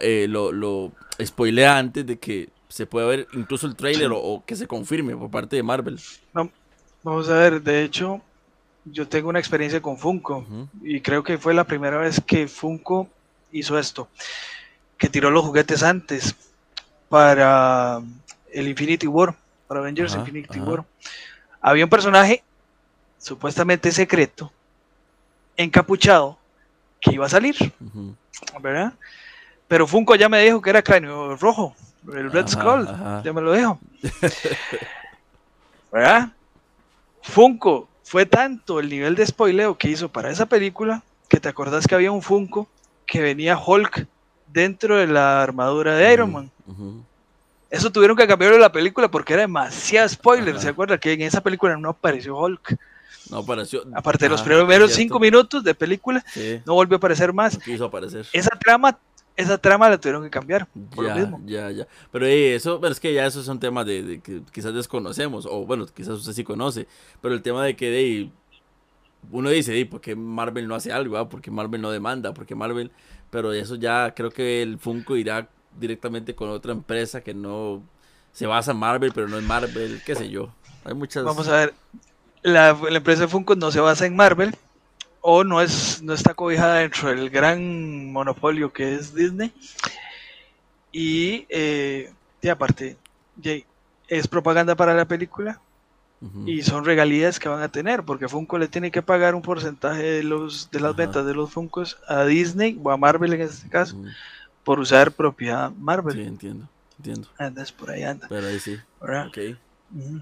eh, 0.00 0.26
lo, 0.28 0.52
lo 0.52 0.92
spoilea 1.22 1.78
antes 1.78 2.06
de 2.06 2.18
que 2.18 2.50
se 2.68 2.86
pueda 2.86 3.06
ver 3.06 3.28
incluso 3.34 3.66
el 3.66 3.76
trailer 3.76 4.10
o 4.12 4.42
que 4.44 4.56
se 4.56 4.66
confirme 4.66 5.16
por 5.16 5.30
parte 5.30 5.56
de 5.56 5.62
Marvel. 5.62 5.98
Vamos 7.02 7.28
a 7.28 7.34
ver, 7.34 7.62
de 7.62 7.84
hecho, 7.84 8.20
yo 8.84 9.08
tengo 9.08 9.28
una 9.28 9.38
experiencia 9.38 9.80
con 9.80 9.96
Funko 9.96 10.44
y 10.82 11.00
creo 11.00 11.22
que 11.22 11.38
fue 11.38 11.54
la 11.54 11.64
primera 11.64 11.98
vez 11.98 12.20
que 12.24 12.48
Funko 12.48 13.08
hizo 13.52 13.78
esto, 13.78 14.08
que 14.98 15.08
tiró 15.08 15.30
los 15.30 15.44
juguetes 15.44 15.82
antes 15.82 16.34
para 17.08 18.02
el 18.52 18.68
Infinity 18.68 19.06
War, 19.06 19.34
para 19.66 19.80
Avengers 19.80 20.12
Ajá, 20.12 20.20
Infinity 20.20 20.58
ajá. 20.58 20.70
War. 20.70 20.84
Había 21.60 21.84
un 21.84 21.90
personaje 21.90 22.42
supuestamente 23.18 23.90
secreto, 23.90 24.52
encapuchado, 25.56 26.38
que 27.00 27.12
iba 27.12 27.26
a 27.26 27.30
salir. 27.30 27.56
¿verdad? 28.60 28.92
Pero 29.68 29.86
Funko 29.86 30.14
ya 30.14 30.28
me 30.28 30.42
dijo 30.42 30.60
que 30.60 30.70
era 30.70 30.82
cráneo 30.82 31.36
rojo, 31.36 31.74
el 32.12 32.30
Red 32.30 32.46
Ajá, 32.46 32.48
Skull, 32.48 32.88
ya 33.24 33.32
me 33.32 33.40
lo 33.40 33.52
dijo. 33.54 33.78
¿Verdad? 35.92 36.32
Funko 37.22 37.88
fue 38.04 38.26
tanto 38.26 38.78
el 38.80 38.88
nivel 38.88 39.14
de 39.16 39.26
spoileo 39.26 39.76
que 39.76 39.88
hizo 39.88 40.08
para 40.10 40.30
esa 40.30 40.46
película 40.46 41.02
que 41.28 41.40
te 41.40 41.48
acordás 41.48 41.86
que 41.86 41.94
había 41.94 42.12
un 42.12 42.22
Funko 42.22 42.68
que 43.06 43.20
venía 43.20 43.58
Hulk 43.58 44.06
dentro 44.52 44.96
de 44.96 45.06
la 45.08 45.42
armadura 45.42 45.94
de 45.96 46.12
Iron 46.12 46.32
Man. 46.32 46.50
Eso 47.70 47.90
tuvieron 47.90 48.16
que 48.16 48.26
cambiarlo 48.26 48.56
de 48.56 48.62
la 48.62 48.70
película 48.70 49.10
porque 49.10 49.32
era 49.32 49.42
demasiado 49.42 50.08
spoiler. 50.08 50.54
Ajá. 50.54 50.62
¿Se 50.62 50.68
acuerda 50.68 50.98
que 50.98 51.12
en 51.12 51.22
esa 51.22 51.40
película 51.40 51.76
no 51.76 51.88
apareció 51.90 52.36
Hulk? 52.38 52.76
No 53.30 53.38
apareció. 53.38 53.82
Aparte 53.94 54.26
de 54.26 54.28
los 54.28 54.42
Ah, 54.42 54.44
primeros 54.44 54.92
cinco 54.92 55.18
minutos 55.18 55.64
de 55.64 55.74
película, 55.74 56.22
Sí, 56.32 56.60
no 56.66 56.74
volvió 56.74 56.96
a 56.96 56.98
aparecer 56.98 57.32
más. 57.32 57.54
no 57.54 57.60
quiso 57.60 57.86
aparecer. 57.86 58.26
Esa 58.32 58.50
trama, 58.50 58.96
esa 59.36 59.58
trama 59.58 59.88
la 59.90 59.98
tuvieron 59.98 60.22
que 60.22 60.30
cambiar 60.30 60.68
por 60.94 61.04
lo 61.04 61.10
Ya, 61.10 61.14
mismo. 61.14 61.40
ya, 61.44 61.70
ya. 61.70 61.86
Pero 62.12 62.26
eh, 62.26 62.54
eso, 62.54 62.84
es 62.86 63.00
que 63.00 63.12
ya 63.12 63.26
esos 63.26 63.44
son 63.44 63.58
temas 63.60 63.84
de, 63.86 64.02
de 64.02 64.20
que 64.20 64.42
quizás 64.52 64.72
desconocemos, 64.74 65.46
o 65.46 65.66
bueno, 65.66 65.86
quizás 65.86 66.14
usted 66.14 66.32
sí 66.32 66.44
conoce, 66.44 66.86
pero 67.20 67.34
el 67.34 67.42
tema 67.42 67.64
de 67.64 67.74
que 67.76 67.90
de, 67.90 68.30
uno 69.30 69.50
dice, 69.50 69.76
¿y 69.78 69.84
¿por 69.84 70.00
qué 70.00 70.14
Marvel 70.14 70.68
no 70.68 70.74
hace 70.74 70.92
algo? 70.92 71.16
ah? 71.18 71.28
¿Por 71.28 71.40
qué 71.40 71.50
Marvel 71.50 71.80
no 71.80 71.90
demanda? 71.90 72.32
¿Por 72.34 72.46
qué 72.46 72.54
Marvel? 72.54 72.90
Pero 73.30 73.52
eso 73.52 73.74
ya 73.76 74.14
creo 74.14 74.30
que 74.30 74.62
el 74.62 74.78
Funko 74.78 75.16
irá 75.16 75.48
directamente 75.78 76.34
con 76.34 76.50
otra 76.50 76.72
empresa 76.72 77.22
que 77.22 77.34
no, 77.34 77.82
se 78.32 78.46
basa 78.46 78.72
en 78.72 78.78
Marvel, 78.78 79.12
pero 79.14 79.28
no 79.28 79.38
es 79.38 79.44
Marvel, 79.44 80.00
qué 80.04 80.14
sé 80.14 80.28
yo. 80.28 80.54
Hay 80.84 80.94
muchas. 80.94 81.24
Vamos 81.24 81.48
a 81.48 81.56
ver. 81.56 81.74
La, 82.42 82.74
la 82.74 82.96
empresa 82.98 83.22
de 83.22 83.28
Funko 83.28 83.56
no 83.56 83.70
se 83.70 83.80
basa 83.80 84.04
en 84.06 84.14
Marvel 84.14 84.54
o 85.26 85.42
no, 85.42 85.62
es, 85.62 86.02
no 86.02 86.12
está 86.12 86.34
cobijada 86.34 86.80
dentro 86.80 87.08
del 87.08 87.30
gran 87.30 88.12
monopolio 88.12 88.70
que 88.70 88.94
es 88.94 89.14
Disney. 89.14 89.54
Y, 90.92 91.46
eh, 91.48 92.12
y 92.42 92.48
aparte, 92.48 92.98
es 94.06 94.28
propaganda 94.28 94.74
para 94.74 94.92
la 94.92 95.06
película 95.06 95.62
y 96.44 96.60
son 96.60 96.84
regalías 96.84 97.40
que 97.40 97.48
van 97.48 97.62
a 97.62 97.70
tener, 97.70 98.02
porque 98.02 98.28
Funko 98.28 98.58
le 98.58 98.68
tiene 98.68 98.90
que 98.90 99.00
pagar 99.00 99.34
un 99.34 99.40
porcentaje 99.40 100.02
de, 100.02 100.22
los, 100.22 100.70
de 100.70 100.80
las 100.80 100.92
Ajá. 100.92 100.98
ventas 101.02 101.24
de 101.24 101.34
los 101.34 101.50
Funkos 101.50 101.96
a 102.06 102.24
Disney 102.26 102.78
o 102.82 102.90
a 102.90 102.98
Marvel 102.98 103.32
en 103.32 103.40
este 103.40 103.70
caso, 103.70 103.96
por 104.62 104.78
usar 104.78 105.12
propiedad 105.12 105.70
Sí, 105.70 105.76
Marvel. 105.78 106.20
entiendo, 106.20 106.68
entiendo. 106.98 107.28
Andas 107.38 107.72
por 107.72 107.90
ahí, 107.90 108.02
anda. 108.02 108.28
Pero 108.28 108.46
ahí 108.46 108.60
sí, 108.60 108.78
¿verdad? 109.00 109.28
ok. 109.28 109.38
Ujú. 109.94 110.20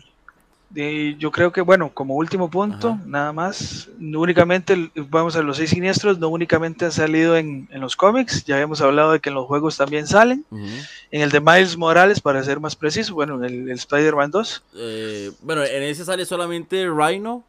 Y 0.75 1.17
yo 1.17 1.31
creo 1.31 1.53
que, 1.53 1.61
bueno, 1.61 1.91
como 1.93 2.15
último 2.17 2.49
punto, 2.51 2.91
Ajá. 2.93 3.03
nada 3.05 3.33
más, 3.33 3.89
no 3.99 4.21
únicamente, 4.21 4.91
vamos 5.11 5.37
a 5.37 5.43
los 5.43 5.59
seis 5.59 5.71
siniestros, 5.71 6.19
no 6.19 6.29
únicamente 6.29 6.85
han 6.87 6.93
salido 6.93 7.37
en, 7.37 7.69
en 7.71 7.81
los 7.81 7.95
cómics, 7.95 8.45
ya 8.45 8.55
habíamos 8.55 8.81
hablado 8.81 9.13
de 9.13 9.21
que 9.21 9.29
en 9.29 9.35
los 9.35 9.47
juegos 9.47 9.77
también 9.77 10.07
salen, 10.07 10.47
en 10.51 11.21
el 11.21 11.31
de 11.31 11.41
Miles 11.41 11.77
Morales, 11.77 12.21
para 12.21 12.43
ser 12.43 12.59
más 12.59 12.75
preciso, 12.75 13.13
bueno, 13.15 13.37
en 13.37 13.45
el, 13.45 13.69
el 13.69 13.77
Spider-Man 13.77 14.31
2, 14.31 14.63
Eh, 14.77 15.31
bueno, 15.43 15.63
en 15.63 15.83
ese 15.83 16.05
sale 16.05 16.25
solamente 16.25 16.87
Rhino 16.89 17.45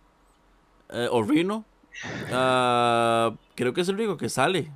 eh, 0.90 1.08
o 1.10 1.24
Rhino. 1.24 1.64
Ah, 2.32 3.32
creo 3.56 3.74
que 3.74 3.82
es 3.82 3.88
el 3.88 3.96
único 3.96 4.18
que 4.18 4.28
sale. 4.28 4.70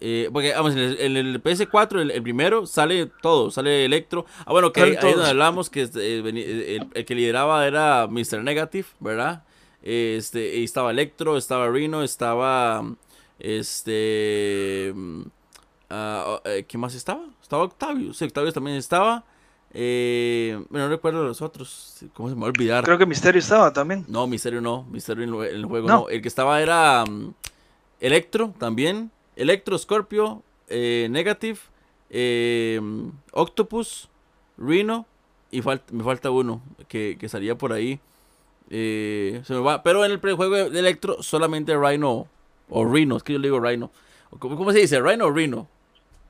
Eh, 0.00 0.30
porque, 0.32 0.52
vamos, 0.52 0.72
en 0.74 0.78
el, 0.78 1.00
en 1.00 1.16
el 1.16 1.42
PS4, 1.42 2.00
el, 2.00 2.10
el 2.12 2.22
primero, 2.22 2.66
sale 2.66 3.06
todo, 3.20 3.50
sale 3.50 3.84
Electro. 3.84 4.26
Ah, 4.46 4.52
bueno, 4.52 4.72
que 4.72 4.80
ahí, 4.82 4.96
donde 5.00 5.28
hablamos 5.28 5.70
que 5.70 5.82
este, 5.82 6.18
eh, 6.18 6.22
eh, 6.24 6.76
el, 6.76 6.88
el 6.94 7.04
que 7.04 7.14
lideraba 7.14 7.66
era 7.66 8.06
Mr. 8.06 8.42
Negative, 8.44 8.86
¿verdad? 9.00 9.42
Este, 9.82 10.56
y 10.58 10.64
estaba 10.64 10.90
Electro, 10.90 11.36
estaba 11.36 11.68
Rhino, 11.68 12.02
estaba. 12.02 12.84
Este. 13.38 14.88
eh, 14.90 16.64
¿Qué 16.68 16.78
más 16.78 16.94
estaba? 16.94 17.24
Estaba 17.40 17.64
Octavius. 17.64 18.16
Sí, 18.18 18.24
Octavius 18.24 18.54
también 18.54 18.76
estaba. 18.76 19.24
Eh, 19.74 20.58
bueno, 20.70 20.86
no 20.86 20.90
recuerdo 20.94 21.24
los 21.24 21.42
otros. 21.42 22.04
¿Cómo 22.14 22.28
se 22.28 22.34
me 22.34 22.40
va 22.42 22.46
a 22.46 22.50
olvidar? 22.50 22.84
creo 22.84 22.98
que 22.98 23.06
Misterio 23.06 23.38
estaba 23.38 23.72
también. 23.72 24.04
No, 24.08 24.26
Misterio 24.26 24.60
no. 24.60 24.84
Misterio 24.84 25.24
en 25.24 25.34
el, 25.56 25.64
juego 25.66 25.88
No. 25.88 26.00
no. 26.00 26.08
El 26.08 26.22
que 26.22 26.28
estaba 26.28 26.60
era 26.60 27.04
mm, 27.04 27.34
Electro 28.00 28.54
también. 28.58 29.10
Electro, 29.38 29.78
Scorpio, 29.78 30.42
eh, 30.68 31.08
Negative, 31.10 31.58
eh, 32.10 32.80
Octopus, 33.32 34.08
Rhino. 34.58 35.06
Y 35.50 35.62
fal- 35.62 35.80
me 35.92 36.04
falta 36.04 36.30
uno 36.30 36.60
que, 36.88 37.16
que 37.18 37.28
salía 37.28 37.56
por 37.56 37.72
ahí. 37.72 38.00
Eh, 38.70 39.40
se 39.44 39.54
me 39.54 39.60
va. 39.60 39.82
Pero 39.82 40.04
en 40.04 40.10
el 40.10 40.20
prejuego 40.20 40.68
de 40.68 40.78
Electro 40.78 41.22
solamente 41.22 41.74
Rhino 41.76 42.26
o 42.68 42.84
Rhino. 42.84 43.16
Es 43.16 43.22
que 43.22 43.32
yo 43.32 43.38
le 43.38 43.48
digo 43.48 43.60
Rhino. 43.60 43.90
¿Cómo, 44.38 44.56
cómo 44.56 44.72
se 44.72 44.80
dice? 44.80 45.00
¿Rhino 45.00 45.26
o 45.26 45.30
Rhino? 45.30 45.66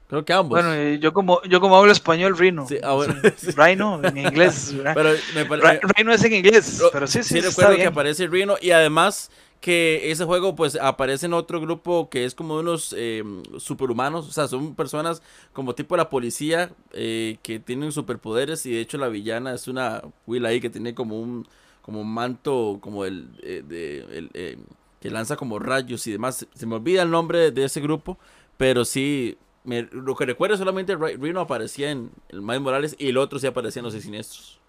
Creo 0.09 0.25
que 0.25 0.33
ambos. 0.33 0.51
Bueno, 0.51 0.73
eh, 0.73 0.99
yo 1.01 1.13
como 1.13 1.43
yo 1.43 1.61
como 1.61 1.77
hablo 1.77 1.91
español, 1.93 2.39
Rhino. 2.39 2.67
Sí, 2.69 2.79
ah, 2.83 2.93
bueno. 2.95 3.15
Sí, 3.37 3.51
Rhino 3.57 4.01
en 4.05 4.17
inglés. 4.19 4.73
Pero 4.95 5.11
me 5.35 5.45
Rhino 5.45 6.13
es 6.13 6.25
en 6.25 6.33
inglés, 6.35 6.79
Ro- 6.81 6.91
pero 6.93 7.07
sí, 7.09 7.23
sí, 7.25 7.35
sí 7.35 7.41
recuerdo 7.41 7.75
que 7.77 7.87
aparece 7.87 8.27
Rhino 8.29 8.55
y 8.61 8.71
además 8.71 9.31
que 9.61 10.11
ese 10.11 10.25
juego 10.25 10.55
pues 10.55 10.77
aparece 10.77 11.27
en 11.27 11.35
otro 11.35 11.61
grupo 11.61 12.09
que 12.11 12.25
es 12.25 12.35
como 12.35 12.57
unos 12.59 12.95
eh, 12.97 13.25
superhumanos, 13.59 14.29
o 14.29 14.33
sea, 14.33 14.49
son 14.49 14.75
personas 14.75 15.23
como 15.53 15.75
tipo 15.75 15.97
la 15.97 16.09
policía 16.11 16.71
eh, 16.93 17.39
que 17.43 17.59
tienen 17.59 17.93
superpoderes 17.93 18.65
y 18.67 18.73
de 18.73 18.81
hecho 18.81 18.99
la 18.99 19.09
villana 19.09 19.55
es 19.55 19.67
una 19.69 20.03
Will 20.27 20.47
ahí 20.47 20.61
que 20.61 20.71
tiene 20.71 20.95
como 20.95 21.21
un 21.21 21.47
como 21.83 22.01
un 22.03 22.13
manto 22.13 22.79
como 22.83 23.05
el, 23.05 23.29
eh, 23.43 23.63
de, 23.67 24.01
el, 24.19 24.31
eh, 24.35 24.59
que 25.01 25.11
lanza 25.11 25.37
como 25.37 25.59
rayos 25.59 26.07
y 26.07 26.13
demás. 26.13 26.47
Se 26.55 26.67
me 26.67 26.75
olvida 26.77 27.03
el 27.03 27.11
nombre 27.11 27.51
de 27.51 27.65
ese 27.65 27.81
grupo, 27.81 28.19
pero 28.57 28.85
sí 28.85 29.39
me- 29.65 29.89
lo 29.93 30.15
que 30.17 30.27
recuerdo 30.27 30.57
solamente 30.57 30.97
Rhino 30.97 31.41
aparecía 31.41 31.91
en 31.91 32.11
el 32.29 32.43
Miles 32.43 32.61
Morales 32.61 32.97
y 32.99 33.09
el 33.09 33.17
otro 33.19 33.39
sí 33.39 33.47
aparecía 33.47 33.81
en 33.81 33.85
los 33.87 33.95
siniestros. 33.95 34.61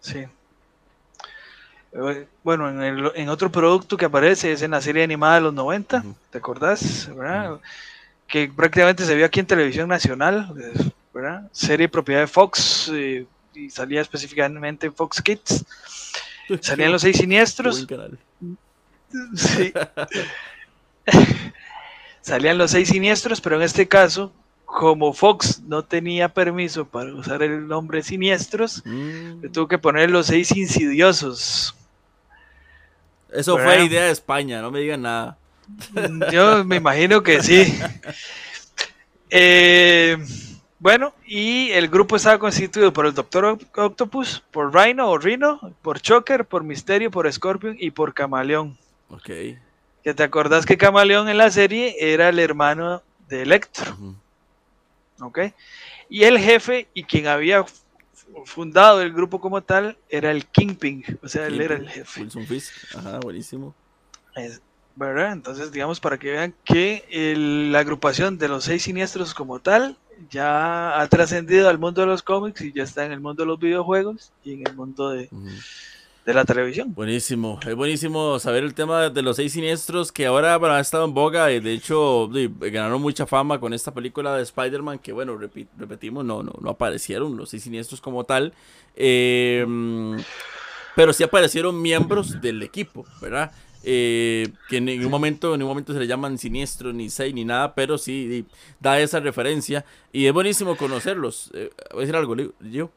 Sí. 0.00 0.26
Bueno, 2.44 2.68
en, 2.68 2.82
el- 2.82 3.12
en 3.14 3.28
otro 3.28 3.50
producto 3.50 3.96
que 3.96 4.04
aparece 4.04 4.52
es 4.52 4.62
en 4.62 4.72
la 4.72 4.80
serie 4.80 5.02
animada 5.02 5.36
de 5.36 5.40
los 5.42 5.54
90, 5.54 5.98
Ujú. 5.98 6.14
¿te 6.30 6.38
acordás? 6.38 7.08
¿verdad? 7.14 7.58
Que 8.26 8.48
prácticamente 8.54 9.04
se 9.06 9.14
vio 9.14 9.24
aquí 9.26 9.40
en 9.40 9.46
televisión 9.46 9.88
nacional, 9.88 10.52
¿verdad? 11.14 11.48
Serie 11.52 11.88
propiedad 11.88 12.20
de 12.20 12.26
Fox 12.26 12.92
y 13.54 13.70
salía 13.70 14.00
específicamente 14.02 14.86
en 14.86 14.94
Fox 14.94 15.20
Kids. 15.22 15.64
Salían 16.60 16.92
los 16.92 17.02
seis 17.02 17.16
siniestros. 17.16 17.86
Sí. 19.34 19.72
Salían 22.20 22.58
los 22.58 22.70
seis 22.72 22.88
siniestros, 22.88 23.40
pero 23.40 23.56
en 23.56 23.62
este 23.62 23.88
caso, 23.88 24.32
como 24.66 25.14
Fox 25.14 25.60
no 25.66 25.82
tenía 25.82 26.28
permiso 26.28 26.84
para 26.86 27.14
usar 27.14 27.42
el 27.42 27.66
nombre 27.66 28.02
siniestros, 28.02 28.82
Mm. 28.84 29.40
le 29.42 29.48
tuvo 29.48 29.66
que 29.68 29.78
poner 29.78 30.10
los 30.10 30.26
seis 30.26 30.54
insidiosos. 30.54 31.74
Eso 33.32 33.56
¿Verdad? 33.56 33.74
fue 33.74 33.84
idea 33.84 34.04
de 34.04 34.10
España, 34.10 34.62
no 34.62 34.70
me 34.70 34.80
digan 34.80 35.02
nada. 35.02 35.36
Mm, 35.92 36.22
Yo 36.32 36.64
me 36.64 36.76
imagino 36.76 37.22
que 37.22 37.42
sí. 37.42 37.78
Eh, 39.30 40.16
bueno, 40.78 41.12
y 41.26 41.70
el 41.72 41.88
grupo 41.88 42.16
estaba 42.16 42.38
constituido 42.38 42.92
por 42.92 43.04
el 43.04 43.12
Doctor 43.14 43.58
Octopus, 43.74 44.42
por 44.50 44.74
Rhino 44.74 45.10
o 45.10 45.18
Rhino, 45.18 45.60
por 45.82 46.00
Choker, 46.00 46.44
por 46.46 46.64
Misterio, 46.64 47.10
por 47.10 47.30
Scorpion 47.30 47.76
y 47.78 47.90
por 47.90 48.14
Camaleón. 48.14 48.78
Ok. 49.10 49.26
Que 50.04 50.14
te 50.14 50.22
acordás 50.22 50.64
que 50.64 50.78
Camaleón 50.78 51.28
en 51.28 51.36
la 51.36 51.50
serie 51.50 51.96
era 51.98 52.28
el 52.28 52.38
hermano 52.38 53.02
de 53.28 53.42
Electro. 53.42 53.96
¿ok? 55.20 55.38
Y 56.08 56.24
el 56.24 56.38
jefe 56.38 56.88
y 56.94 57.04
quien 57.04 57.26
había 57.26 57.64
fundado 58.44 59.00
el 59.02 59.12
grupo 59.12 59.40
como 59.40 59.62
tal 59.62 59.96
era 60.08 60.30
el 60.30 60.46
Kingpin, 60.46 61.04
o 61.22 61.28
sea, 61.28 61.46
él 61.46 61.60
era 61.60 61.76
el 61.76 61.88
jefe. 61.88 62.20
Wilson 62.22 62.46
Fisk. 62.46 62.94
Ajá, 62.96 63.18
buenísimo. 63.20 63.74
Es- 64.34 64.60
¿verdad? 64.94 65.32
Entonces, 65.32 65.70
digamos, 65.70 66.00
para 66.00 66.18
que 66.18 66.32
vean 66.32 66.54
que 66.64 67.04
el- 67.10 67.70
la 67.70 67.78
agrupación 67.80 68.36
de 68.36 68.48
los 68.48 68.64
seis 68.64 68.82
siniestros 68.82 69.32
como 69.32 69.60
tal 69.60 69.96
ya 70.28 71.00
ha 71.00 71.06
trascendido 71.06 71.68
al 71.68 71.78
mundo 71.78 72.00
de 72.00 72.08
los 72.08 72.22
cómics 72.24 72.60
y 72.62 72.72
ya 72.72 72.82
está 72.82 73.06
en 73.06 73.12
el 73.12 73.20
mundo 73.20 73.44
de 73.44 73.46
los 73.46 73.60
videojuegos 73.60 74.32
y 74.42 74.54
en 74.54 74.66
el 74.66 74.74
mundo 74.74 75.10
de. 75.10 75.28
De 76.28 76.34
la 76.34 76.44
televisión. 76.44 76.92
Buenísimo. 76.92 77.58
Es 77.66 77.74
buenísimo 77.74 78.38
saber 78.38 78.62
el 78.62 78.74
tema 78.74 79.08
de 79.08 79.22
los 79.22 79.36
seis 79.36 79.50
siniestros 79.54 80.12
que 80.12 80.26
ahora 80.26 80.58
bueno, 80.58 80.74
ha 80.74 80.80
estado 80.80 81.06
en 81.06 81.14
boga 81.14 81.50
y 81.50 81.58
de 81.58 81.72
hecho 81.72 82.28
ganaron 82.60 83.00
mucha 83.00 83.26
fama 83.26 83.58
con 83.58 83.72
esta 83.72 83.94
película 83.94 84.36
de 84.36 84.42
Spider-Man 84.42 84.98
que 84.98 85.12
bueno, 85.12 85.38
repetimos, 85.38 86.26
no, 86.26 86.42
no, 86.42 86.52
no 86.60 86.68
aparecieron 86.68 87.34
los 87.34 87.48
seis 87.48 87.62
siniestros 87.62 88.02
como 88.02 88.24
tal. 88.24 88.52
Mm, 88.94 90.16
pero 90.94 91.14
sí 91.14 91.24
aparecieron 91.24 91.80
miembros 91.80 92.42
del 92.42 92.62
equipo, 92.62 93.06
¿verdad? 93.22 93.50
Eh, 93.82 94.48
que 94.68 94.76
en 94.76 94.84
ningún 94.84 95.10
momento, 95.10 95.54
en 95.54 95.60
ningún 95.60 95.70
momento 95.70 95.94
se 95.94 95.98
le 95.98 96.06
llaman 96.06 96.36
siniestros, 96.36 96.94
ni 96.94 97.08
seis, 97.08 97.32
ni 97.32 97.46
nada, 97.46 97.74
pero 97.74 97.96
sí 97.96 98.44
da 98.80 99.00
esa 99.00 99.18
referencia. 99.20 99.86
Y 100.12 100.26
es 100.26 100.34
buenísimo 100.34 100.76
conocerlos. 100.76 101.50
Eh, 101.54 101.70
voy 101.92 102.00
a 102.00 102.00
decir 102.00 102.16
algo, 102.16 102.36
yo. 102.60 102.90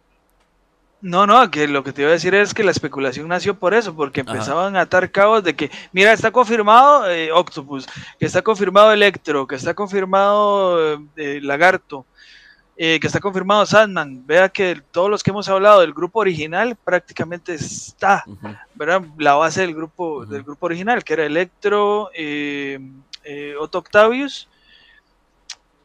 No, 1.01 1.25
no, 1.25 1.49
que 1.49 1.67
lo 1.67 1.83
que 1.83 1.93
te 1.93 2.01
iba 2.03 2.11
a 2.11 2.13
decir 2.13 2.35
es 2.35 2.53
que 2.53 2.63
la 2.63 2.71
especulación 2.71 3.27
nació 3.27 3.57
por 3.57 3.73
eso, 3.73 3.95
porque 3.95 4.21
Ajá. 4.21 4.31
empezaban 4.31 4.75
a 4.75 4.81
atar 4.81 5.09
cabos 5.11 5.43
de 5.43 5.55
que, 5.55 5.71
mira, 5.91 6.13
está 6.13 6.31
confirmado 6.31 7.09
eh, 7.09 7.31
Octopus, 7.31 7.87
que 8.19 8.25
está 8.25 8.41
confirmado 8.41 8.91
Electro, 8.91 9.47
que 9.47 9.55
está 9.55 9.73
confirmado 9.73 10.93
eh, 10.93 10.99
eh, 11.15 11.39
Lagarto, 11.41 12.05
eh, 12.77 12.99
que 12.99 13.07
está 13.07 13.19
confirmado 13.19 13.65
Sandman. 13.65 14.25
Vea 14.25 14.49
que 14.49 14.81
todos 14.91 15.09
los 15.09 15.23
que 15.23 15.31
hemos 15.31 15.49
hablado 15.49 15.81
del 15.81 15.93
grupo 15.93 16.19
original 16.19 16.75
prácticamente 16.75 17.55
está. 17.55 18.23
¿verdad? 18.75 19.01
La 19.17 19.33
base 19.33 19.61
del 19.61 19.73
grupo, 19.73 20.25
del 20.25 20.43
grupo 20.43 20.67
original, 20.67 21.03
que 21.03 21.13
era 21.13 21.25
Electro, 21.25 22.09
Otto 23.59 23.77
Octavius 23.79 24.47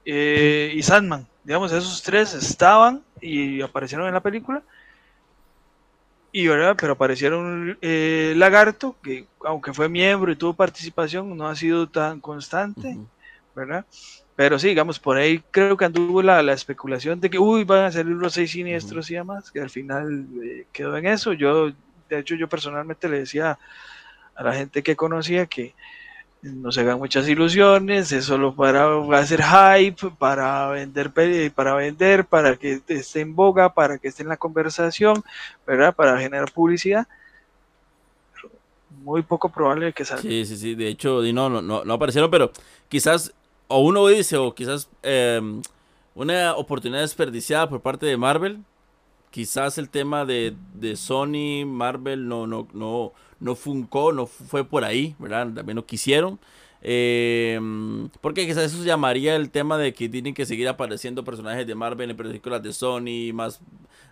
eh, 0.06 0.72
y 0.74 0.82
Sandman. 0.82 1.26
Digamos, 1.42 1.72
esos 1.72 2.00
tres 2.02 2.32
estaban 2.32 3.02
y 3.20 3.60
aparecieron 3.60 4.06
en 4.06 4.14
la 4.14 4.20
película. 4.20 4.62
Y 6.36 6.48
verdad, 6.48 6.76
pero 6.78 6.92
aparecieron 6.92 7.78
eh, 7.80 8.34
Lagarto, 8.36 8.94
que 9.02 9.24
aunque 9.42 9.72
fue 9.72 9.88
miembro 9.88 10.30
y 10.30 10.36
tuvo 10.36 10.52
participación, 10.52 11.34
no 11.34 11.48
ha 11.48 11.56
sido 11.56 11.88
tan 11.88 12.20
constante. 12.20 12.98
¿verdad? 13.54 13.86
Pero 14.34 14.58
sí, 14.58 14.68
digamos, 14.68 14.98
por 14.98 15.16
ahí 15.16 15.42
creo 15.50 15.78
que 15.78 15.86
anduvo 15.86 16.20
la, 16.20 16.42
la 16.42 16.52
especulación 16.52 17.22
de 17.22 17.30
que, 17.30 17.38
uy, 17.38 17.64
van 17.64 17.84
a 17.84 17.90
salir 17.90 18.14
los 18.16 18.34
seis 18.34 18.50
siniestros 18.50 19.10
y 19.10 19.14
demás, 19.14 19.50
que 19.50 19.60
al 19.60 19.70
final 19.70 20.26
eh, 20.44 20.66
quedó 20.74 20.94
en 20.98 21.06
eso. 21.06 21.32
Yo, 21.32 21.70
de 22.10 22.18
hecho, 22.18 22.34
yo 22.34 22.50
personalmente 22.50 23.08
le 23.08 23.20
decía 23.20 23.58
a 24.34 24.42
la 24.42 24.52
gente 24.52 24.82
que 24.82 24.94
conocía 24.94 25.46
que 25.46 25.74
no 26.42 26.70
se 26.70 26.80
hagan 26.80 26.98
muchas 26.98 27.28
ilusiones, 27.28 28.12
es 28.12 28.24
solo 28.24 28.54
para 28.54 28.86
hacer 29.18 29.42
hype, 29.42 30.10
para 30.18 30.68
vender, 30.68 31.10
para 31.54 31.74
vender, 31.74 32.24
para 32.24 32.56
que 32.56 32.80
esté 32.88 33.20
en 33.20 33.34
boga, 33.34 33.72
para 33.72 33.98
que 33.98 34.08
esté 34.08 34.22
en 34.22 34.28
la 34.28 34.36
conversación, 34.36 35.22
¿verdad? 35.66 35.94
Para 35.94 36.18
generar 36.18 36.52
publicidad. 36.52 37.06
Muy 39.02 39.22
poco 39.22 39.48
probable 39.48 39.92
que 39.92 40.04
salga. 40.04 40.22
Sí, 40.22 40.44
sí, 40.44 40.56
sí. 40.56 40.74
De 40.74 40.88
hecho, 40.88 41.22
no, 41.22 41.48
no, 41.48 41.84
no, 41.84 41.92
aparecieron, 41.92 42.30
pero 42.30 42.50
quizás, 42.88 43.32
o 43.68 43.80
uno 43.80 44.06
dice, 44.08 44.36
o 44.36 44.54
quizás 44.54 44.88
em, 45.02 45.62
una 46.14 46.54
oportunidad 46.56 47.02
desperdiciada 47.02 47.68
por 47.68 47.80
parte 47.80 48.06
de 48.06 48.16
Marvel. 48.16 48.60
Quizás 49.36 49.76
el 49.76 49.90
tema 49.90 50.24
de, 50.24 50.54
de 50.72 50.96
Sony, 50.96 51.66
Marvel 51.66 52.26
no, 52.26 52.46
no, 52.46 52.68
no, 52.72 53.12
no 53.38 53.54
funcó, 53.54 54.10
no 54.10 54.24
fue 54.24 54.64
por 54.64 54.82
ahí, 54.82 55.14
¿verdad? 55.18 55.52
También 55.52 55.76
no 55.76 55.84
quisieron. 55.84 56.40
Eh, 56.80 57.60
porque 58.22 58.46
quizás 58.46 58.72
eso 58.72 58.82
llamaría 58.82 59.36
el 59.36 59.50
tema 59.50 59.76
de 59.76 59.92
que 59.92 60.08
tienen 60.08 60.32
que 60.32 60.46
seguir 60.46 60.66
apareciendo 60.68 61.22
personajes 61.22 61.66
de 61.66 61.74
Marvel 61.74 62.12
en 62.12 62.16
películas 62.16 62.62
de 62.62 62.72
Sony, 62.72 63.34
más... 63.34 63.60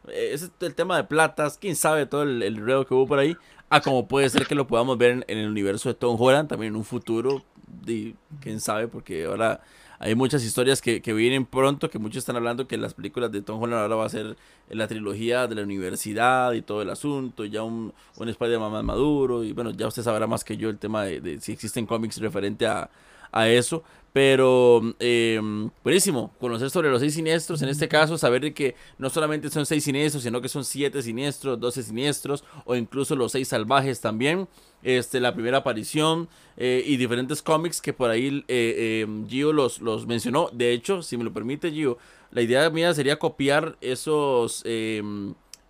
Eh, 0.09 0.33
ese 0.35 0.45
es 0.45 0.53
el 0.61 0.75
tema 0.75 0.99
de 0.99 1.05
platas, 1.05 1.57
quién 1.57 1.75
sabe 1.75 2.05
todo 2.05 2.25
el, 2.25 2.43
el 2.43 2.57
que 2.57 2.93
hubo 2.93 3.07
por 3.07 3.18
ahí. 3.18 3.35
A 3.70 3.81
como 3.81 4.07
puede 4.07 4.29
ser 4.29 4.47
que 4.47 4.55
lo 4.55 4.66
podamos 4.66 4.99
ver 4.99 5.25
en, 5.27 5.39
el 5.39 5.49
universo 5.49 5.89
de 5.89 5.95
Tom 5.95 6.20
Holland 6.20 6.51
también 6.51 6.75
en 6.75 6.77
un 6.77 6.85
futuro. 6.85 7.43
Y, 7.87 8.14
quién 8.43 8.61
sabe, 8.61 8.89
porque 8.89 9.25
ahora 9.25 9.62
hay 10.05 10.14
muchas 10.14 10.44
historias 10.44 10.82
que, 10.82 11.00
que, 11.00 11.14
vienen 11.14 11.46
pronto, 11.46 11.88
que 11.88 11.98
muchos 11.98 12.18
están 12.18 12.36
hablando 12.36 12.68
que 12.68 12.76
las 12.76 12.92
películas 12.92 13.32
de 13.32 13.40
Tom 13.40 13.62
Holland 13.62 13.80
ahora 13.80 13.96
va 13.96 14.05
a 14.05 14.11
ser 14.11 14.36
la 14.68 14.86
trilogía 14.86 15.46
de 15.46 15.55
la 15.55 15.62
universidad 15.62 16.52
y 16.52 16.61
todo 16.61 16.82
el 16.82 16.90
asunto, 16.90 17.46
ya 17.46 17.62
un, 17.62 17.94
un 18.18 18.28
Spider-Man 18.28 18.70
más 18.70 18.84
maduro, 18.84 19.42
y 19.44 19.52
bueno, 19.52 19.70
ya 19.70 19.86
usted 19.86 20.02
sabrá 20.02 20.26
más 20.26 20.44
que 20.44 20.59
yo 20.59 20.68
el 20.68 20.76
tema 20.76 21.05
de, 21.05 21.22
de 21.22 21.40
si 21.40 21.52
existen 21.52 21.86
cómics 21.86 22.18
referente 22.18 22.66
a, 22.66 22.90
a 23.35 23.49
eso, 23.49 23.82
pero 24.12 24.80
eh, 25.01 25.41
buenísimo, 25.82 26.32
conocer 26.39 26.70
sobre 26.70 26.89
los 26.89 27.01
seis 27.01 27.14
siniestros, 27.14 27.62
en 27.62 27.68
este 27.68 27.89
caso, 27.89 28.16
saber 28.16 28.43
de 28.43 28.55
que 28.55 28.76
no 28.97 29.11
solamente 29.11 29.51
son 29.51 29.66
seis 29.66 29.82
siniestros, 29.82 30.22
sino 30.22 30.41
que 30.41 30.49
son 30.49 30.64
siete 30.64 31.03
siniestros, 31.03 31.59
doce 31.59 31.82
siniestros, 31.82 32.45
o 32.64 32.76
incluso 32.76 33.16
los 33.16 33.32
seis 33.32 33.49
salvajes 33.49 34.01
también. 34.01 34.47
Este, 34.85 35.18
la 35.18 35.32
primera 35.35 35.59
aparición 35.59 36.28
eh, 36.59 36.85
y 36.87 36.97
diferentes 36.97 37.41
cómics 37.43 37.80
que 37.80 37.95
por 37.95 38.11
ahí 38.11 38.45
eh, 38.49 39.07
Gio 39.26 39.53
los, 39.53 39.80
los 39.80 40.07
mencionó. 40.07 40.49
De 40.53 40.72
hecho, 40.72 41.03
si 41.03 41.16
me 41.16 41.24
lo 41.24 41.32
permite, 41.32 41.72
Gio, 41.72 41.99
la 42.30 42.43
idea 42.43 42.70
mía 42.70 42.95
sería 42.95 43.18
copiar 43.18 43.76
esos 43.80 44.62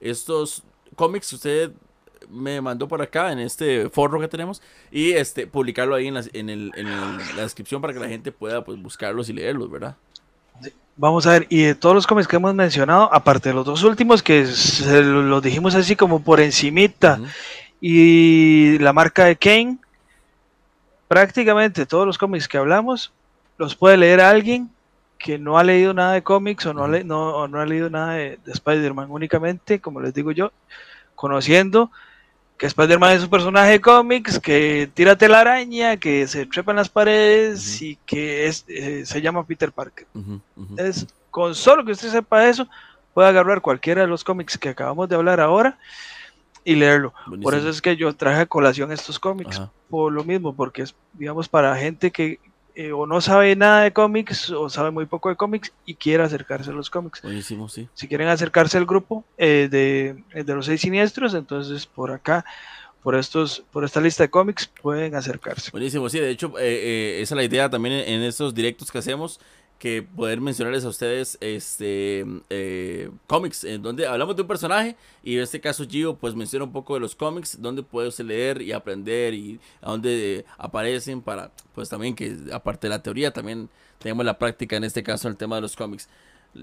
estos 0.01 0.65
cómics 0.97 1.31
que 1.31 1.37
usted 1.37 1.73
me 2.31 2.61
mandó 2.61 2.89
por 2.89 3.03
acá 3.03 3.33
en 3.33 3.39
este 3.39 3.89
forro 3.91 4.21
que 4.21 4.29
tenemos 4.29 4.63
y 4.91 5.13
este 5.13 5.47
publicarlo 5.47 5.95
ahí 5.95 6.09
en, 6.09 6.15
la, 6.15 6.25
en, 6.33 6.51
el, 6.51 6.73
en 6.77 6.89
la 7.37 7.43
descripción 7.43 7.81
para 7.81 7.93
que 7.93 8.01
la 8.01 8.09
gente 8.09 8.33
pueda 8.33 8.65
pues, 8.65 8.81
buscarlos 8.81 9.29
y 9.29 9.33
leerlos, 9.33 9.71
¿verdad? 9.71 9.97
Vamos 10.97 11.27
a 11.27 11.33
ver, 11.33 11.47
y 11.51 11.63
de 11.63 11.75
todos 11.75 11.95
los 11.95 12.07
cómics 12.07 12.29
que 12.29 12.37
hemos 12.37 12.55
mencionado, 12.55 13.13
aparte 13.13 13.49
de 13.49 13.55
los 13.55 13.67
dos 13.67 13.83
últimos 13.83 14.23
que 14.23 14.47
los 14.87 15.43
dijimos 15.43 15.75
así 15.75 15.97
como 15.97 16.23
por 16.23 16.41
encimita, 16.41 17.19
y 17.81 18.79
la 18.79 18.93
marca 18.93 19.25
de 19.25 19.35
Kane, 19.35 19.79
prácticamente 21.09 21.85
todos 21.85 22.07
los 22.07 22.17
cómics 22.17 22.47
que 22.47 22.59
hablamos 22.59 23.13
los 23.59 23.75
puede 23.75 23.97
leer 23.97 24.21
alguien 24.21 24.71
que 25.19 25.39
no 25.39 25.59
ha 25.59 25.65
leído 25.65 25.95
nada 25.95 26.13
de 26.13 26.23
cómics 26.23 26.67
o 26.67 26.75
no, 26.75 26.87
le, 26.87 27.03
no, 27.03 27.49
no 27.49 27.61
ha 27.61 27.67
leído 27.67 27.91
nada 27.91 28.13
de, 28.13 28.39
de 28.45 28.53
Spider-Man 28.53 29.11
únicamente, 29.11 29.81
como 29.81 30.01
les 30.01 30.15
digo 30.15 30.31
yo, 30.31 30.53
conociendo 31.15 31.91
que 32.59 32.67
Spider-Man 32.67 33.13
es 33.13 33.25
un 33.25 33.31
personaje 33.31 33.73
de 33.73 33.81
cómics 33.81 34.39
que 34.39 34.89
tira 34.95 35.17
telaraña, 35.17 35.97
que 35.97 36.27
se 36.27 36.47
trepa 36.47 36.73
en 36.73 36.77
las 36.77 36.89
paredes 36.89 37.83
y 37.83 37.97
que 38.07 38.47
es, 38.47 38.65
eh, 38.69 39.05
se 39.05 39.21
llama 39.21 39.47
Peter 39.47 39.73
Parker. 39.73 40.07
Es, 40.77 41.07
con 41.31 41.55
solo 41.55 41.85
que 41.85 41.93
usted 41.93 42.11
sepa 42.11 42.49
eso, 42.49 42.69
puede 43.13 43.29
agarrar 43.29 43.61
cualquiera 43.61 44.03
de 44.03 44.07
los 44.07 44.23
cómics 44.23 44.57
que 44.57 44.69
acabamos 44.69 45.09
de 45.09 45.17
hablar 45.17 45.41
ahora 45.41 45.79
y 46.65 46.77
leerlo. 46.77 47.13
Por 47.43 47.55
eso 47.55 47.69
es 47.69 47.83
que 47.83 47.97
yo 47.97 48.15
traje 48.15 48.43
a 48.43 48.47
colación 48.47 48.93
estos 48.93 49.19
cómics, 49.19 49.61
por 49.91 50.13
lo 50.13 50.25
mismo, 50.25 50.55
porque 50.55 50.83
es, 50.83 50.95
digamos, 51.13 51.49
para 51.49 51.77
gente 51.77 52.11
que 52.11 52.39
eh, 52.75 52.93
o 52.93 53.07
no 53.07 53.21
sabe 53.21 53.55
nada 53.55 53.83
de 53.83 53.93
cómics 53.93 54.51
o 54.51 54.69
sabe 54.69 54.91
muy 54.91 55.07
poco 55.07 55.29
de 55.29 55.37
cómics 55.37 55.73
y 55.87 55.95
quiere 55.95 56.25
acercarse 56.25 56.71
a 56.71 56.73
los 56.73 56.91
cómics. 56.91 57.23
Buenísimo, 57.23 57.69
sí. 57.69 57.89
Si 57.95 58.09
quieren 58.09 58.29
acercarse 58.29 58.79
al 58.79 58.87
grupo 58.87 59.25
eh, 59.39 59.69
de, 59.71 60.43
de, 60.43 60.55
los 60.55 60.67
seis 60.67 60.81
siniestros, 60.81 61.35
entonces 61.35 61.87
por 61.87 62.11
acá, 62.11 62.45
por 63.03 63.15
estos, 63.15 63.65
por 63.71 63.85
esta 63.85 64.01
lista 64.01 64.25
de 64.25 64.31
cómics, 64.31 64.67
pueden 64.67 65.15
acercarse. 65.15 65.71
Buenísimo, 65.71 66.09
sí. 66.09 66.19
De 66.19 66.31
hecho, 66.31 66.55
eh, 66.59 67.21
esa 67.21 67.35
es 67.35 67.37
la 67.37 67.45
idea 67.45 67.71
también 67.71 67.95
en, 67.95 68.15
en 68.15 68.23
estos 68.23 68.55
directos 68.55 68.91
que 68.91 68.99
hacemos 68.99 69.41
que 69.85 70.03
poder 70.03 70.41
mencionarles 70.41 70.83
a 70.87 70.89
ustedes 70.89 71.37
este 71.43 72.25
eh, 72.49 73.11
cómics 73.27 73.65
en 73.65 73.83
donde 73.83 74.07
hablamos 74.07 74.35
de 74.35 74.41
un 74.41 74.49
personaje 74.49 74.97
y 75.23 75.37
en 75.37 75.43
este 75.43 75.61
caso 75.61 75.85
Gio 75.87 76.17
pues 76.17 76.35
menciona 76.35 76.65
un 76.65 76.73
poco 76.73 76.95
de 76.95 77.01
los 77.01 77.15
cómics 77.15 77.61
donde 77.61 77.83
puede 77.83 78.11
leer 78.25 78.63
y 78.63 78.73
aprender 78.73 79.35
y 79.35 79.61
a 79.83 79.91
dónde 79.91 80.47
aparecen 80.57 81.21
para 81.21 81.53
pues 81.75 81.91
también 81.91 82.15
que 82.15 82.35
aparte 82.51 82.87
de 82.87 82.93
la 82.93 83.03
teoría 83.03 83.31
también 83.31 83.69
tenemos 83.99 84.25
la 84.25 84.39
práctica 84.39 84.75
en 84.79 84.85
este 84.85 85.03
caso 85.03 85.29
en 85.29 85.33
el 85.33 85.37
tema 85.37 85.57
de 85.57 85.61
los 85.61 85.77
cómics. 85.77 86.09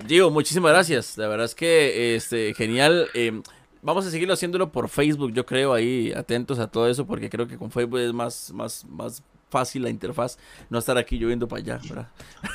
Gio 0.08 0.32
muchísimas 0.32 0.72
gracias. 0.72 1.16
La 1.20 1.28
verdad 1.28 1.46
es 1.46 1.54
que 1.54 2.16
este 2.16 2.56
genial. 2.56 3.08
Em, 3.14 3.44
vamos 3.84 4.04
a 4.08 4.10
seguirlo 4.10 4.34
haciéndolo 4.34 4.72
por 4.72 4.90
Facebook 4.90 5.32
yo 5.32 5.46
creo 5.46 5.74
ahí 5.74 6.12
atentos 6.16 6.58
a 6.58 6.72
todo 6.72 6.88
eso 6.88 7.06
porque 7.06 7.30
creo 7.30 7.48
que 7.48 7.58
con 7.60 7.70
Facebook 7.70 8.00
es 8.00 8.14
más 8.14 8.52
más 8.52 8.84
más 8.86 9.24
fácil 9.52 9.84
la 9.84 9.90
interfaz, 9.90 10.40
no 10.70 10.80
estar 10.80 10.98
aquí 10.98 11.20
lloviendo 11.20 11.48
para 11.48 11.62
allá, 11.62 11.80
¿verdad? 11.88 12.08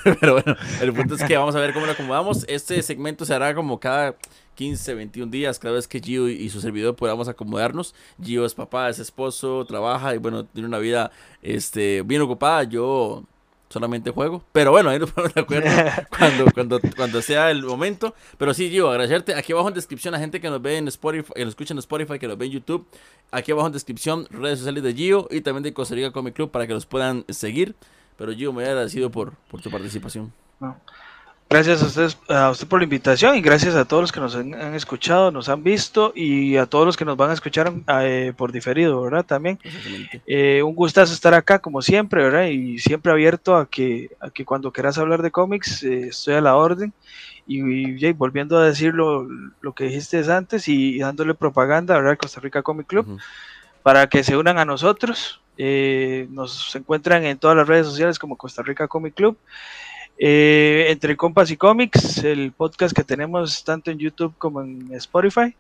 Pero 0.21 0.33
bueno, 0.33 0.57
el 0.81 0.93
punto 0.93 1.15
es 1.15 1.23
que 1.23 1.37
vamos 1.37 1.55
a 1.55 1.61
ver 1.61 1.73
cómo 1.73 1.87
lo 1.87 1.93
acomodamos. 1.93 2.45
Este 2.49 2.83
segmento 2.83 3.25
se 3.25 3.35
hará 3.35 3.55
como 3.55 3.79
cada 3.79 4.17
15, 4.55 4.95
21 4.95 5.31
días, 5.31 5.59
cada 5.59 5.75
vez 5.75 5.87
que 5.87 6.01
Gio 6.01 6.29
y 6.29 6.49
su 6.49 6.61
servidor 6.61 6.97
podamos 6.97 7.29
acomodarnos. 7.29 7.95
Gio 8.21 8.47
es 8.47 8.55
papá, 8.55 8.89
es 8.89 8.99
esposo, 8.99 9.65
trabaja 9.67 10.15
y 10.15 10.19
bueno, 10.19 10.47
tiene 10.47 10.67
una 10.67 10.79
vida 10.79 11.13
este, 11.43 12.03
bien 12.03 12.23
ocupada. 12.23 12.65
Yo 12.65 13.25
solamente 13.69 14.11
juego. 14.11 14.43
Pero 14.53 14.71
bueno, 14.71 14.91
ahí 14.91 14.99
nos 14.99 15.11
ponemos 15.11 15.35
de 15.35 15.41
acuerdo 15.41 15.71
cuando, 16.19 16.45
cuando, 16.53 16.81
cuando 16.97 17.23
sea 17.23 17.51
el 17.51 17.63
momento. 17.63 18.15
Pero 18.39 18.55
sí, 18.55 18.71
Gio, 18.71 18.91
agradecerte. 18.91 19.35
Aquí 19.35 19.53
abajo 19.53 19.69
en 19.69 19.75
descripción 19.75 20.15
a 20.15 20.19
gente 20.19 20.41
que 20.41 20.49
nos 20.49 20.61
ve 20.63 20.79
en 20.79 20.89
Spotify, 20.89 21.33
que 21.35 21.45
nos 21.45 21.51
escucha 21.51 21.75
en 21.75 21.79
Spotify, 21.79 22.19
que 22.19 22.29
nos 22.29 22.39
ve 22.39 22.47
en 22.47 22.53
YouTube. 22.53 22.87
Aquí 23.31 23.53
abajo 23.53 23.67
en 23.67 23.73
descripción, 23.73 24.27
redes 24.31 24.59
sociales 24.59 24.83
de 24.83 24.95
Gio 24.95 25.29
y 25.31 25.41
también 25.41 25.63
de 25.63 25.73
Costa 25.73 25.95
Rica 25.95 26.13
Comic 26.13 26.35
Club 26.35 26.51
para 26.51 26.67
que 26.67 26.73
los 26.73 26.87
puedan 26.87 27.25
seguir. 27.29 27.75
Pero 28.17 28.33
Gio, 28.33 28.53
me 28.53 28.65
agradecido 28.65 29.11
por, 29.11 29.35
por 29.51 29.61
tu 29.61 29.71
participación. 29.71 30.33
Gracias 31.49 31.81
a, 31.81 31.87
ustedes, 31.87 32.19
a 32.29 32.51
usted 32.51 32.67
por 32.67 32.81
la 32.81 32.85
invitación 32.85 33.37
y 33.37 33.41
gracias 33.41 33.77
a 33.77 33.85
todos 33.85 34.03
los 34.03 34.13
que 34.13 34.19
nos 34.19 34.35
han, 34.35 34.53
escuchado, 34.75 35.31
nos 35.31 35.49
han 35.49 35.63
visto 35.63 36.13
y 36.13 36.57
a 36.57 36.67
todos 36.67 36.85
los 36.85 36.97
que 36.97 37.05
nos 37.05 37.17
van 37.17 37.31
a 37.31 37.35
escuchar 37.35 37.73
eh, 38.03 38.33
por 38.37 38.51
diferido, 38.51 39.01
¿verdad? 39.01 39.25
También. 39.25 39.61
Eh, 40.27 40.61
un 40.65 40.75
gustazo 40.75 41.15
estar 41.15 41.35
acá, 41.35 41.61
como 41.61 41.83
siempre, 41.83 42.25
¿verdad? 42.25 42.47
Y 42.47 42.81
siempre 42.81 43.13
abierto 43.13 43.55
a 43.55 43.71
que, 43.71 44.11
a 44.19 44.31
que 44.31 44.45
cuando 44.45 44.73
quieras 44.73 44.99
hablar 44.99 45.23
de 45.23 45.31
cómics, 45.31 45.85
eh, 45.85 46.09
estoy 46.09 46.35
a 46.35 46.41
la 46.41 46.57
orden. 46.57 46.93
Y, 47.47 48.13
volviendo 48.15 48.59
a 48.59 48.67
decir 48.67 48.93
lo, 48.93 49.29
que 49.77 49.85
dijiste 49.85 50.19
antes 50.33 50.67
y, 50.67 50.99
dándole 50.99 51.35
propaganda, 51.35 51.95
¿verdad? 51.95 52.19
Costa 52.19 52.41
Rica 52.41 52.63
Comic 52.63 52.89
Club, 52.89 53.21
para 53.85 54.09
que 54.09 54.25
se 54.25 54.37
unan 54.37 54.59
a 54.59 54.65
nosotros. 54.65 55.41
nos 55.57 56.75
encuentran 56.75 57.25
en 57.25 57.39
todas 57.39 57.57
las 57.57 57.69
redes 57.69 57.87
sociales 57.87 58.19
como 58.19 58.37
Costa 58.37 58.65
Rica 58.65 58.89
Comic 58.89 59.15
Club. 59.15 59.39
Eh, 60.19 60.87
entre 60.89 61.17
Compas 61.17 61.51
y 61.51 61.59
Comics, 61.59 62.25
el 62.25 62.53
podcast 62.53 62.97
que 62.97 63.05
tenemos 63.05 63.63
tanto 63.65 63.91
en 63.91 63.99
YouTube 63.99 64.35
como 64.39 64.63
en 64.63 64.89
Spotify, 64.95 65.55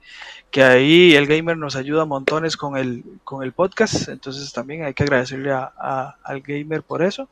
que 0.50 0.62
ahí 0.62 1.14
el 1.14 1.26
gamer 1.26 1.58
nos 1.58 1.76
ayuda 1.76 2.06
montones 2.06 2.56
con 2.56 2.78
el, 2.78 3.04
con 3.22 3.42
el 3.42 3.52
podcast, 3.52 4.08
entonces 4.08 4.50
también 4.52 4.84
hay 4.84 4.94
que 4.94 5.02
agradecerle 5.02 5.52
a, 5.52 6.16
al 6.22 6.40
gamer 6.40 6.82
por 6.82 7.02
eso. 7.02 7.28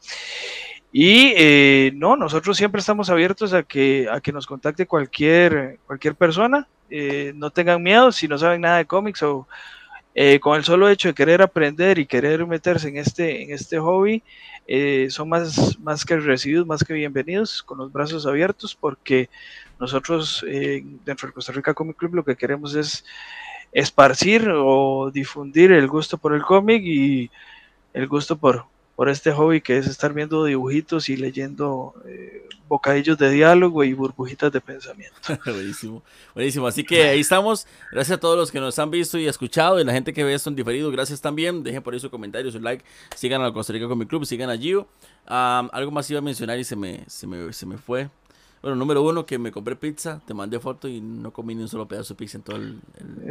Y 0.92 1.32
eh, 1.36 1.92
no, 1.96 2.14
nosotros 2.14 2.56
siempre 2.56 2.80
estamos 2.80 3.10
abiertos 3.10 3.52
a 3.52 3.62
que, 3.62 4.06
a 4.10 4.20
que 4.20 4.30
nos 4.30 4.46
contacte 4.46 4.86
cualquier, 4.86 5.78
cualquier 5.86 6.14
persona, 6.14 6.68
eh, 6.90 7.32
no 7.34 7.50
tengan 7.50 7.82
miedo 7.82 8.12
si 8.12 8.28
no 8.28 8.36
saben 8.38 8.60
nada 8.60 8.76
de 8.76 8.84
cómics 8.84 9.22
o 9.22 9.48
con 10.40 10.56
el 10.56 10.64
solo 10.64 10.88
hecho 10.88 11.08
de 11.08 11.14
querer 11.14 11.42
aprender 11.42 11.98
y 11.98 12.06
querer 12.06 12.46
meterse 12.46 12.88
en 12.88 12.98
este, 12.98 13.42
en 13.42 13.52
este 13.52 13.78
hobby, 13.78 14.22
eh, 14.66 15.08
son 15.10 15.28
más, 15.28 15.78
más 15.80 16.04
que 16.04 16.16
recibidos, 16.16 16.66
más 16.66 16.82
que 16.84 16.94
bienvenidos, 16.94 17.62
con 17.62 17.78
los 17.78 17.92
brazos 17.92 18.26
abiertos, 18.26 18.74
porque 18.74 19.28
nosotros 19.78 20.44
eh, 20.48 20.82
dentro 21.04 21.26
del 21.26 21.34
Costa 21.34 21.52
Rica 21.52 21.74
Comic 21.74 21.96
Club 21.96 22.14
lo 22.14 22.24
que 22.24 22.36
queremos 22.36 22.74
es 22.74 23.04
esparcir 23.72 24.48
o 24.54 25.10
difundir 25.12 25.72
el 25.72 25.88
gusto 25.88 26.16
por 26.16 26.34
el 26.34 26.42
cómic 26.42 26.82
y 26.84 27.30
el 27.92 28.06
gusto 28.06 28.36
por, 28.36 28.66
por 28.96 29.08
este 29.08 29.32
hobby 29.32 29.60
que 29.60 29.78
es 29.78 29.86
estar 29.86 30.12
viendo 30.12 30.44
dibujitos 30.44 31.08
y 31.08 31.16
leyendo 31.16 31.94
eh, 32.06 32.46
bocadillos 32.68 33.18
de 33.18 33.30
diálogo 33.30 33.84
y 33.84 33.92
burbujitas 33.92 34.52
de 34.52 34.60
pensamiento. 34.60 35.16
buenísimo, 35.44 36.02
buenísimo. 36.34 36.66
Así 36.66 36.84
que 36.84 37.02
ahí 37.04 37.20
estamos. 37.20 37.66
Gracias 37.92 38.18
a 38.18 38.20
todos 38.20 38.36
los 38.36 38.50
que 38.50 38.60
nos 38.60 38.78
han 38.78 38.90
visto 38.90 39.18
y 39.18 39.26
escuchado 39.26 39.80
y 39.80 39.84
la 39.84 39.92
gente 39.92 40.12
que 40.12 40.24
ve 40.24 40.34
esto 40.34 40.50
en 40.50 40.56
diferido. 40.56 40.90
Gracias 40.90 41.20
también. 41.20 41.62
Dejen 41.62 41.82
por 41.82 41.94
ahí 41.94 42.00
su 42.00 42.10
comentario, 42.10 42.50
su 42.50 42.60
like. 42.60 42.84
Sigan 43.16 43.42
a 43.42 43.52
Costa 43.52 43.72
Rica 43.72 43.88
con 43.88 43.98
mi 43.98 44.06
club, 44.06 44.24
sigan 44.24 44.50
a 44.50 44.56
Gio. 44.56 44.86
algo 45.26 45.90
más 45.90 46.08
iba 46.10 46.18
a 46.18 46.22
mencionar 46.22 46.58
y 46.58 46.64
se 46.64 46.76
me, 46.76 47.04
se 47.08 47.26
me, 47.26 47.52
se 47.52 47.66
me 47.66 47.78
fue. 47.78 48.08
Bueno, 48.64 48.76
número 48.76 49.02
uno, 49.02 49.26
que 49.26 49.38
me 49.38 49.52
compré 49.52 49.76
pizza, 49.76 50.22
te 50.26 50.32
mandé 50.32 50.58
foto 50.58 50.88
y 50.88 50.98
no 50.98 51.34
comí 51.34 51.54
ni 51.54 51.60
un 51.60 51.68
solo 51.68 51.86
pedazo 51.86 52.14
de 52.14 52.18
pizza 52.18 52.38
en 52.38 52.44
todo 52.44 52.56
el... 52.56 52.80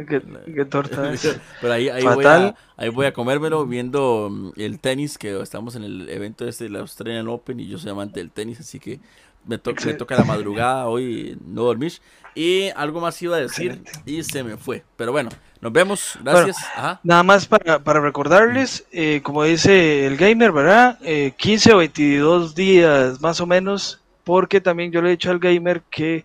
¿Qué, 0.54 0.64
torta 0.64 1.12
es? 1.12 1.40
Pero 1.60 1.72
ahí, 1.72 1.88
ahí, 1.88 2.04
voy 2.04 2.24
a, 2.24 2.54
ahí 2.76 2.88
voy 2.88 3.06
a 3.06 3.12
comérmelo 3.12 3.66
viendo 3.66 4.28
mm, 4.30 4.52
el 4.54 4.78
tenis, 4.78 5.18
que 5.18 5.36
estamos 5.42 5.74
en 5.74 5.82
el 5.82 6.08
evento 6.08 6.46
este 6.46 6.62
de 6.62 6.70
la 6.70 6.78
Australian 6.78 7.26
Open 7.26 7.58
y 7.58 7.66
yo 7.66 7.78
soy 7.78 7.90
amante 7.90 8.20
del 8.20 8.30
tenis, 8.30 8.60
así 8.60 8.78
que 8.78 9.00
me, 9.44 9.60
me 9.86 9.94
toca 9.94 10.14
la 10.14 10.22
madrugada 10.22 10.86
hoy 10.86 11.36
no 11.44 11.64
dormir. 11.64 11.94
Y 12.36 12.68
algo 12.76 13.00
más 13.00 13.20
iba 13.20 13.36
a 13.36 13.40
decir 13.40 13.82
y 14.06 14.22
se 14.22 14.44
me 14.44 14.56
fue. 14.56 14.84
Pero 14.96 15.10
bueno, 15.10 15.30
nos 15.60 15.72
vemos. 15.72 16.16
Gracias. 16.22 16.58
Nada 17.02 17.24
más 17.24 17.48
para, 17.48 17.82
para 17.82 18.00
recordarles, 18.00 18.86
eh, 18.92 19.20
como 19.24 19.42
dice 19.42 20.06
el 20.06 20.16
gamer, 20.16 20.52
¿verdad? 20.52 20.96
Eh, 21.02 21.34
15 21.36 21.72
o 21.72 21.78
22 21.78 22.54
días 22.54 23.20
más 23.20 23.40
o 23.40 23.46
menos 23.46 24.00
porque 24.24 24.60
también 24.60 24.90
yo 24.90 25.00
le 25.00 25.08
he 25.08 25.12
dicho 25.12 25.30
al 25.30 25.38
gamer 25.38 25.82
que 25.90 26.24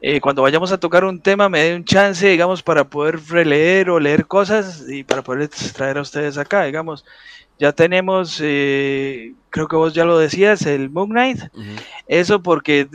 eh, 0.00 0.20
cuando 0.20 0.42
vayamos 0.42 0.70
a 0.70 0.78
tocar 0.78 1.04
un 1.04 1.18
tema 1.20 1.48
me 1.48 1.62
dé 1.62 1.74
un 1.74 1.84
chance, 1.84 2.28
digamos, 2.28 2.62
para 2.62 2.84
poder 2.84 3.18
releer 3.28 3.88
o 3.88 3.98
leer 3.98 4.26
cosas 4.26 4.84
y 4.88 5.02
para 5.02 5.22
poder 5.22 5.48
traer 5.48 5.96
a 5.98 6.02
ustedes 6.02 6.36
acá, 6.36 6.64
digamos. 6.64 7.04
Ya 7.58 7.72
tenemos, 7.72 8.38
eh, 8.42 9.32
creo 9.48 9.66
que 9.66 9.76
vos 9.76 9.94
ya 9.94 10.04
lo 10.04 10.18
decías, 10.18 10.66
el 10.66 10.90
Moon 10.90 11.08
Knight. 11.08 11.38
Eso 12.06 12.42
porque 12.42 12.86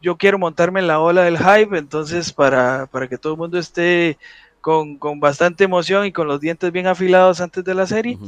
yo 0.00 0.16
quiero 0.16 0.38
montarme 0.38 0.80
en 0.80 0.88
la 0.88 0.98
ola 0.98 1.22
del 1.22 1.38
hype, 1.38 1.78
entonces 1.78 2.32
para, 2.32 2.86
para 2.86 3.06
que 3.06 3.18
todo 3.18 3.34
el 3.34 3.38
mundo 3.38 3.58
esté 3.58 4.18
con, 4.60 4.98
bastante 5.20 5.64
emoción 5.64 6.06
y 6.06 6.12
con 6.12 6.26
los 6.26 6.40
dientes 6.40 6.70
bien 6.72 6.86
afilados 6.86 7.40
antes 7.40 7.64
de 7.64 7.74
la 7.74 7.86
serie. 7.86 8.18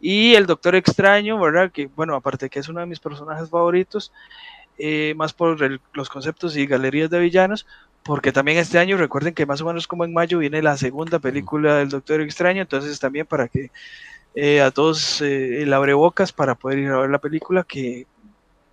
Y 0.00 0.34
el 0.34 0.46
Doctor 0.46 0.74
Extraño, 0.74 1.38
¿verdad? 1.38 1.70
Que, 1.70 1.86
bueno, 1.86 2.14
aparte 2.14 2.48
que 2.48 2.58
es 2.58 2.68
uno 2.68 2.80
de 2.80 2.86
mis 2.86 3.00
personajes 3.00 3.50
favoritos, 3.50 4.12
eh, 4.78 5.14
más 5.16 5.32
por 5.32 5.58
los 5.92 6.08
conceptos 6.08 6.56
y 6.56 6.66
galerías 6.66 7.10
de 7.10 7.18
villanos, 7.20 7.66
porque 8.02 8.32
también 8.32 8.58
este 8.58 8.78
año, 8.78 8.96
recuerden 8.96 9.34
que 9.34 9.46
más 9.46 9.60
o 9.60 9.66
menos 9.66 9.86
como 9.86 10.04
en 10.04 10.12
mayo 10.12 10.38
viene 10.38 10.62
la 10.62 10.76
segunda 10.76 11.18
película 11.18 11.76
del 11.76 11.90
Doctor 11.90 12.20
Extraño, 12.22 12.62
entonces 12.62 12.98
también 12.98 13.26
para 13.26 13.48
que 13.48 13.70
eh, 14.34 14.60
a 14.60 14.70
todos 14.70 15.20
eh, 15.20 15.62
el 15.62 15.72
abrebocas 15.72 16.32
para 16.32 16.54
poder 16.54 16.78
ir 16.78 16.88
a 16.88 17.00
ver 17.00 17.10
la 17.10 17.18
película, 17.18 17.64
que 17.64 18.06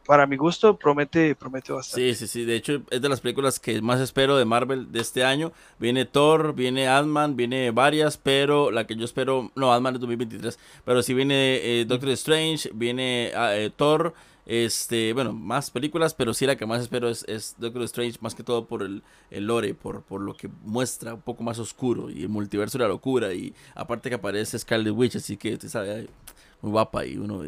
para 0.08 0.26
mi 0.26 0.38
gusto 0.38 0.78
promete, 0.78 1.36
promete 1.36 1.74
bastante. 1.74 2.14
Sí, 2.14 2.16
sí, 2.16 2.28
sí. 2.28 2.46
De 2.46 2.56
hecho, 2.56 2.82
es 2.90 3.02
de 3.02 3.10
las 3.10 3.20
películas 3.20 3.60
que 3.60 3.82
más 3.82 4.00
espero 4.00 4.38
de 4.38 4.46
Marvel 4.46 4.92
de 4.92 5.02
este 5.02 5.26
año. 5.26 5.52
Viene 5.80 6.06
Thor, 6.06 6.56
viene 6.56 6.88
Ant-Man, 6.88 7.36
viene 7.36 7.72
varias, 7.72 8.18
pero 8.18 8.72
la 8.72 8.88
que 8.88 8.96
yo 8.96 9.04
espero, 9.04 9.52
no, 9.56 9.74
Ant-Man 9.74 9.96
es 9.96 10.02
2023, 10.02 10.58
pero 10.86 11.04
sí 11.04 11.14
viene 11.14 11.58
eh, 11.62 11.86
Doctor 11.86 12.10
Strange, 12.12 12.70
viene 12.74 13.34
ah, 13.36 13.56
eh, 13.56 13.70
Thor, 13.76 14.14
este, 14.46 15.12
bueno, 15.12 15.34
más 15.34 15.72
películas, 15.72 16.14
pero 16.14 16.34
sí 16.34 16.46
la 16.46 16.56
que 16.56 16.66
más 16.66 16.82
espero 16.82 17.10
es, 17.10 17.56
Doctor 17.58 17.84
Strange, 17.84 18.18
más 18.22 18.34
que 18.34 18.44
todo 18.44 18.66
por 18.66 18.84
el, 18.84 19.04
el 19.30 19.46
lore, 19.46 19.74
por, 19.74 20.04
por 20.04 20.22
lo 20.22 20.38
que 20.38 20.50
muestra 20.64 21.16
un 21.16 21.22
poco 21.22 21.44
más 21.44 21.60
oscuro 21.60 22.10
y 22.10 22.22
el 22.22 22.30
multiverso 22.30 22.78
de 22.78 22.86
la 22.86 22.88
locura 22.88 23.34
y 23.34 23.54
aparte 23.76 24.08
que 24.08 24.16
aparece 24.16 24.58
Scarlet 24.58 24.94
Witch, 24.94 25.18
así 25.18 25.36
que 25.36 25.56
usted 25.56 25.68
sabe, 25.68 26.08
muy 26.62 26.72
guapa 26.72 27.06
y 27.06 27.18
uno 27.18 27.44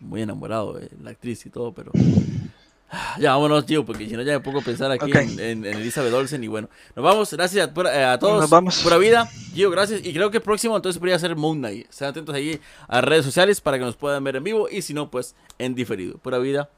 muy 0.00 0.22
enamorado 0.22 0.74
de 0.74 0.90
la 1.02 1.10
actriz 1.10 1.44
y 1.46 1.50
todo, 1.50 1.72
pero 1.72 1.92
ya 3.18 3.32
vámonos, 3.32 3.66
Gio, 3.66 3.84
porque 3.84 4.08
si 4.08 4.14
no 4.14 4.22
ya 4.22 4.32
me 4.32 4.40
pongo 4.40 4.60
a 4.60 4.62
pensar 4.62 4.90
aquí 4.90 5.10
en, 5.12 5.64
Elizabeth 5.64 6.12
Olsen 6.12 6.42
y 6.44 6.48
bueno, 6.48 6.68
nos 6.94 7.04
vamos, 7.04 7.32
gracias 7.32 7.68
a, 7.68 8.12
a 8.12 8.18
todos, 8.18 8.40
nos 8.42 8.50
vamos. 8.50 8.80
pura 8.82 8.98
vida, 8.98 9.28
Gio, 9.54 9.70
gracias, 9.70 10.00
y 10.04 10.12
creo 10.12 10.30
que 10.30 10.38
el 10.38 10.42
próximo 10.42 10.76
entonces 10.76 10.98
podría 10.98 11.18
ser 11.18 11.36
Moon 11.36 11.58
Knight, 11.58 11.88
estén 11.90 12.08
atentos 12.08 12.34
ahí 12.34 12.60
a 12.86 13.00
redes 13.00 13.24
sociales 13.24 13.60
para 13.60 13.78
que 13.78 13.84
nos 13.84 13.96
puedan 13.96 14.22
ver 14.24 14.36
en 14.36 14.44
vivo 14.44 14.68
y 14.70 14.82
si 14.82 14.94
no, 14.94 15.10
pues 15.10 15.34
en 15.58 15.74
diferido, 15.74 16.18
pura 16.18 16.38
vida 16.38 16.70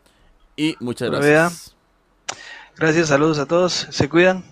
y 0.57 0.77
muchas 0.81 1.11
gracias. 1.11 1.77
Gracias, 2.77 3.09
saludos 3.09 3.39
a 3.39 3.47
todos, 3.47 3.89
se 3.91 4.09
cuidan. 4.09 4.43